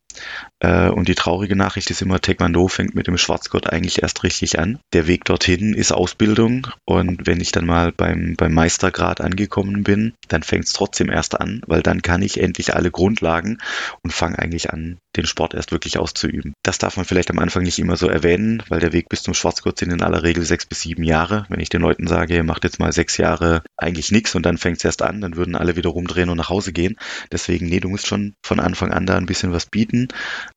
Äh, 0.59 0.89
und 0.89 1.07
die 1.07 1.15
traurige 1.15 1.55
Nachricht 1.55 1.89
ist 1.89 2.01
immer, 2.01 2.19
Taekwondo 2.19 2.67
fängt 2.67 2.95
mit 2.95 3.07
dem 3.07 3.17
Schwarzgurt 3.17 3.71
eigentlich 3.71 4.01
erst 4.01 4.23
richtig 4.23 4.59
an. 4.59 4.79
Der 4.93 5.07
Weg 5.07 5.25
dorthin 5.25 5.73
ist 5.73 5.91
Ausbildung 5.91 6.67
und 6.85 7.25
wenn 7.27 7.41
ich 7.41 7.51
dann 7.51 7.65
mal 7.65 7.91
beim, 7.91 8.35
beim 8.37 8.53
Meistergrad 8.53 9.21
angekommen 9.21 9.83
bin, 9.83 10.13
dann 10.27 10.43
fängt 10.43 10.65
es 10.65 10.73
trotzdem 10.73 11.09
erst 11.09 11.39
an, 11.39 11.61
weil 11.65 11.81
dann 11.81 12.01
kann 12.01 12.21
ich 12.21 12.39
endlich 12.39 12.75
alle 12.75 12.91
Grundlagen 12.91 13.57
und 14.03 14.13
fange 14.13 14.39
eigentlich 14.39 14.71
an, 14.71 14.99
den 15.15 15.25
Sport 15.25 15.53
erst 15.53 15.71
wirklich 15.71 15.97
auszuüben. 15.97 16.53
Das 16.63 16.77
darf 16.77 16.95
man 16.95 17.05
vielleicht 17.05 17.31
am 17.31 17.39
Anfang 17.39 17.63
nicht 17.63 17.79
immer 17.79 17.97
so 17.97 18.07
erwähnen, 18.07 18.63
weil 18.69 18.79
der 18.79 18.93
Weg 18.93 19.09
bis 19.09 19.23
zum 19.23 19.33
Schwarzgurt 19.33 19.79
sind 19.79 19.91
in 19.91 20.03
aller 20.03 20.23
Regel 20.23 20.45
sechs 20.45 20.65
bis 20.65 20.81
sieben 20.81 21.03
Jahre. 21.03 21.45
Wenn 21.49 21.59
ich 21.59 21.69
den 21.69 21.81
Leuten 21.81 22.07
sage, 22.07 22.35
ihr 22.35 22.43
macht 22.43 22.63
jetzt 22.63 22.79
mal 22.79 22.93
sechs 22.93 23.17
Jahre 23.17 23.63
eigentlich 23.77 24.11
nichts 24.11 24.35
und 24.35 24.45
dann 24.45 24.57
fängt 24.57 24.77
es 24.77 24.85
erst 24.85 25.01
an, 25.01 25.21
dann 25.21 25.35
würden 25.35 25.55
alle 25.55 25.75
wieder 25.75 25.89
rumdrehen 25.89 26.29
und 26.29 26.37
nach 26.37 26.49
Hause 26.49 26.71
gehen. 26.71 26.97
Deswegen, 27.31 27.65
nee, 27.65 27.79
du 27.79 27.89
musst 27.89 28.07
schon 28.07 28.35
von 28.43 28.59
Anfang 28.59 28.91
an 28.91 29.05
da 29.05 29.17
ein 29.17 29.25
bisschen 29.25 29.51
was 29.51 29.65
bieten 29.65 30.00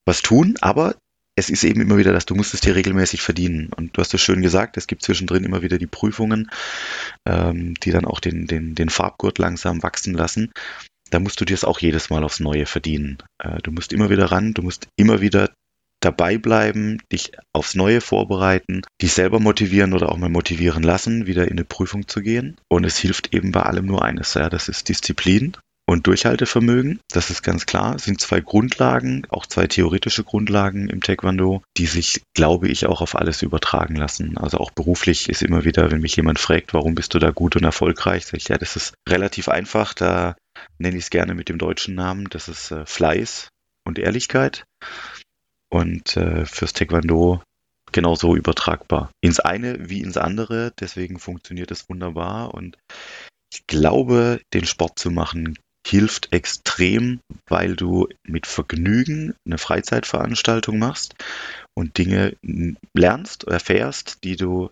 was 0.04 0.22
tun, 0.22 0.56
aber 0.60 0.94
es 1.36 1.50
ist 1.50 1.64
eben 1.64 1.80
immer 1.80 1.96
wieder, 1.96 2.12
dass 2.12 2.26
du 2.26 2.34
musst 2.34 2.54
es 2.54 2.60
dir 2.60 2.76
regelmäßig 2.76 3.22
verdienen. 3.22 3.70
Und 3.76 3.96
du 3.96 4.00
hast 4.00 4.14
es 4.14 4.20
schön 4.20 4.42
gesagt, 4.42 4.76
es 4.76 4.86
gibt 4.86 5.02
zwischendrin 5.02 5.44
immer 5.44 5.62
wieder 5.62 5.78
die 5.78 5.86
Prüfungen, 5.86 6.50
ähm, 7.26 7.74
die 7.74 7.90
dann 7.90 8.04
auch 8.04 8.20
den, 8.20 8.46
den, 8.46 8.74
den 8.74 8.88
Farbgurt 8.88 9.38
langsam 9.38 9.82
wachsen 9.82 10.14
lassen. 10.14 10.52
Da 11.10 11.18
musst 11.18 11.40
du 11.40 11.44
dir 11.44 11.54
es 11.54 11.64
auch 11.64 11.80
jedes 11.80 12.10
Mal 12.10 12.24
aufs 12.24 12.40
Neue 12.40 12.66
verdienen. 12.66 13.18
Äh, 13.38 13.58
du 13.62 13.72
musst 13.72 13.92
immer 13.92 14.10
wieder 14.10 14.26
ran, 14.26 14.54
du 14.54 14.62
musst 14.62 14.86
immer 14.96 15.20
wieder 15.20 15.50
dabei 16.00 16.38
bleiben, 16.38 17.00
dich 17.10 17.32
aufs 17.52 17.74
Neue 17.74 18.00
vorbereiten, 18.00 18.82
dich 19.02 19.12
selber 19.12 19.40
motivieren 19.40 19.92
oder 19.92 20.10
auch 20.10 20.18
mal 20.18 20.28
motivieren 20.28 20.82
lassen, 20.82 21.26
wieder 21.26 21.44
in 21.44 21.52
eine 21.52 21.64
Prüfung 21.64 22.06
zu 22.06 22.20
gehen. 22.20 22.56
Und 22.68 22.84
es 22.84 22.98
hilft 22.98 23.34
eben 23.34 23.52
bei 23.52 23.62
allem 23.62 23.86
nur 23.86 24.04
eines, 24.04 24.34
ja, 24.34 24.50
das 24.50 24.68
ist 24.68 24.88
Disziplin 24.88 25.56
und 25.86 26.06
Durchhaltevermögen. 26.06 27.00
Das 27.10 27.30
ist 27.30 27.42
ganz 27.42 27.66
klar. 27.66 27.98
Sind 27.98 28.20
zwei 28.20 28.40
Grundlagen, 28.40 29.26
auch 29.28 29.46
zwei 29.46 29.66
theoretische 29.66 30.24
Grundlagen 30.24 30.88
im 30.88 31.02
Taekwondo, 31.02 31.62
die 31.76 31.86
sich, 31.86 32.22
glaube 32.34 32.68
ich, 32.68 32.86
auch 32.86 33.00
auf 33.00 33.14
alles 33.14 33.42
übertragen 33.42 33.96
lassen. 33.96 34.38
Also 34.38 34.58
auch 34.58 34.70
beruflich 34.70 35.28
ist 35.28 35.42
immer 35.42 35.64
wieder, 35.64 35.90
wenn 35.90 36.00
mich 36.00 36.16
jemand 36.16 36.38
fragt, 36.38 36.74
warum 36.74 36.94
bist 36.94 37.14
du 37.14 37.18
da 37.18 37.30
gut 37.30 37.56
und 37.56 37.64
erfolgreich, 37.64 38.24
sage 38.24 38.38
ich, 38.38 38.48
ja, 38.48 38.58
das 38.58 38.76
ist 38.76 38.94
relativ 39.08 39.48
einfach. 39.48 39.94
Da 39.94 40.36
nenne 40.78 40.96
ich 40.96 41.04
es 41.04 41.10
gerne 41.10 41.34
mit 41.34 41.48
dem 41.48 41.58
deutschen 41.58 41.94
Namen. 41.94 42.28
Das 42.30 42.48
ist 42.48 42.70
äh, 42.70 42.86
Fleiß 42.86 43.48
und 43.86 43.98
Ehrlichkeit. 43.98 44.64
Und 45.70 46.16
äh, 46.16 46.46
fürs 46.46 46.72
Taekwondo 46.72 47.42
genauso 47.92 48.34
übertragbar. 48.36 49.10
Ins 49.20 49.40
eine 49.40 49.88
wie 49.88 50.00
ins 50.00 50.16
andere. 50.16 50.72
Deswegen 50.80 51.18
funktioniert 51.18 51.70
es 51.70 51.88
wunderbar. 51.88 52.54
Und 52.54 52.76
ich 53.52 53.66
glaube, 53.66 54.40
den 54.52 54.66
Sport 54.66 54.98
zu 54.98 55.10
machen 55.10 55.56
hilft 55.86 56.32
extrem, 56.32 57.20
weil 57.46 57.76
du 57.76 58.08
mit 58.26 58.46
Vergnügen 58.46 59.34
eine 59.46 59.58
Freizeitveranstaltung 59.58 60.78
machst 60.78 61.14
und 61.74 61.98
Dinge 61.98 62.36
lernst, 62.94 63.44
erfährst, 63.44 64.24
die 64.24 64.36
du 64.36 64.70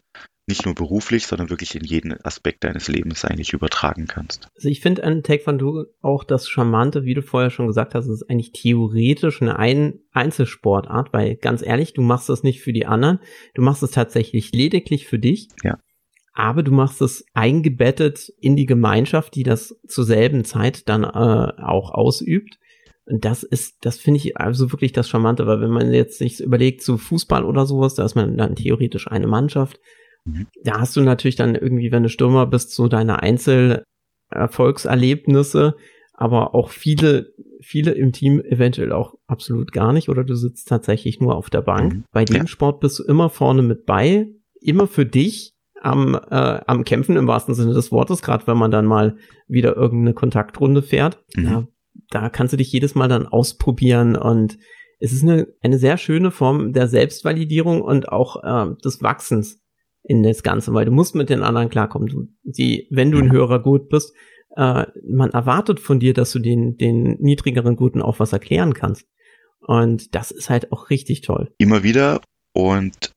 nicht 0.49 0.65
nur 0.67 0.75
beruflich, 0.75 1.27
sondern 1.27 1.51
wirklich 1.51 1.77
in 1.77 1.85
jeden 1.85 2.21
Aspekt 2.25 2.65
deines 2.65 2.89
Lebens 2.89 3.25
eigentlich 3.25 3.53
übertragen 3.53 4.07
kannst. 4.09 4.49
Also 4.57 4.69
ich 4.69 4.81
finde 4.81 5.05
an 5.05 5.23
Taekwondo 5.23 5.85
auch 6.01 6.25
das 6.25 6.49
Charmante, 6.49 7.05
wie 7.05 7.15
du 7.15 7.23
vorher 7.23 7.51
schon 7.51 7.69
gesagt 7.69 7.95
hast, 7.95 8.09
ist 8.09 8.29
eigentlich 8.29 8.53
theoretisch 8.53 9.41
eine 9.41 9.59
Ein 9.59 10.01
Einzelsportart, 10.13 11.13
weil 11.13 11.37
ganz 11.37 11.63
ehrlich, 11.63 11.95
du 11.95 12.03
machst 12.03 12.29
das 12.29 12.43
nicht 12.43 12.61
für 12.61 12.73
die 12.73 12.87
anderen, 12.87 13.21
du 13.55 13.63
machst 13.63 13.85
es 13.85 13.93
tatsächlich 13.93 14.53
lediglich 14.53 15.07
für 15.07 15.21
dich. 15.21 15.49
Ja 15.63 15.79
aber 16.33 16.63
du 16.63 16.73
machst 16.73 17.03
es 17.03 17.25
eingebettet 17.35 18.33
in 18.41 18.57
die 18.57 18.65
Gemeinschaft, 18.67 19.35
die 19.35 19.43
das 19.43 19.77
zur 19.87 20.05
selben 20.05 20.45
Zeit 20.45 20.89
dann 20.89 21.03
äh, 21.05 21.63
auch 21.63 21.91
ausübt. 21.91 22.59
Und 23.05 23.25
das 23.25 23.43
ist, 23.43 23.85
das 23.85 23.99
finde 23.99 24.19
ich 24.19 24.37
also 24.37 24.71
wirklich 24.73 24.93
das 24.93 25.09
Charmante, 25.09 25.45
weil 25.47 25.61
wenn 25.61 25.71
man 25.71 25.93
jetzt 25.93 26.19
sich 26.19 26.41
überlegt 26.41 26.83
zu 26.83 26.99
Fußball 26.99 27.45
oder 27.45 27.67
sowas, 27.67 27.95
da 27.95 28.05
ist 28.05 28.15
man 28.15 28.37
dann 28.37 28.55
theoretisch 28.57 29.11
eine 29.11 29.27
Mannschaft. 29.27 29.81
Mhm. 30.25 30.47
Da 30.63 30.79
hast 30.81 30.97
du 30.97 31.03
natürlich 31.03 31.37
dann 31.37 31.55
irgendwie, 31.55 31.93
wenn 31.93 32.05
du 32.05 32.09
Stürmer 32.09 32.47
bist, 32.47 32.75
so 32.75 32.89
deine 32.89 33.23
Einzelerfolgserlebnisse, 33.23 35.75
aber 36.15 36.55
auch 36.55 36.71
viele, 36.71 37.35
viele 37.61 37.91
im 37.93 38.13
Team 38.13 38.41
eventuell 38.41 38.93
auch 38.93 39.17
absolut 39.27 39.73
gar 39.73 39.93
nicht 39.93 40.09
oder 40.09 40.25
du 40.25 40.35
sitzt 40.37 40.69
tatsächlich 40.69 41.21
nur 41.21 41.37
auf 41.37 41.51
der 41.51 41.61
Bank. 41.63 41.95
Mhm. 41.95 42.05
Bei 42.13 42.25
dem 42.25 42.37
ja. 42.37 42.47
Sport 42.47 42.81
bist 42.81 43.01
du 43.01 43.05
immer 43.05 43.29
vorne 43.29 43.61
mit 43.63 43.85
bei, 43.85 44.29
immer 44.61 44.87
für 44.87 45.05
dich 45.05 45.52
am, 45.83 46.15
äh, 46.15 46.61
am 46.67 46.85
Kämpfen 46.85 47.17
im 47.17 47.27
wahrsten 47.27 47.55
Sinne 47.55 47.75
des 47.75 47.91
Wortes, 47.91 48.23
gerade 48.23 48.47
wenn 48.47 48.57
man 48.57 48.71
dann 48.71 48.87
mal 48.87 49.17
wieder 49.49 49.77
irgendeine 49.77 50.15
Kontaktrunde 50.15 50.83
fährt. 50.83 51.23
Mhm. 51.37 51.45
Ja, 51.45 51.69
da 52.11 52.29
kannst 52.29 52.53
du 52.53 52.57
dich 52.57 52.73
jedes 52.73 52.95
Mal 52.95 53.09
dann 53.09 53.27
ausprobieren 53.27 54.17
und 54.17 54.59
es 55.01 55.13
ist 55.13 55.25
eine, 55.25 55.49
eine 55.61 55.79
sehr 55.79 55.97
schöne 55.99 56.31
Form 56.31 56.73
der 56.73 56.87
Selbstvalidierung 56.87 57.83
und 57.83 58.09
auch 58.09 58.43
äh, 58.45 58.75
des 58.85 59.03
Wachsens 59.03 59.61
in 60.05 60.23
das 60.23 60.43
Ganze, 60.43 60.73
weil 60.75 60.85
du 60.85 60.93
musst 60.93 61.15
mit 61.15 61.29
den 61.29 61.43
anderen 61.43 61.69
klarkommen. 61.69 62.09
Du, 62.09 62.29
die, 62.45 62.87
wenn 62.91 63.11
du 63.11 63.19
ein 63.19 63.33
höherer 63.33 63.61
Gut 63.61 63.89
bist, 63.89 64.15
äh, 64.57 64.85
man 65.09 65.31
erwartet 65.31 65.81
von 65.81 65.99
dir, 65.99 66.15
dass 66.15 66.31
du 66.31 66.39
den, 66.39 66.77
den 66.77 67.17
niedrigeren 67.21 67.75
Guten 67.75 68.01
auch 68.01 68.21
was 68.21 68.33
erklären 68.33 68.75
kannst. 68.75 69.07
Und 69.61 70.15
das 70.15 70.31
ist 70.31 70.51
halt 70.51 70.71
auch 70.73 70.91
richtig 70.91 71.23
toll. 71.23 71.53
Immer 71.59 71.83
wieder 71.83 72.21
und 72.55 73.13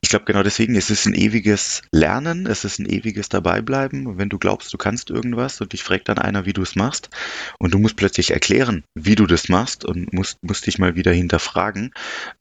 ich 0.00 0.08
glaube 0.08 0.24
genau 0.24 0.42
deswegen, 0.42 0.74
es 0.74 0.88
ist 0.88 1.06
ein 1.06 1.14
ewiges 1.14 1.82
Lernen, 1.92 2.46
es 2.46 2.64
ist 2.64 2.78
ein 2.78 2.88
ewiges 2.88 3.28
Dabeibleiben. 3.28 4.16
wenn 4.16 4.30
du 4.30 4.38
glaubst, 4.38 4.72
du 4.72 4.78
kannst 4.78 5.10
irgendwas 5.10 5.60
und 5.60 5.72
dich 5.72 5.82
fragt 5.82 6.08
dann 6.08 6.18
einer, 6.18 6.46
wie 6.46 6.54
du 6.54 6.62
es 6.62 6.74
machst 6.74 7.10
und 7.58 7.74
du 7.74 7.78
musst 7.78 7.96
plötzlich 7.96 8.30
erklären, 8.30 8.84
wie 8.94 9.14
du 9.14 9.26
das 9.26 9.48
machst 9.48 9.84
und 9.84 10.12
musst, 10.14 10.38
musst 10.42 10.66
dich 10.66 10.78
mal 10.78 10.96
wieder 10.96 11.12
hinterfragen, 11.12 11.92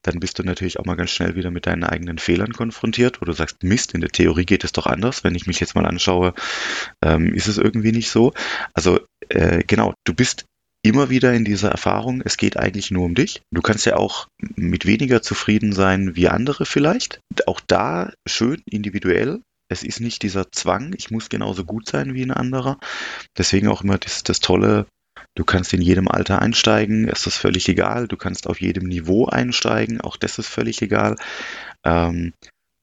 dann 0.04 0.20
bist 0.20 0.40
du 0.40 0.44
natürlich 0.44 0.80
auch 0.80 0.86
mal 0.86 0.96
ganz 0.96 1.12
schnell 1.12 1.36
wieder 1.36 1.52
mit 1.52 1.66
deinen 1.66 1.84
eigenen 1.84 2.18
Fehlern 2.18 2.54
konfrontiert, 2.54 3.20
wo 3.20 3.26
du 3.26 3.34
sagst, 3.34 3.64
Mist, 3.64 3.94
in 3.94 4.02
der 4.02 4.12
Theorie 4.12 4.46
geht 4.46 4.64
es 4.64 4.72
doch 4.72 4.86
anders. 4.86 5.24
Wenn 5.24 5.36
ich 5.36 5.48
mich 5.48 5.60
jetzt 5.60 5.76
mal 5.76 5.86
anschaue, 5.86 6.34
ähm, 7.04 7.34
ist 7.34 7.48
es 7.48 7.58
irgendwie 7.58 7.92
nicht 7.92 8.10
so. 8.10 8.34
Also 8.74 9.00
äh, 9.30 9.64
genau, 9.66 9.94
du 10.06 10.14
bist 10.14 10.46
immer 10.88 11.10
wieder 11.10 11.34
in 11.34 11.46
dieser 11.46 11.70
Erfahrung, 11.70 12.22
es 12.24 12.38
geht 12.38 12.58
eigentlich 12.58 12.92
nur 12.92 13.06
um 13.06 13.16
dich. 13.16 13.42
Du 13.52 13.62
kannst 13.62 13.86
ja 13.86 13.96
auch 13.96 14.28
mit 14.56 14.86
weniger 14.86 15.22
zufrieden 15.22 15.74
sein 15.74 16.16
wie 16.16 16.28
andere 16.28 16.66
vielleicht. 16.66 17.20
Auch 17.46 17.60
da 17.66 18.14
schön 18.28 18.62
individuell. 18.66 19.42
Es 19.70 19.84
ist 19.84 20.00
nicht 20.00 20.24
dieser 20.24 20.52
Zwang, 20.52 20.94
ich 20.98 21.12
muss 21.12 21.30
genauso 21.30 21.66
gut 21.66 21.88
sein 21.88 22.14
wie 22.14 22.24
ein 22.24 22.32
anderer. 22.32 22.80
Deswegen 23.38 23.68
auch 23.68 23.84
immer 23.84 23.98
das, 23.98 24.24
das 24.24 24.40
Tolle, 24.40 24.86
du 25.36 25.44
kannst 25.44 25.74
in 25.74 25.82
jedem 25.82 26.08
Alter 26.08 26.42
einsteigen, 26.42 27.08
ist 27.08 27.26
das 27.26 27.38
völlig 27.38 27.68
egal. 27.68 28.08
Du 28.08 28.16
kannst 28.16 28.48
auf 28.48 28.62
jedem 28.62 28.88
Niveau 28.88 29.26
einsteigen, 29.26 30.00
auch 30.00 30.16
das 30.16 30.40
ist 30.40 30.48
völlig 30.48 30.82
egal. 30.82 31.18
Ähm, 31.86 32.34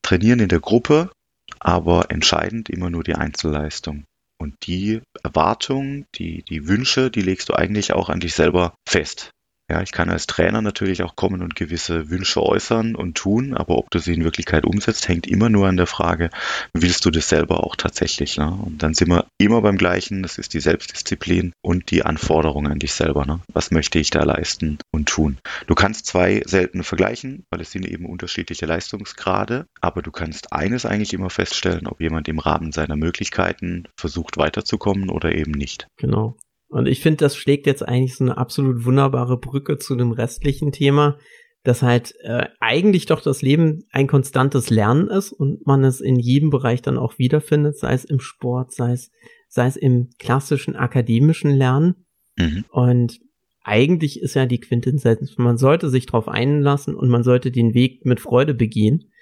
trainieren 0.02 0.40
in 0.40 0.48
der 0.48 0.60
Gruppe, 0.60 1.10
aber 1.58 2.10
entscheidend 2.10 2.68
immer 2.68 2.90
nur 2.90 3.02
die 3.02 3.14
Einzelleistung. 3.14 4.04
Und 4.44 4.66
die 4.66 5.00
Erwartungen, 5.22 6.04
die, 6.16 6.42
die 6.42 6.68
Wünsche, 6.68 7.10
die 7.10 7.22
legst 7.22 7.48
du 7.48 7.54
eigentlich 7.54 7.94
auch 7.94 8.10
an 8.10 8.20
dich 8.20 8.34
selber 8.34 8.74
fest. 8.86 9.30
Ja, 9.70 9.80
ich 9.80 9.92
kann 9.92 10.10
als 10.10 10.26
Trainer 10.26 10.60
natürlich 10.60 11.02
auch 11.02 11.16
kommen 11.16 11.40
und 11.40 11.56
gewisse 11.56 12.10
Wünsche 12.10 12.42
äußern 12.42 12.94
und 12.94 13.14
tun, 13.14 13.54
aber 13.54 13.78
ob 13.78 13.90
du 13.90 13.98
sie 13.98 14.12
in 14.12 14.22
Wirklichkeit 14.22 14.64
umsetzt, 14.64 15.08
hängt 15.08 15.26
immer 15.26 15.48
nur 15.48 15.66
an 15.66 15.78
der 15.78 15.86
Frage, 15.86 16.28
willst 16.74 17.06
du 17.06 17.10
das 17.10 17.30
selber 17.30 17.64
auch 17.64 17.74
tatsächlich? 17.74 18.36
Ne? 18.36 18.50
Und 18.50 18.82
dann 18.82 18.92
sind 18.92 19.08
wir 19.08 19.26
immer 19.38 19.62
beim 19.62 19.78
Gleichen, 19.78 20.22
das 20.22 20.36
ist 20.36 20.52
die 20.52 20.60
Selbstdisziplin 20.60 21.52
und 21.62 21.90
die 21.90 22.04
Anforderung 22.04 22.66
an 22.68 22.78
dich 22.78 22.92
selber. 22.92 23.24
Ne? 23.24 23.40
Was 23.54 23.70
möchte 23.70 23.98
ich 23.98 24.10
da 24.10 24.22
leisten 24.22 24.78
und 24.90 25.08
tun? 25.08 25.38
Du 25.66 25.74
kannst 25.74 26.04
zwei 26.04 26.42
selten 26.44 26.84
vergleichen, 26.84 27.44
weil 27.50 27.62
es 27.62 27.70
sind 27.70 27.86
eben 27.86 28.04
unterschiedliche 28.04 28.66
Leistungsgrade, 28.66 29.64
aber 29.80 30.02
du 30.02 30.10
kannst 30.10 30.52
eines 30.52 30.84
eigentlich 30.84 31.14
immer 31.14 31.30
feststellen, 31.30 31.86
ob 31.86 32.02
jemand 32.02 32.28
im 32.28 32.38
Rahmen 32.38 32.70
seiner 32.72 32.96
Möglichkeiten 32.96 33.88
versucht 33.98 34.36
weiterzukommen 34.36 35.08
oder 35.08 35.34
eben 35.34 35.52
nicht. 35.52 35.86
Genau. 35.96 36.36
Und 36.74 36.88
ich 36.88 36.98
finde, 36.98 37.18
das 37.18 37.36
schlägt 37.36 37.68
jetzt 37.68 37.86
eigentlich 37.86 38.16
so 38.16 38.24
eine 38.24 38.36
absolut 38.36 38.84
wunderbare 38.84 39.38
Brücke 39.38 39.78
zu 39.78 39.94
dem 39.94 40.10
restlichen 40.10 40.72
Thema, 40.72 41.18
dass 41.62 41.82
halt 41.82 42.16
äh, 42.24 42.48
eigentlich 42.58 43.06
doch 43.06 43.20
das 43.20 43.42
Leben 43.42 43.84
ein 43.92 44.08
konstantes 44.08 44.70
Lernen 44.70 45.06
ist 45.06 45.30
und 45.30 45.64
man 45.68 45.84
es 45.84 46.00
in 46.00 46.18
jedem 46.18 46.50
Bereich 46.50 46.82
dann 46.82 46.98
auch 46.98 47.16
wiederfindet, 47.16 47.78
sei 47.78 47.92
es 47.92 48.04
im 48.04 48.18
Sport, 48.18 48.74
sei 48.74 48.90
es, 48.90 49.12
sei 49.46 49.68
es 49.68 49.76
im 49.76 50.08
klassischen 50.18 50.74
akademischen 50.74 51.52
Lernen. 51.52 52.06
Mhm. 52.36 52.64
Und 52.70 53.20
eigentlich 53.62 54.20
ist 54.20 54.34
ja 54.34 54.44
die 54.44 54.58
Quintessenz, 54.58 55.38
man 55.38 55.58
sollte 55.58 55.90
sich 55.90 56.06
darauf 56.06 56.26
einlassen 56.26 56.96
und 56.96 57.08
man 57.08 57.22
sollte 57.22 57.52
den 57.52 57.74
Weg 57.74 58.04
mit 58.04 58.18
Freude 58.18 58.52
begehen. 58.52 59.12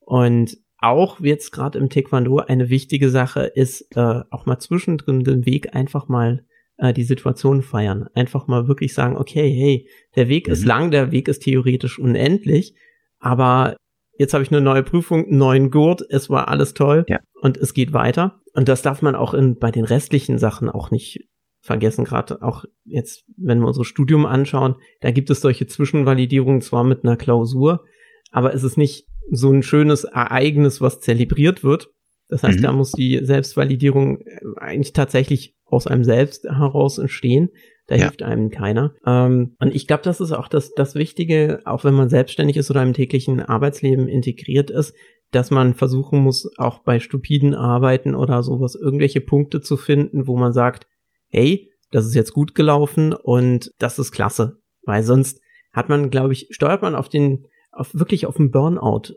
Und 0.00 0.56
auch 0.78 1.20
jetzt 1.20 1.50
gerade 1.50 1.78
im 1.78 1.90
Taekwondo 1.90 2.38
eine 2.38 2.70
wichtige 2.70 3.10
Sache 3.10 3.42
ist, 3.42 3.94
äh, 3.96 4.22
auch 4.30 4.46
mal 4.46 4.58
zwischendrin 4.60 5.24
den 5.24 5.44
Weg 5.44 5.76
einfach 5.76 6.08
mal 6.08 6.46
äh, 6.76 6.92
die 6.92 7.04
Situation 7.04 7.62
feiern. 7.62 8.08
Einfach 8.14 8.46
mal 8.46 8.68
wirklich 8.68 8.94
sagen, 8.94 9.16
okay, 9.16 9.50
hey, 9.50 9.88
der 10.16 10.28
Weg 10.28 10.46
mhm. 10.46 10.52
ist 10.52 10.64
lang, 10.64 10.90
der 10.90 11.12
Weg 11.12 11.28
ist 11.28 11.40
theoretisch 11.40 11.98
unendlich, 11.98 12.74
aber 13.18 13.76
jetzt 14.18 14.34
habe 14.34 14.44
ich 14.44 14.50
eine 14.50 14.60
neue 14.60 14.82
Prüfung, 14.82 15.26
einen 15.26 15.38
neuen 15.38 15.70
Gurt, 15.70 16.02
es 16.08 16.28
war 16.30 16.48
alles 16.48 16.74
toll 16.74 17.04
ja. 17.08 17.20
und 17.40 17.56
es 17.56 17.74
geht 17.74 17.92
weiter. 17.92 18.40
Und 18.54 18.68
das 18.68 18.82
darf 18.82 19.02
man 19.02 19.14
auch 19.14 19.32
in, 19.34 19.58
bei 19.58 19.70
den 19.70 19.84
restlichen 19.84 20.38
Sachen 20.38 20.68
auch 20.68 20.90
nicht 20.90 21.28
vergessen, 21.62 22.04
gerade 22.04 22.42
auch 22.42 22.64
jetzt, 22.84 23.24
wenn 23.36 23.60
wir 23.60 23.68
unser 23.68 23.84
Studium 23.84 24.26
anschauen, 24.26 24.74
da 25.00 25.12
gibt 25.12 25.30
es 25.30 25.40
solche 25.40 25.66
Zwischenvalidierungen 25.66 26.60
zwar 26.60 26.82
mit 26.82 27.04
einer 27.04 27.16
Klausur, 27.16 27.84
aber 28.32 28.52
es 28.52 28.64
ist 28.64 28.76
nicht 28.76 29.06
so 29.30 29.50
ein 29.52 29.62
schönes 29.62 30.04
Ereignis, 30.04 30.80
was 30.80 31.00
zelebriert 31.00 31.62
wird. 31.62 31.90
Das 32.28 32.42
heißt, 32.42 32.58
mhm. 32.58 32.62
da 32.62 32.72
muss 32.72 32.92
die 32.92 33.20
Selbstvalidierung 33.22 34.24
eigentlich 34.56 34.92
tatsächlich 34.92 35.54
aus 35.72 35.86
einem 35.86 36.04
selbst 36.04 36.44
heraus 36.44 36.98
entstehen. 36.98 37.50
Da 37.86 37.96
ja. 37.96 38.02
hilft 38.02 38.22
einem 38.22 38.50
keiner. 38.50 38.94
Ähm, 39.04 39.56
und 39.58 39.74
ich 39.74 39.86
glaube, 39.86 40.02
das 40.04 40.20
ist 40.20 40.32
auch 40.32 40.48
das, 40.48 40.72
das 40.74 40.94
Wichtige, 40.94 41.60
auch 41.64 41.84
wenn 41.84 41.94
man 41.94 42.08
selbstständig 42.08 42.56
ist 42.56 42.70
oder 42.70 42.82
im 42.82 42.92
täglichen 42.92 43.40
Arbeitsleben 43.40 44.06
integriert 44.06 44.70
ist, 44.70 44.94
dass 45.32 45.50
man 45.50 45.74
versuchen 45.74 46.20
muss, 46.20 46.48
auch 46.58 46.80
bei 46.80 47.00
stupiden 47.00 47.54
Arbeiten 47.54 48.14
oder 48.14 48.42
sowas 48.42 48.74
irgendwelche 48.74 49.20
Punkte 49.20 49.60
zu 49.60 49.76
finden, 49.76 50.26
wo 50.26 50.36
man 50.36 50.52
sagt, 50.52 50.86
hey, 51.28 51.70
das 51.90 52.06
ist 52.06 52.14
jetzt 52.14 52.34
gut 52.34 52.54
gelaufen 52.54 53.14
und 53.14 53.72
das 53.78 53.98
ist 53.98 54.12
klasse. 54.12 54.58
Weil 54.84 55.02
sonst 55.02 55.40
hat 55.72 55.88
man, 55.88 56.10
glaube 56.10 56.34
ich, 56.34 56.48
steuert 56.50 56.82
man 56.82 56.94
auf 56.94 57.08
den, 57.08 57.46
auf 57.72 57.94
wirklich 57.94 58.26
auf 58.26 58.36
den 58.36 58.50
Burnout 58.50 59.14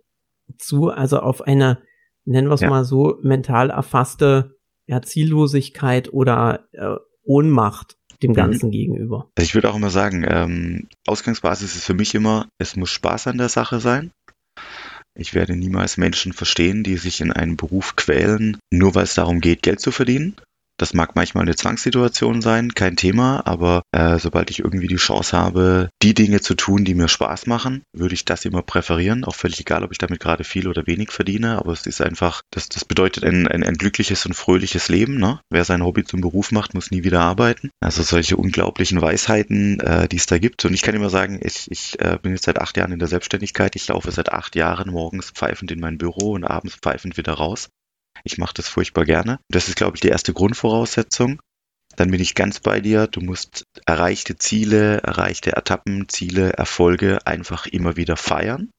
zu, 0.57 0.89
also 0.89 1.19
auf 1.19 1.41
eine, 1.41 1.79
nennen 2.23 2.47
wir 2.47 2.53
es 2.53 2.61
ja. 2.61 2.69
mal 2.69 2.85
so, 2.85 3.17
mental 3.21 3.69
erfasste 3.69 4.54
ja, 4.87 5.01
Ziellosigkeit 5.01 6.11
oder 6.13 6.67
äh, 6.73 6.95
Ohnmacht, 7.23 7.97
dem 8.21 8.31
mhm. 8.31 8.35
Ganzen 8.35 8.67
mhm. 8.67 8.71
gegenüber. 8.71 9.29
Also 9.35 9.45
ich 9.45 9.55
würde 9.55 9.69
auch 9.69 9.75
immer 9.75 9.89
sagen, 9.89 10.25
ähm, 10.27 10.87
Ausgangsbasis 11.07 11.75
ist 11.75 11.85
für 11.85 11.93
mich 11.93 12.15
immer, 12.15 12.47
es 12.59 12.75
muss 12.75 12.91
Spaß 12.91 13.27
an 13.27 13.37
der 13.37 13.49
Sache 13.49 13.79
sein. 13.79 14.11
Ich 15.17 15.33
werde 15.33 15.55
niemals 15.55 15.97
Menschen 15.97 16.33
verstehen, 16.33 16.83
die 16.83 16.97
sich 16.97 17.21
in 17.21 17.31
einen 17.31 17.55
Beruf 17.55 17.95
quälen, 17.95 18.57
nur 18.69 18.95
weil 18.95 19.03
es 19.03 19.15
darum 19.15 19.39
geht, 19.39 19.63
Geld 19.63 19.79
zu 19.79 19.91
verdienen. 19.91 20.35
Das 20.77 20.93
mag 20.93 21.15
manchmal 21.15 21.43
eine 21.43 21.55
Zwangssituation 21.55 22.41
sein, 22.41 22.73
kein 22.73 22.97
Thema, 22.97 23.45
aber 23.45 23.83
äh, 23.91 24.19
sobald 24.19 24.51
ich 24.51 24.59
irgendwie 24.59 24.87
die 24.87 24.97
Chance 24.97 25.37
habe, 25.37 25.89
die 26.01 26.13
Dinge 26.13 26.41
zu 26.41 26.53
tun, 26.53 26.83
die 26.83 26.95
mir 26.95 27.07
Spaß 27.07 27.47
machen, 27.47 27.83
würde 27.93 28.13
ich 28.13 28.25
das 28.25 28.43
immer 28.43 28.61
präferieren. 28.61 29.23
Auch 29.23 29.35
völlig 29.35 29.59
egal, 29.61 29.83
ob 29.83 29.91
ich 29.91 29.97
damit 29.97 30.19
gerade 30.19 30.43
viel 30.43 30.67
oder 30.67 30.85
wenig 30.85 31.11
verdiene, 31.11 31.57
aber 31.57 31.71
es 31.71 31.85
ist 31.85 32.01
einfach, 32.01 32.41
das, 32.51 32.67
das 32.67 32.83
bedeutet 32.83 33.23
ein, 33.23 33.47
ein, 33.47 33.63
ein 33.63 33.75
glückliches 33.75 34.25
und 34.25 34.33
fröhliches 34.33 34.89
Leben. 34.89 35.17
Ne? 35.17 35.39
Wer 35.49 35.63
sein 35.63 35.83
Hobby 35.83 36.03
zum 36.03 36.19
Beruf 36.19 36.51
macht, 36.51 36.73
muss 36.73 36.91
nie 36.91 37.03
wieder 37.03 37.21
arbeiten. 37.21 37.69
Also 37.79 38.03
solche 38.03 38.35
unglaublichen 38.35 39.01
Weisheiten, 39.01 39.79
äh, 39.79 40.09
die 40.09 40.17
es 40.17 40.25
da 40.25 40.39
gibt. 40.39 40.65
Und 40.65 40.73
ich 40.73 40.81
kann 40.81 40.95
immer 40.95 41.09
sagen, 41.09 41.39
ich, 41.41 41.71
ich 41.71 41.99
äh, 42.01 42.19
bin 42.21 42.33
jetzt 42.33 42.45
seit 42.45 42.59
acht 42.59 42.75
Jahren 42.75 42.91
in 42.91 42.99
der 42.99 43.07
Selbstständigkeit. 43.07 43.75
Ich 43.75 43.87
laufe 43.87 44.11
seit 44.11 44.31
acht 44.31 44.55
Jahren 44.55 44.91
morgens 44.91 45.31
pfeifend 45.31 45.71
in 45.71 45.79
mein 45.79 45.97
Büro 45.97 46.31
und 46.33 46.43
abends 46.43 46.75
pfeifend 46.75 47.17
wieder 47.17 47.33
raus. 47.33 47.69
Ich 48.23 48.37
mache 48.37 48.53
das 48.53 48.67
furchtbar 48.67 49.05
gerne. 49.05 49.39
Das 49.49 49.67
ist, 49.67 49.75
glaube 49.75 49.97
ich, 49.97 50.01
die 50.01 50.09
erste 50.09 50.33
Grundvoraussetzung. 50.33 51.41
Dann 51.95 52.11
bin 52.11 52.19
ich 52.19 52.35
ganz 52.35 52.59
bei 52.59 52.81
dir. 52.81 53.07
Du 53.07 53.21
musst 53.21 53.65
erreichte 53.85 54.35
Ziele, 54.37 55.01
erreichte 55.01 55.55
Etappen, 55.55 56.09
Ziele, 56.09 56.53
Erfolge 56.53 57.25
einfach 57.25 57.65
immer 57.67 57.95
wieder 57.95 58.17
feiern. 58.17 58.71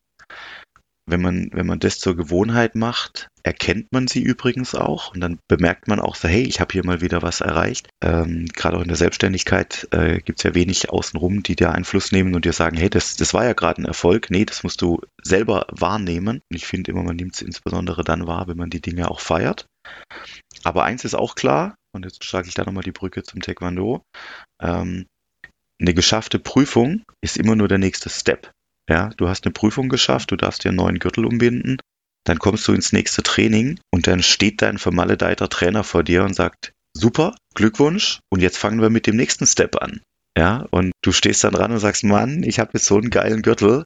Wenn 1.09 1.22
man, 1.22 1.50
wenn 1.52 1.66
man 1.66 1.78
das 1.78 2.00
zur 2.00 2.16
Gewohnheit 2.16 2.74
macht, 2.74 3.28
erkennt 3.44 3.92
man 3.92 4.09
sie 4.09 4.22
übrigens 4.22 4.74
auch 4.74 5.14
und 5.14 5.20
dann 5.20 5.38
bemerkt 5.46 5.86
man 5.86 6.00
auch 6.00 6.16
so, 6.16 6.26
hey, 6.26 6.42
ich 6.42 6.61
habe 6.61 6.72
hier 6.72 6.84
mal 6.84 7.00
wieder 7.00 7.22
was 7.22 7.40
erreicht. 7.40 7.88
Ähm, 8.02 8.46
Gerade 8.52 8.76
auch 8.76 8.82
in 8.82 8.88
der 8.88 8.96
Selbstständigkeit 8.96 9.86
äh, 9.92 10.20
gibt 10.20 10.40
es 10.40 10.42
ja 10.42 10.54
wenig 10.57 10.90
außenrum, 10.90 11.44
die 11.44 11.54
dir 11.54 11.70
Einfluss 11.70 12.11
nehmen 12.11 12.34
und 12.34 12.44
dir 12.44 12.52
sagen, 12.52 12.76
hey, 12.76 12.90
das, 12.90 13.14
das 13.14 13.34
war 13.34 13.44
ja 13.44 13.52
gerade 13.52 13.82
ein 13.82 13.86
Erfolg. 13.86 14.30
Nee, 14.30 14.44
das 14.44 14.64
musst 14.64 14.82
du 14.82 15.00
selber 15.22 15.66
wahrnehmen. 15.70 16.40
Und 16.50 16.57
ich 16.57 16.66
finde 16.66 16.90
immer, 16.90 17.04
man 17.04 17.16
nimmt 17.16 17.34
es 17.34 17.42
insbesondere 17.42 18.02
dann 18.02 18.26
wahr, 18.26 18.48
wenn 18.48 18.57
man 18.57 18.70
die 18.70 18.82
Dinge 18.82 19.09
auch 19.09 19.20
feiert. 19.20 19.66
Aber 20.64 20.82
eins 20.82 21.04
ist 21.04 21.14
auch 21.14 21.36
klar, 21.36 21.76
und 21.94 22.04
jetzt 22.04 22.24
schlage 22.24 22.48
ich 22.48 22.54
da 22.54 22.64
nochmal 22.64 22.82
die 22.82 22.92
Brücke 22.92 23.22
zum 23.22 23.40
Taekwondo, 23.40 24.02
ähm, 24.61 25.07
eine 25.80 25.94
geschaffte 25.94 26.38
Prüfung 26.38 27.02
ist 27.20 27.36
immer 27.36 27.54
nur 27.54 27.68
der 27.68 27.78
nächste 27.78 28.09
Step. 28.09 28.50
Ja, 28.89 29.11
du 29.16 29.28
hast 29.28 29.45
eine 29.45 29.53
Prüfung 29.53 29.89
geschafft, 29.89 30.30
du 30.30 30.37
darfst 30.37 30.64
dir 30.64 30.68
einen 30.68 30.76
neuen 30.76 30.99
Gürtel 30.99 31.24
umbinden, 31.24 31.78
dann 32.24 32.39
kommst 32.39 32.66
du 32.68 32.72
ins 32.72 32.93
nächste 32.93 33.22
Training 33.22 33.80
und 33.91 34.07
dann 34.07 34.22
steht 34.22 34.62
dein 34.62 34.78
vermaledeiter 34.78 35.49
Trainer 35.49 35.84
vor 35.84 36.03
dir 36.03 36.24
und 36.24 36.34
sagt, 36.34 36.72
super, 36.93 37.34
Glückwunsch 37.55 38.20
und 38.30 38.41
jetzt 38.41 38.59
fangen 38.59 38.80
wir 38.80 38.91
mit 38.91 39.07
dem 39.07 39.16
nächsten 39.16 39.47
Step 39.47 39.80
an. 39.82 40.03
Ja, 40.37 40.66
und 40.70 40.93
du 41.03 41.12
stehst 41.12 41.45
dann 41.45 41.55
dran 41.55 41.72
und 41.72 41.78
sagst, 41.78 42.05
Mann, 42.05 42.43
ich 42.43 42.59
habe 42.59 42.72
jetzt 42.74 42.84
so 42.84 42.97
einen 42.99 43.11
geilen 43.11 43.43
Gürtel, 43.43 43.84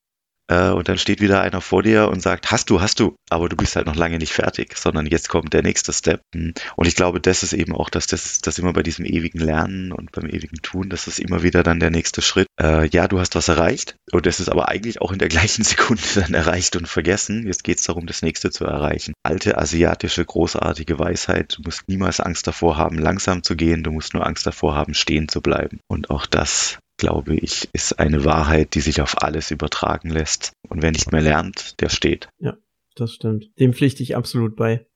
äh, 0.50 0.70
und 0.70 0.88
dann 0.88 0.98
steht 0.98 1.20
wieder 1.20 1.40
einer 1.40 1.60
vor 1.60 1.82
dir 1.82 2.08
und 2.08 2.20
sagt, 2.20 2.50
hast 2.50 2.70
du, 2.70 2.80
hast 2.80 2.98
du, 2.98 3.14
aber 3.30 3.48
du 3.48 3.56
bist 3.56 3.76
halt 3.76 3.86
noch 3.86 3.94
lange 3.94 4.18
nicht 4.18 4.32
fertig, 4.32 4.76
sondern 4.76 5.06
jetzt 5.06 5.28
kommt 5.28 5.54
der 5.54 5.62
nächste 5.62 5.92
Step. 5.92 6.22
Und 6.34 6.88
ich 6.88 6.96
glaube, 6.96 7.20
das 7.20 7.44
ist 7.44 7.52
eben 7.52 7.74
auch, 7.74 7.88
dass 7.88 8.08
das, 8.08 8.40
das 8.40 8.58
immer 8.58 8.72
bei 8.72 8.82
diesem 8.82 9.04
ewigen 9.04 9.38
Lernen 9.38 9.92
und 9.92 10.10
beim 10.10 10.26
ewigen 10.26 10.60
Tun, 10.60 10.90
das 10.90 11.06
ist 11.06 11.20
immer 11.20 11.44
wieder 11.44 11.62
dann 11.62 11.78
der 11.78 11.90
nächste 11.90 12.20
Schritt. 12.20 12.48
Äh, 12.60 12.88
ja, 12.88 13.06
du 13.06 13.20
hast 13.20 13.36
was 13.36 13.48
erreicht 13.48 13.94
und 14.10 14.26
das 14.26 14.40
ist 14.40 14.48
aber 14.48 14.68
eigentlich 14.68 15.00
auch 15.00 15.12
in 15.12 15.20
der 15.20 15.28
gleichen 15.28 15.62
Sekunde 15.64 16.02
dann 16.16 16.34
erreicht 16.34 16.74
und 16.74 16.88
vergessen. 16.88 17.46
Jetzt 17.46 17.62
geht 17.62 17.78
es 17.78 17.84
darum, 17.84 18.06
das 18.06 18.22
nächste 18.22 18.50
zu 18.50 18.64
erreichen. 18.64 19.12
Alte 19.22 19.56
asiatische 19.56 20.24
großartige 20.24 20.98
Weisheit, 20.98 21.58
du 21.58 21.62
musst 21.62 21.88
niemals 21.88 22.18
Angst 22.18 22.48
davor 22.48 22.76
haben, 22.76 22.98
langsam 22.98 23.44
zu 23.44 23.54
gehen, 23.54 23.84
du 23.84 23.92
musst 23.92 24.14
nur 24.14 24.26
Angst 24.26 24.46
davor 24.46 24.74
haben, 24.74 24.94
stehen 24.94 25.28
zu 25.28 25.40
bleiben. 25.40 25.78
Und 25.88 26.10
auch 26.10 26.26
das 26.26 26.78
glaube 27.00 27.34
ich, 27.34 27.68
ist 27.72 27.98
eine 27.98 28.24
Wahrheit, 28.24 28.74
die 28.74 28.80
sich 28.80 29.00
auf 29.00 29.22
alles 29.22 29.50
übertragen 29.50 30.10
lässt. 30.10 30.52
Und 30.68 30.82
wer 30.82 30.92
nicht 30.92 31.10
mehr 31.10 31.22
lernt, 31.22 31.80
der 31.80 31.88
steht. 31.88 32.28
Ja, 32.38 32.56
das 32.94 33.12
stimmt. 33.14 33.50
Dem 33.58 33.72
pflichte 33.72 34.02
ich 34.02 34.16
absolut 34.16 34.54
bei. 34.54 34.86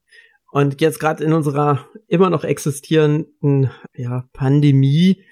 Und 0.53 0.81
jetzt 0.81 1.01
gerade 1.01 1.25
in 1.25 1.33
unserer 1.33 1.87
immer 2.07 2.31
noch 2.31 2.45
existierenden 2.45 3.71
ja, 3.95 4.29
Pandemie 4.33 5.25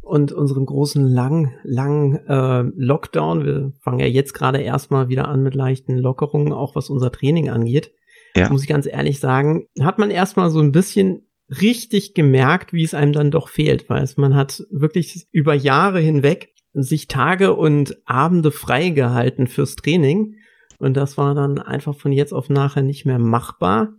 und 0.00 0.32
unserem 0.32 0.66
großen 0.66 1.06
lang, 1.06 1.54
langen 1.62 2.16
äh, 2.26 2.62
Lockdown, 2.74 3.44
wir 3.44 3.72
fangen 3.82 4.00
ja 4.00 4.06
jetzt 4.06 4.32
gerade 4.32 4.60
erstmal 4.60 5.08
wieder 5.08 5.28
an 5.28 5.42
mit 5.42 5.54
leichten 5.54 5.96
Lockerungen, 5.96 6.52
auch 6.52 6.74
was 6.74 6.90
unser 6.90 7.12
Training 7.12 7.50
angeht, 7.50 7.92
ja. 8.34 8.50
muss 8.50 8.62
ich 8.62 8.68
ganz 8.68 8.86
ehrlich 8.86 9.20
sagen, 9.20 9.66
hat 9.80 9.98
man 9.98 10.10
erstmal 10.10 10.50
so 10.50 10.60
ein 10.60 10.72
bisschen 10.72 11.26
richtig 11.48 12.14
gemerkt, 12.14 12.72
wie 12.72 12.84
es 12.84 12.94
einem 12.94 13.12
dann 13.12 13.30
doch 13.30 13.48
fehlt, 13.48 13.88
weil 13.88 14.02
es, 14.02 14.16
man 14.16 14.34
hat 14.34 14.64
wirklich 14.70 15.26
über 15.30 15.54
Jahre 15.54 16.00
hinweg 16.00 16.54
sich 16.72 17.06
Tage 17.06 17.54
und 17.54 17.96
Abende 18.04 18.50
freigehalten 18.50 19.46
fürs 19.46 19.76
Training. 19.76 20.36
Und 20.78 20.96
das 20.96 21.16
war 21.16 21.34
dann 21.34 21.58
einfach 21.60 21.94
von 21.94 22.12
jetzt 22.12 22.32
auf 22.32 22.48
nachher 22.48 22.82
nicht 22.82 23.06
mehr 23.06 23.18
machbar. 23.18 23.94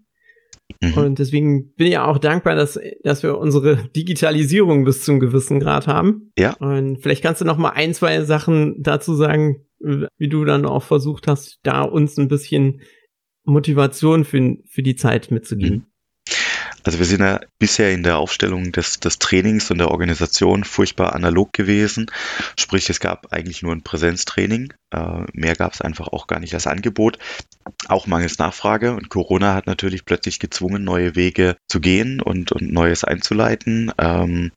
Mhm. 0.82 0.94
Und 0.94 1.20
deswegen 1.20 1.74
bin 1.76 1.88
ich 1.88 1.94
ja 1.94 2.06
auch 2.06 2.18
dankbar, 2.18 2.56
dass, 2.56 2.80
dass 3.04 3.24
wir 3.24 3.38
unsere 3.38 3.78
Digitalisierung 3.96 4.84
bis 4.84 5.04
zum 5.04 5.20
gewissen 5.20 5.60
Grad 5.60 5.88
haben. 5.88 6.34
Ja. 6.38 6.54
Und 6.56 7.02
vielleicht 7.02 7.24
kannst 7.24 7.42
du 7.42 7.46
noch 7.46 7.58
mal 7.58 7.70
ein, 7.70 7.94
zwei 7.94 8.22
Sachen 8.24 8.82
dazu 8.82 9.16
sagen, 9.16 9.66
wie 9.80 10.30
du 10.30 10.46
dann 10.46 10.66
auch 10.66 10.84
versucht 10.84 11.28
hast, 11.28 11.60
da 11.64 11.84
uns 11.84 12.18
ein 12.18 12.28
bisschen 12.28 12.82
Motivation 13.44 14.26
für, 14.26 14.58
für 14.68 14.82
die 14.82 14.96
Zeit 14.96 15.32
mitzugeben. 15.32 15.78
Mhm. 15.78 15.86
Also 16.86 17.00
wir 17.00 17.06
sind 17.08 17.22
ja 17.22 17.40
bisher 17.58 17.92
in 17.92 18.04
der 18.04 18.20
Aufstellung 18.20 18.72
des, 18.72 19.00
des 19.00 19.18
Trainings 19.18 19.72
und 19.72 19.80
der 19.80 19.90
Organisation 19.90 20.64
furchtbar 20.64 21.16
analog 21.16 21.52
gewesen. 21.52 22.12
Sprich, 22.60 22.92
es 22.92 23.00
gab 23.00 23.34
eigentlich 23.34 23.64
nur 23.64 23.74
ein 23.74 23.82
Präsenztraining. 23.82 24.72
Äh, 24.92 25.24
mehr 25.34 25.56
gab 25.56 25.74
es 25.74 25.82
einfach 25.82 26.10
auch 26.10 26.28
gar 26.28 26.40
nicht 26.40 26.54
als 26.54 26.68
Angebot. 26.68 27.18
Auch 27.88 28.06
mangels 28.06 28.38
Nachfrage. 28.38 28.94
Und 28.94 29.10
Corona 29.10 29.56
hat 29.56 29.66
natürlich 29.66 30.06
plötzlich 30.06 30.38
gezwungen, 30.38 30.84
neue 30.84 31.16
Wege 31.16 31.58
zu 31.68 31.80
gehen 31.80 32.22
und, 32.22 32.52
und 32.52 32.72
Neues 32.72 33.04
einzuleiten. 33.04 33.92
Ähm, 33.98 34.52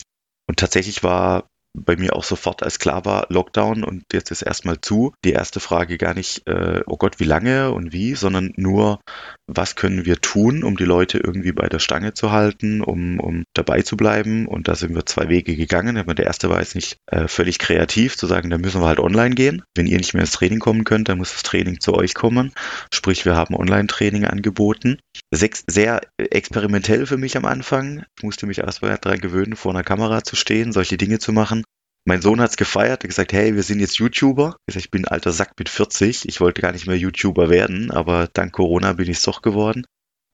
und 0.46 0.58
tatsächlich 0.58 1.02
war 1.02 1.48
bei 1.74 1.96
mir 1.96 2.16
auch 2.16 2.24
sofort, 2.24 2.62
als 2.62 2.78
klar 2.78 3.04
war, 3.04 3.26
Lockdown 3.28 3.84
und 3.84 4.04
jetzt 4.12 4.30
ist 4.30 4.42
erstmal 4.42 4.80
zu. 4.80 5.12
Die 5.24 5.32
erste 5.32 5.60
Frage 5.60 5.98
gar 5.98 6.14
nicht, 6.14 6.46
äh, 6.46 6.82
oh 6.86 6.96
Gott, 6.96 7.20
wie 7.20 7.24
lange 7.24 7.72
und 7.72 7.92
wie, 7.92 8.14
sondern 8.14 8.52
nur, 8.56 9.00
was 9.46 9.76
können 9.76 10.04
wir 10.04 10.20
tun, 10.20 10.64
um 10.64 10.76
die 10.76 10.84
Leute 10.84 11.18
irgendwie 11.18 11.52
bei 11.52 11.68
der 11.68 11.78
Stange 11.78 12.14
zu 12.14 12.32
halten, 12.32 12.82
um, 12.82 13.20
um 13.20 13.44
dabei 13.54 13.82
zu 13.82 13.96
bleiben. 13.96 14.46
Und 14.46 14.68
da 14.68 14.74
sind 14.74 14.94
wir 14.94 15.06
zwei 15.06 15.28
Wege 15.28 15.56
gegangen. 15.56 16.04
Der 16.06 16.26
erste 16.26 16.50
war 16.50 16.60
jetzt 16.60 16.74
nicht 16.74 16.98
äh, 17.06 17.28
völlig 17.28 17.58
kreativ, 17.58 18.16
zu 18.16 18.26
sagen, 18.26 18.50
da 18.50 18.58
müssen 18.58 18.80
wir 18.80 18.88
halt 18.88 19.00
online 19.00 19.34
gehen. 19.34 19.62
Wenn 19.74 19.86
ihr 19.86 19.98
nicht 19.98 20.14
mehr 20.14 20.22
ins 20.22 20.32
Training 20.32 20.58
kommen 20.58 20.84
könnt, 20.84 21.08
dann 21.08 21.18
muss 21.18 21.32
das 21.32 21.42
Training 21.42 21.80
zu 21.80 21.94
euch 21.94 22.14
kommen. 22.14 22.52
Sprich, 22.92 23.24
wir 23.24 23.36
haben 23.36 23.54
Online-Training 23.54 24.24
angeboten. 24.24 24.98
Sechs, 25.30 25.64
sehr 25.66 26.00
experimentell 26.16 27.06
für 27.06 27.16
mich 27.16 27.36
am 27.36 27.44
Anfang. 27.44 28.04
Ich 28.16 28.22
musste 28.22 28.46
mich 28.46 28.58
erstmal 28.58 28.98
daran 28.98 29.20
gewöhnen, 29.20 29.56
vor 29.56 29.72
einer 29.72 29.84
Kamera 29.84 30.24
zu 30.24 30.36
stehen, 30.36 30.72
solche 30.72 30.96
Dinge 30.96 31.18
zu 31.18 31.32
machen. 31.32 31.64
Mein 32.04 32.22
Sohn 32.22 32.40
hat's 32.40 32.56
gefeiert, 32.56 33.02
hat 33.02 33.08
gesagt, 33.08 33.32
hey, 33.32 33.54
wir 33.54 33.62
sind 33.62 33.80
jetzt 33.80 33.98
YouTuber. 33.98 34.56
Ich, 34.66 34.74
gesagt, 34.74 34.86
ich 34.86 34.90
bin 34.90 35.06
alter 35.06 35.32
Sack 35.32 35.52
mit 35.58 35.68
40. 35.68 36.26
Ich 36.26 36.40
wollte 36.40 36.62
gar 36.62 36.72
nicht 36.72 36.86
mehr 36.86 36.96
YouTuber 36.96 37.50
werden, 37.50 37.90
aber 37.90 38.28
dank 38.32 38.52
Corona 38.52 38.94
bin 38.94 39.10
ich 39.10 39.18
es 39.18 39.22
doch 39.22 39.42
geworden. 39.42 39.84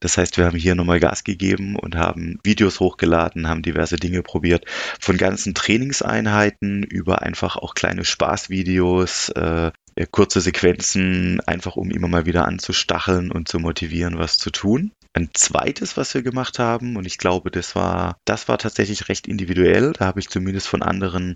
Das 0.04 0.18
heißt, 0.18 0.36
wir 0.36 0.44
haben 0.44 0.58
hier 0.58 0.74
nochmal 0.74 1.00
Gas 1.00 1.24
gegeben 1.24 1.76
und 1.76 1.96
haben 1.96 2.38
Videos 2.44 2.78
hochgeladen, 2.78 3.48
haben 3.48 3.62
diverse 3.62 3.96
Dinge 3.96 4.22
probiert. 4.22 4.66
Von 5.00 5.16
ganzen 5.16 5.54
Trainingseinheiten 5.54 6.82
über 6.82 7.22
einfach 7.22 7.56
auch 7.56 7.74
kleine 7.74 8.04
Spaßvideos, 8.04 9.30
äh, 9.30 9.72
kurze 10.10 10.42
Sequenzen, 10.42 11.40
einfach 11.40 11.76
um 11.76 11.90
immer 11.90 12.08
mal 12.08 12.26
wieder 12.26 12.46
anzustacheln 12.46 13.30
und 13.30 13.48
zu 13.48 13.58
motivieren, 13.58 14.18
was 14.18 14.36
zu 14.36 14.50
tun. 14.50 14.92
Ein 15.16 15.30
zweites, 15.32 15.96
was 15.96 16.12
wir 16.12 16.22
gemacht 16.22 16.58
haben, 16.58 16.96
und 16.96 17.06
ich 17.06 17.18
glaube, 17.18 17.52
das 17.52 17.76
war, 17.76 18.18
das 18.24 18.48
war 18.48 18.58
tatsächlich 18.58 19.08
recht 19.08 19.28
individuell. 19.28 19.92
Da 19.92 20.06
habe 20.06 20.18
ich 20.18 20.28
zumindest 20.28 20.66
von 20.66 20.82
anderen, 20.82 21.34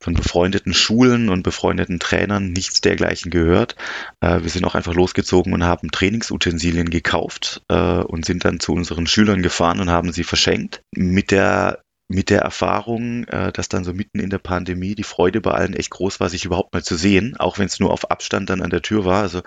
von 0.00 0.12
befreundeten 0.12 0.74
Schulen 0.74 1.30
und 1.30 1.42
befreundeten 1.42 1.98
Trainern 1.98 2.52
nichts 2.52 2.82
dergleichen 2.82 3.30
gehört. 3.30 3.74
Äh, 4.20 4.42
wir 4.42 4.50
sind 4.50 4.66
auch 4.66 4.74
einfach 4.74 4.92
losgezogen 4.92 5.54
und 5.54 5.64
haben 5.64 5.90
Trainingsutensilien 5.90 6.90
gekauft 6.90 7.62
äh, 7.68 8.00
und 8.00 8.26
sind 8.26 8.44
dann 8.44 8.60
zu 8.60 8.74
unseren 8.74 9.06
Schülern 9.06 9.42
gefahren 9.42 9.80
und 9.80 9.88
haben 9.88 10.12
sie 10.12 10.24
verschenkt. 10.24 10.82
Mit 10.94 11.30
der 11.30 11.85
mit 12.08 12.30
der 12.30 12.40
Erfahrung, 12.40 13.24
äh, 13.24 13.52
dass 13.52 13.68
dann 13.68 13.82
so 13.82 13.92
mitten 13.92 14.20
in 14.20 14.30
der 14.30 14.38
Pandemie 14.38 14.94
die 14.94 15.02
Freude 15.02 15.40
bei 15.40 15.50
allen 15.50 15.74
echt 15.74 15.90
groß 15.90 16.20
war, 16.20 16.28
sich 16.28 16.44
überhaupt 16.44 16.72
mal 16.72 16.82
zu 16.82 16.96
sehen, 16.96 17.36
auch 17.36 17.58
wenn 17.58 17.66
es 17.66 17.80
nur 17.80 17.92
auf 17.92 18.10
Abstand 18.10 18.48
dann 18.48 18.62
an 18.62 18.70
der 18.70 18.82
Tür 18.82 19.04
war. 19.04 19.22
Also 19.22 19.42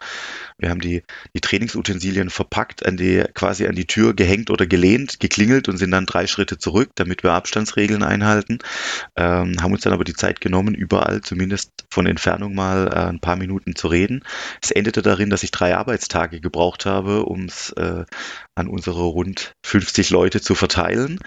wir 0.57 0.69
haben 0.69 0.81
die, 0.81 1.03
die 1.33 1.39
Trainingsutensilien 1.39 2.29
verpackt, 2.29 2.85
an 2.85 2.97
die, 2.97 3.23
quasi 3.33 3.65
an 3.65 3.75
die 3.75 3.87
Tür 3.87 4.13
gehängt 4.13 4.49
oder 4.49 4.67
gelehnt, 4.67 5.21
geklingelt 5.21 5.69
und 5.69 5.77
sind 5.77 5.91
dann 5.91 6.05
drei 6.05 6.27
Schritte 6.27 6.57
zurück, 6.57 6.91
damit 6.95 7.23
wir 7.23 7.31
Abstandsregeln 7.31 8.03
einhalten. 8.03 8.59
Ähm, 9.15 9.55
haben 9.61 9.71
uns 9.71 9.83
dann 9.83 9.93
aber 9.93 10.03
die 10.03 10.13
Zeit 10.13 10.41
genommen, 10.41 10.75
überall 10.75 11.21
zumindest 11.21 11.71
von 11.89 12.07
Entfernung 12.07 12.55
mal 12.55 12.87
äh, 12.87 13.09
ein 13.09 13.21
paar 13.21 13.37
Minuten 13.37 13.75
zu 13.75 13.87
reden. 13.87 14.25
Es 14.61 14.71
endete 14.71 15.01
darin, 15.01 15.29
dass 15.29 15.43
ich 15.43 15.51
drei 15.51 15.77
Arbeitstage 15.77 16.41
gebraucht 16.41 16.85
habe, 16.85 17.23
um 17.23 17.45
es 17.45 17.71
äh, 17.71 18.03
an 18.59 18.67
unsere 18.67 19.01
rund 19.01 19.53
50 19.65 20.09
Leute 20.09 20.41
zu 20.41 20.53
verteilen. 20.55 21.19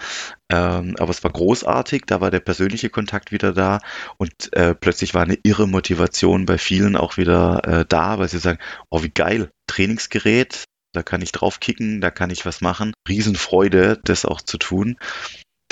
Ähm, 0.49 0.95
aber 0.99 1.09
es 1.09 1.23
war 1.23 1.31
großartig, 1.31 2.03
da 2.05 2.21
war 2.21 2.31
der 2.31 2.39
persönliche 2.39 2.89
Kontakt 2.89 3.31
wieder 3.31 3.53
da 3.53 3.79
und 4.17 4.53
äh, 4.53 4.75
plötzlich 4.75 5.13
war 5.13 5.23
eine 5.23 5.37
irre 5.43 5.67
Motivation 5.67 6.45
bei 6.45 6.57
vielen 6.57 6.95
auch 6.95 7.17
wieder 7.17 7.61
äh, 7.65 7.85
da, 7.87 8.19
weil 8.19 8.29
sie 8.29 8.39
sagen, 8.39 8.59
oh 8.89 9.03
wie 9.03 9.09
geil, 9.09 9.49
Trainingsgerät, 9.67 10.65
da 10.93 11.01
kann 11.01 11.21
ich 11.21 11.31
drauf 11.31 11.59
kicken, 11.59 12.01
da 12.01 12.11
kann 12.11 12.29
ich 12.29 12.45
was 12.45 12.61
machen. 12.61 12.93
Riesenfreude, 13.09 13.99
das 14.03 14.25
auch 14.25 14.41
zu 14.41 14.57
tun. 14.57 14.97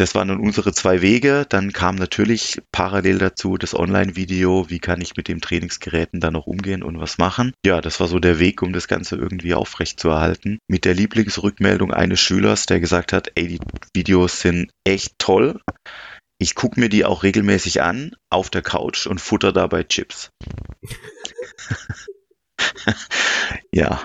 Das 0.02 0.16
waren 0.16 0.30
nun 0.30 0.40
unsere 0.40 0.74
zwei 0.74 1.04
Wege. 1.04 1.46
Dann 1.48 1.74
kam 1.74 1.94
natürlich 1.94 2.60
parallel 2.72 3.20
dazu 3.20 3.60
das 3.60 3.76
Online-Video. 3.76 4.68
Wie 4.68 4.80
kann 4.80 5.00
ich 5.00 5.16
mit 5.16 5.28
den 5.28 5.42
Trainingsgeräten 5.42 6.20
dann 6.20 6.34
noch 6.34 6.48
umgehen 6.48 6.82
und 6.82 7.00
was 7.00 7.20
machen? 7.20 7.54
Ja, 7.64 7.82
das 7.82 8.00
war 8.00 8.08
so 8.08 8.18
der 8.18 8.40
Weg, 8.40 8.64
um 8.64 8.74
das 8.74 8.88
Ganze 8.88 9.16
irgendwie 9.16 9.54
aufrechtzuerhalten. 9.54 10.58
Mit 10.68 10.86
der 10.86 10.96
Lieblingsrückmeldung 10.96 11.94
eines 11.94 12.20
Schülers, 12.20 12.66
der 12.66 12.80
gesagt 12.80 13.14
hat, 13.14 13.32
ey, 13.36 13.48
die 13.48 13.60
Videos 13.94 14.42
sind 14.42 14.72
echt 14.86 15.20
toll. 15.20 15.62
Ich 16.40 16.56
gucke 16.56 16.80
mir 16.80 16.90
die 16.90 17.06
auch 17.06 17.22
regelmäßig 17.22 17.84
an 17.84 18.16
auf 18.32 18.50
der 18.50 18.64
Couch 18.64 19.06
und 19.06 19.22
futter 19.22 19.54
dabei 19.54 19.84
Chips. 19.84 20.32
ja, 23.72 24.02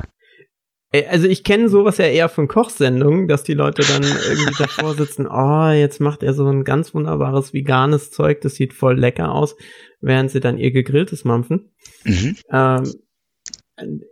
also 1.05 1.26
ich 1.26 1.44
kenne 1.44 1.68
sowas 1.68 1.99
ja 1.99 2.07
eher 2.07 2.28
von 2.28 2.49
Kochsendungen, 2.49 3.28
dass 3.28 3.42
die 3.42 3.55
Leute 3.55 3.82
dann 3.82 4.03
irgendwie 4.28 4.55
davor 4.59 4.94
sitzen, 4.94 5.26
oh, 5.26 5.70
jetzt 5.70 6.01
macht 6.01 6.22
er 6.22 6.34
so 6.34 6.47
ein 6.47 6.64
ganz 6.64 6.94
wunderbares 6.94 7.53
veganes 7.53 8.11
Zeug, 8.11 8.40
das 8.40 8.55
sieht 8.55 8.72
voll 8.72 8.99
lecker 8.99 9.32
aus, 9.32 9.57
während 10.01 10.30
sie 10.30 10.40
dann 10.40 10.59
ihr 10.59 10.70
gegrilltes 10.70 11.24
mampfen. 11.24 11.72
Mhm. 12.05 12.36
Ähm, 12.51 12.92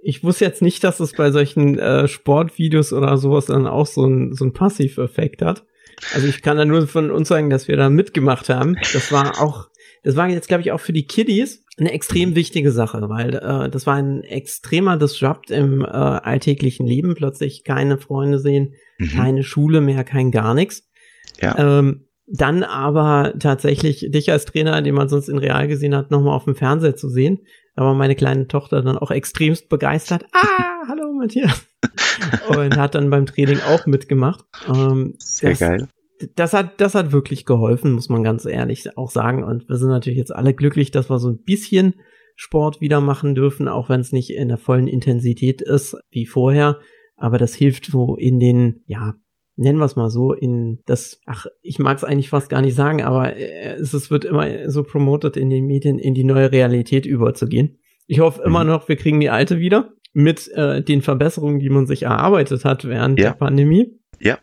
ich 0.02 0.22
wusste 0.22 0.44
jetzt 0.44 0.62
nicht, 0.62 0.84
dass 0.84 1.00
es 1.00 1.12
bei 1.12 1.30
solchen 1.30 1.78
äh, 1.78 2.06
Sportvideos 2.06 2.92
oder 2.92 3.16
sowas 3.16 3.46
dann 3.46 3.66
auch 3.66 3.86
so 3.86 4.06
ein, 4.06 4.34
so 4.34 4.44
ein 4.44 4.52
Passiveffekt 4.52 5.42
hat. 5.42 5.64
Also 6.12 6.26
ich 6.26 6.42
kann 6.42 6.56
da 6.56 6.64
nur 6.64 6.86
von 6.86 7.10
uns 7.10 7.28
sagen, 7.28 7.50
dass 7.50 7.68
wir 7.68 7.76
da 7.76 7.88
mitgemacht 7.88 8.48
haben. 8.48 8.76
Das 8.92 9.12
war 9.12 9.40
auch, 9.40 9.68
das 10.02 10.16
war 10.16 10.28
jetzt, 10.28 10.48
glaube 10.48 10.62
ich, 10.62 10.72
auch 10.72 10.80
für 10.80 10.92
die 10.92 11.06
Kiddies 11.06 11.63
eine 11.78 11.92
extrem 11.92 12.34
wichtige 12.34 12.70
Sache, 12.70 13.08
weil 13.08 13.34
äh, 13.34 13.70
das 13.70 13.86
war 13.86 13.94
ein 13.94 14.22
extremer 14.22 14.96
Disrupt 14.96 15.50
im 15.50 15.82
äh, 15.82 15.86
alltäglichen 15.86 16.86
Leben. 16.86 17.14
Plötzlich 17.14 17.64
keine 17.64 17.98
Freunde 17.98 18.38
sehen, 18.38 18.74
mhm. 18.98 19.08
keine 19.08 19.42
Schule 19.42 19.80
mehr, 19.80 20.04
kein 20.04 20.30
gar 20.30 20.54
nichts. 20.54 20.88
Ja. 21.40 21.58
Ähm, 21.58 22.06
dann 22.26 22.62
aber 22.62 23.34
tatsächlich 23.38 24.06
dich 24.08 24.30
als 24.30 24.46
Trainer, 24.46 24.80
den 24.80 24.94
man 24.94 25.08
sonst 25.08 25.28
in 25.28 25.38
Real 25.38 25.68
gesehen 25.68 25.94
hat, 25.94 26.10
nochmal 26.10 26.34
auf 26.34 26.44
dem 26.44 26.56
Fernseher 26.56 26.96
zu 26.96 27.08
sehen. 27.08 27.40
Aber 27.74 27.94
meine 27.94 28.14
kleine 28.14 28.46
Tochter 28.46 28.82
dann 28.82 28.96
auch 28.96 29.10
extremst 29.10 29.68
begeistert. 29.68 30.24
Ah, 30.86 30.88
hallo 30.88 31.12
Matthias. 31.14 31.66
Und 32.48 32.76
hat 32.76 32.94
dann 32.94 33.08
beim 33.08 33.24
Training 33.24 33.60
auch 33.60 33.86
mitgemacht. 33.86 34.44
Ähm, 34.68 35.14
Sehr 35.18 35.50
das, 35.50 35.58
geil 35.60 35.88
das 36.36 36.52
hat, 36.52 36.80
das 36.80 36.94
hat 36.94 37.12
wirklich 37.12 37.44
geholfen, 37.44 37.92
muss 37.92 38.08
man 38.08 38.22
ganz 38.22 38.44
ehrlich 38.44 38.96
auch 38.96 39.10
sagen. 39.10 39.44
Und 39.44 39.68
wir 39.68 39.76
sind 39.76 39.88
natürlich 39.88 40.18
jetzt 40.18 40.34
alle 40.34 40.54
glücklich, 40.54 40.90
dass 40.90 41.10
wir 41.10 41.18
so 41.18 41.28
ein 41.28 41.42
bisschen 41.42 41.94
Sport 42.36 42.80
wieder 42.80 43.00
machen 43.00 43.34
dürfen, 43.34 43.68
auch 43.68 43.88
wenn 43.88 44.00
es 44.00 44.12
nicht 44.12 44.30
in 44.30 44.48
der 44.48 44.58
vollen 44.58 44.88
Intensität 44.88 45.62
ist 45.62 45.96
wie 46.10 46.26
vorher. 46.26 46.78
Aber 47.16 47.38
das 47.38 47.54
hilft 47.54 47.86
so 47.86 48.16
in 48.16 48.40
den, 48.40 48.82
ja, 48.86 49.14
nennen 49.56 49.78
wir 49.78 49.84
es 49.84 49.96
mal 49.96 50.10
so, 50.10 50.32
in 50.32 50.80
das, 50.86 51.20
ach, 51.26 51.46
ich 51.62 51.78
mag 51.78 51.96
es 51.96 52.04
eigentlich 52.04 52.28
fast 52.28 52.48
gar 52.48 52.60
nicht 52.60 52.74
sagen, 52.74 53.02
aber 53.02 53.36
es, 53.36 53.94
es 53.94 54.10
wird 54.10 54.24
immer 54.24 54.68
so 54.68 54.82
promotet 54.82 55.36
in 55.36 55.50
den 55.50 55.66
Medien, 55.66 55.98
in 55.98 56.14
die 56.14 56.24
neue 56.24 56.50
Realität 56.50 57.06
überzugehen. 57.06 57.78
Ich 58.06 58.20
hoffe 58.20 58.42
immer 58.42 58.64
mhm. 58.64 58.70
noch, 58.70 58.88
wir 58.88 58.96
kriegen 58.96 59.20
die 59.20 59.30
alte 59.30 59.58
wieder 59.58 59.92
mit 60.12 60.48
äh, 60.54 60.82
den 60.82 61.02
Verbesserungen, 61.02 61.60
die 61.60 61.70
man 61.70 61.86
sich 61.86 62.04
erarbeitet 62.04 62.64
hat 62.64 62.84
während 62.84 63.18
ja. 63.18 63.30
der 63.30 63.36
Pandemie. 63.36 63.98
Ja. 64.20 64.38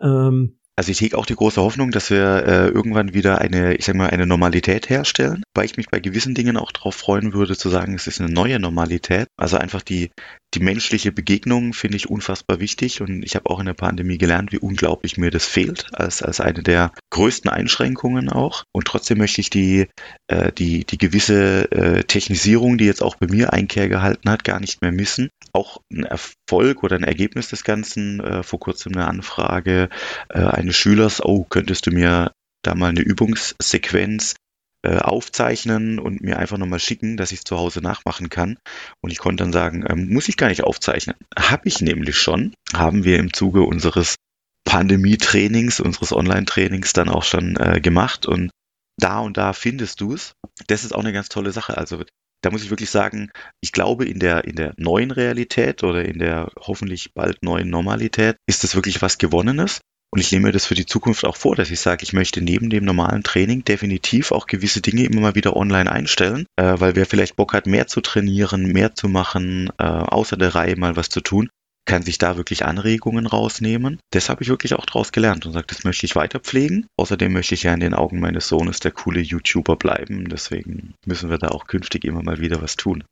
Ähm, 0.00 0.57
also 0.78 0.92
ich 0.92 1.00
hege 1.00 1.18
auch 1.18 1.26
die 1.26 1.34
große 1.34 1.60
Hoffnung, 1.60 1.90
dass 1.90 2.08
wir 2.08 2.46
äh, 2.46 2.68
irgendwann 2.68 3.12
wieder 3.12 3.40
eine, 3.40 3.74
ich 3.74 3.84
sag 3.84 3.96
mal, 3.96 4.10
eine 4.10 4.26
Normalität 4.26 4.88
herstellen, 4.88 5.42
weil 5.52 5.64
ich 5.64 5.76
mich 5.76 5.88
bei 5.88 5.98
gewissen 5.98 6.36
Dingen 6.36 6.56
auch 6.56 6.70
darauf 6.70 6.94
freuen 6.94 7.32
würde, 7.32 7.56
zu 7.56 7.68
sagen, 7.68 7.96
es 7.96 8.06
ist 8.06 8.20
eine 8.20 8.32
neue 8.32 8.60
Normalität. 8.60 9.26
Also 9.36 9.58
einfach 9.58 9.82
die, 9.82 10.12
die 10.54 10.60
menschliche 10.60 11.12
Begegnung 11.12 11.74
finde 11.74 11.96
ich 11.96 12.08
unfassbar 12.08 12.58
wichtig 12.58 13.02
und 13.02 13.22
ich 13.22 13.34
habe 13.34 13.50
auch 13.50 13.60
in 13.60 13.66
der 13.66 13.74
Pandemie 13.74 14.16
gelernt, 14.16 14.50
wie 14.50 14.58
unglaublich 14.58 15.18
mir 15.18 15.30
das 15.30 15.44
fehlt, 15.44 15.86
als, 15.92 16.22
als 16.22 16.40
eine 16.40 16.62
der 16.62 16.92
größten 17.10 17.50
Einschränkungen 17.50 18.30
auch. 18.30 18.64
Und 18.72 18.86
trotzdem 18.86 19.18
möchte 19.18 19.42
ich 19.42 19.50
die, 19.50 19.88
äh, 20.28 20.50
die, 20.52 20.84
die 20.84 20.98
gewisse 20.98 21.70
äh, 21.70 22.04
Technisierung, 22.04 22.78
die 22.78 22.86
jetzt 22.86 23.02
auch 23.02 23.16
bei 23.16 23.26
mir 23.26 23.52
Einkehr 23.52 23.88
gehalten 23.88 24.30
hat, 24.30 24.44
gar 24.44 24.58
nicht 24.58 24.80
mehr 24.80 24.92
missen. 24.92 25.28
Auch 25.52 25.82
ein 25.92 26.04
Erfolg 26.04 26.82
oder 26.82 26.96
ein 26.96 27.04
Ergebnis 27.04 27.48
des 27.48 27.62
Ganzen, 27.62 28.20
äh, 28.20 28.42
vor 28.42 28.58
kurzem 28.58 28.94
eine 28.94 29.06
Anfrage 29.06 29.90
äh, 30.30 30.38
eines 30.38 30.76
Schülers, 30.76 31.22
oh, 31.22 31.44
könntest 31.44 31.86
du 31.86 31.90
mir 31.90 32.32
da 32.62 32.74
mal 32.74 32.88
eine 32.88 33.00
Übungssequenz 33.00 34.34
äh, 34.88 34.98
aufzeichnen 34.98 35.98
und 35.98 36.22
mir 36.22 36.38
einfach 36.38 36.56
nochmal 36.58 36.80
schicken, 36.80 37.16
dass 37.16 37.32
ich 37.32 37.38
es 37.38 37.44
zu 37.44 37.58
Hause 37.58 37.80
nachmachen 37.80 38.30
kann. 38.30 38.58
Und 39.00 39.10
ich 39.10 39.18
konnte 39.18 39.44
dann 39.44 39.52
sagen, 39.52 39.84
ähm, 39.88 40.12
muss 40.12 40.28
ich 40.28 40.36
gar 40.36 40.48
nicht 40.48 40.64
aufzeichnen. 40.64 41.16
Habe 41.38 41.68
ich 41.68 41.80
nämlich 41.80 42.16
schon, 42.18 42.54
haben 42.72 43.04
wir 43.04 43.18
im 43.18 43.32
Zuge 43.32 43.62
unseres 43.62 44.16
Pandemie-Trainings, 44.64 45.80
unseres 45.80 46.12
Online-Trainings 46.12 46.92
dann 46.92 47.08
auch 47.08 47.24
schon 47.24 47.56
äh, 47.56 47.80
gemacht 47.80 48.26
und 48.26 48.50
da 48.98 49.20
und 49.20 49.36
da 49.36 49.52
findest 49.52 50.00
du 50.00 50.14
es. 50.14 50.32
Das 50.66 50.84
ist 50.84 50.94
auch 50.94 51.00
eine 51.00 51.12
ganz 51.12 51.28
tolle 51.28 51.52
Sache. 51.52 51.76
Also 51.76 52.02
da 52.42 52.50
muss 52.50 52.62
ich 52.62 52.70
wirklich 52.70 52.90
sagen, 52.90 53.30
ich 53.60 53.72
glaube, 53.72 54.04
in 54.04 54.18
der, 54.20 54.44
in 54.44 54.56
der 54.56 54.74
neuen 54.76 55.10
Realität 55.10 55.82
oder 55.82 56.04
in 56.04 56.18
der 56.18 56.50
hoffentlich 56.58 57.12
bald 57.14 57.42
neuen 57.42 57.70
Normalität 57.70 58.36
ist 58.46 58.64
das 58.64 58.74
wirklich 58.74 59.02
was 59.02 59.18
Gewonnenes. 59.18 59.80
Und 60.10 60.20
ich 60.20 60.32
nehme 60.32 60.46
mir 60.46 60.52
das 60.52 60.64
für 60.64 60.74
die 60.74 60.86
Zukunft 60.86 61.24
auch 61.24 61.36
vor, 61.36 61.54
dass 61.54 61.70
ich 61.70 61.80
sage, 61.80 62.02
ich 62.02 62.14
möchte 62.14 62.40
neben 62.40 62.70
dem 62.70 62.84
normalen 62.84 63.22
Training 63.22 63.64
definitiv 63.64 64.32
auch 64.32 64.46
gewisse 64.46 64.80
Dinge 64.80 65.04
immer 65.04 65.20
mal 65.20 65.34
wieder 65.34 65.54
online 65.54 65.90
einstellen, 65.90 66.46
äh, 66.56 66.74
weil 66.78 66.96
wer 66.96 67.04
vielleicht 67.04 67.36
Bock 67.36 67.52
hat, 67.52 67.66
mehr 67.66 67.86
zu 67.86 68.00
trainieren, 68.00 68.72
mehr 68.72 68.94
zu 68.94 69.08
machen, 69.08 69.70
äh, 69.78 69.84
außer 69.84 70.36
der 70.36 70.54
Reihe 70.54 70.76
mal 70.76 70.96
was 70.96 71.10
zu 71.10 71.20
tun, 71.20 71.50
kann 71.88 72.02
sich 72.02 72.18
da 72.18 72.36
wirklich 72.36 72.64
Anregungen 72.64 73.26
rausnehmen. 73.26 73.98
Das 74.10 74.28
habe 74.28 74.42
ich 74.42 74.48
wirklich 74.48 74.74
auch 74.74 74.86
draus 74.86 75.10
gelernt 75.10 75.46
und 75.46 75.52
sage, 75.52 75.66
das 75.68 75.84
möchte 75.84 76.06
ich 76.06 76.16
weiter 76.16 76.38
pflegen. 76.38 76.86
Außerdem 76.98 77.32
möchte 77.32 77.54
ich 77.54 77.62
ja 77.62 77.72
in 77.72 77.80
den 77.80 77.94
Augen 77.94 78.20
meines 78.20 78.46
Sohnes 78.48 78.80
der 78.80 78.92
coole 78.92 79.20
YouTuber 79.20 79.76
bleiben. 79.76 80.28
Deswegen 80.28 80.94
müssen 81.06 81.30
wir 81.30 81.38
da 81.38 81.48
auch 81.48 81.66
künftig 81.66 82.04
immer 82.04 82.22
mal 82.22 82.40
wieder 82.40 82.60
was 82.62 82.76
tun. 82.76 83.04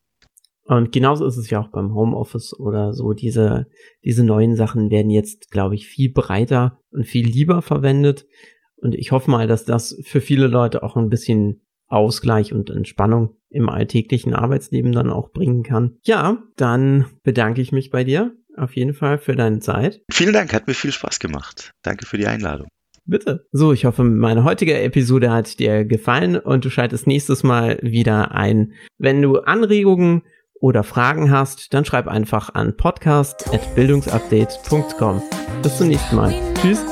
Und 0.66 0.92
genauso 0.92 1.26
ist 1.26 1.36
es 1.36 1.48
ja 1.50 1.60
auch 1.60 1.68
beim 1.68 1.94
Homeoffice 1.94 2.58
oder 2.58 2.92
so. 2.92 3.12
Diese, 3.12 3.66
diese 4.04 4.24
neuen 4.24 4.56
Sachen 4.56 4.90
werden 4.90 5.10
jetzt, 5.10 5.50
glaube 5.50 5.76
ich, 5.76 5.86
viel 5.86 6.12
breiter 6.12 6.80
und 6.90 7.06
viel 7.06 7.26
lieber 7.26 7.62
verwendet. 7.62 8.26
Und 8.76 8.94
ich 8.94 9.12
hoffe 9.12 9.30
mal, 9.30 9.46
dass 9.46 9.64
das 9.64 9.98
für 10.04 10.20
viele 10.20 10.48
Leute 10.48 10.82
auch 10.82 10.96
ein 10.96 11.08
bisschen 11.08 11.62
Ausgleich 11.88 12.52
und 12.52 12.70
Entspannung 12.70 13.36
im 13.48 13.68
alltäglichen 13.68 14.34
Arbeitsleben 14.34 14.92
dann 14.92 15.10
auch 15.10 15.30
bringen 15.30 15.62
kann. 15.62 15.98
Ja, 16.02 16.42
dann 16.56 17.06
bedanke 17.22 17.60
ich 17.60 17.70
mich 17.70 17.90
bei 17.90 18.02
dir 18.02 18.34
auf 18.56 18.74
jeden 18.74 18.94
Fall 18.94 19.18
für 19.18 19.36
deine 19.36 19.60
Zeit. 19.60 20.02
Vielen 20.10 20.32
Dank, 20.32 20.52
hat 20.52 20.66
mir 20.66 20.74
viel 20.74 20.92
Spaß 20.92 21.20
gemacht. 21.20 21.70
Danke 21.82 22.06
für 22.06 22.18
die 22.18 22.26
Einladung. 22.26 22.68
Bitte. 23.04 23.46
So, 23.52 23.72
ich 23.72 23.84
hoffe, 23.84 24.02
meine 24.02 24.42
heutige 24.42 24.80
Episode 24.80 25.30
hat 25.30 25.60
dir 25.60 25.84
gefallen 25.84 26.36
und 26.36 26.64
du 26.64 26.70
schaltest 26.70 27.06
nächstes 27.06 27.44
Mal 27.44 27.78
wieder 27.80 28.32
ein. 28.32 28.72
Wenn 28.98 29.22
du 29.22 29.38
Anregungen 29.38 30.22
oder 30.60 30.82
Fragen 30.82 31.30
hast, 31.30 31.72
dann 31.74 31.84
schreib 31.84 32.08
einfach 32.08 32.54
an 32.54 32.76
podcast.bildungsupdate.com. 32.76 35.22
Bis 35.62 35.78
zum 35.78 35.86
nächsten 35.88 36.16
Mal. 36.16 36.34
Tschüss. 36.60 36.84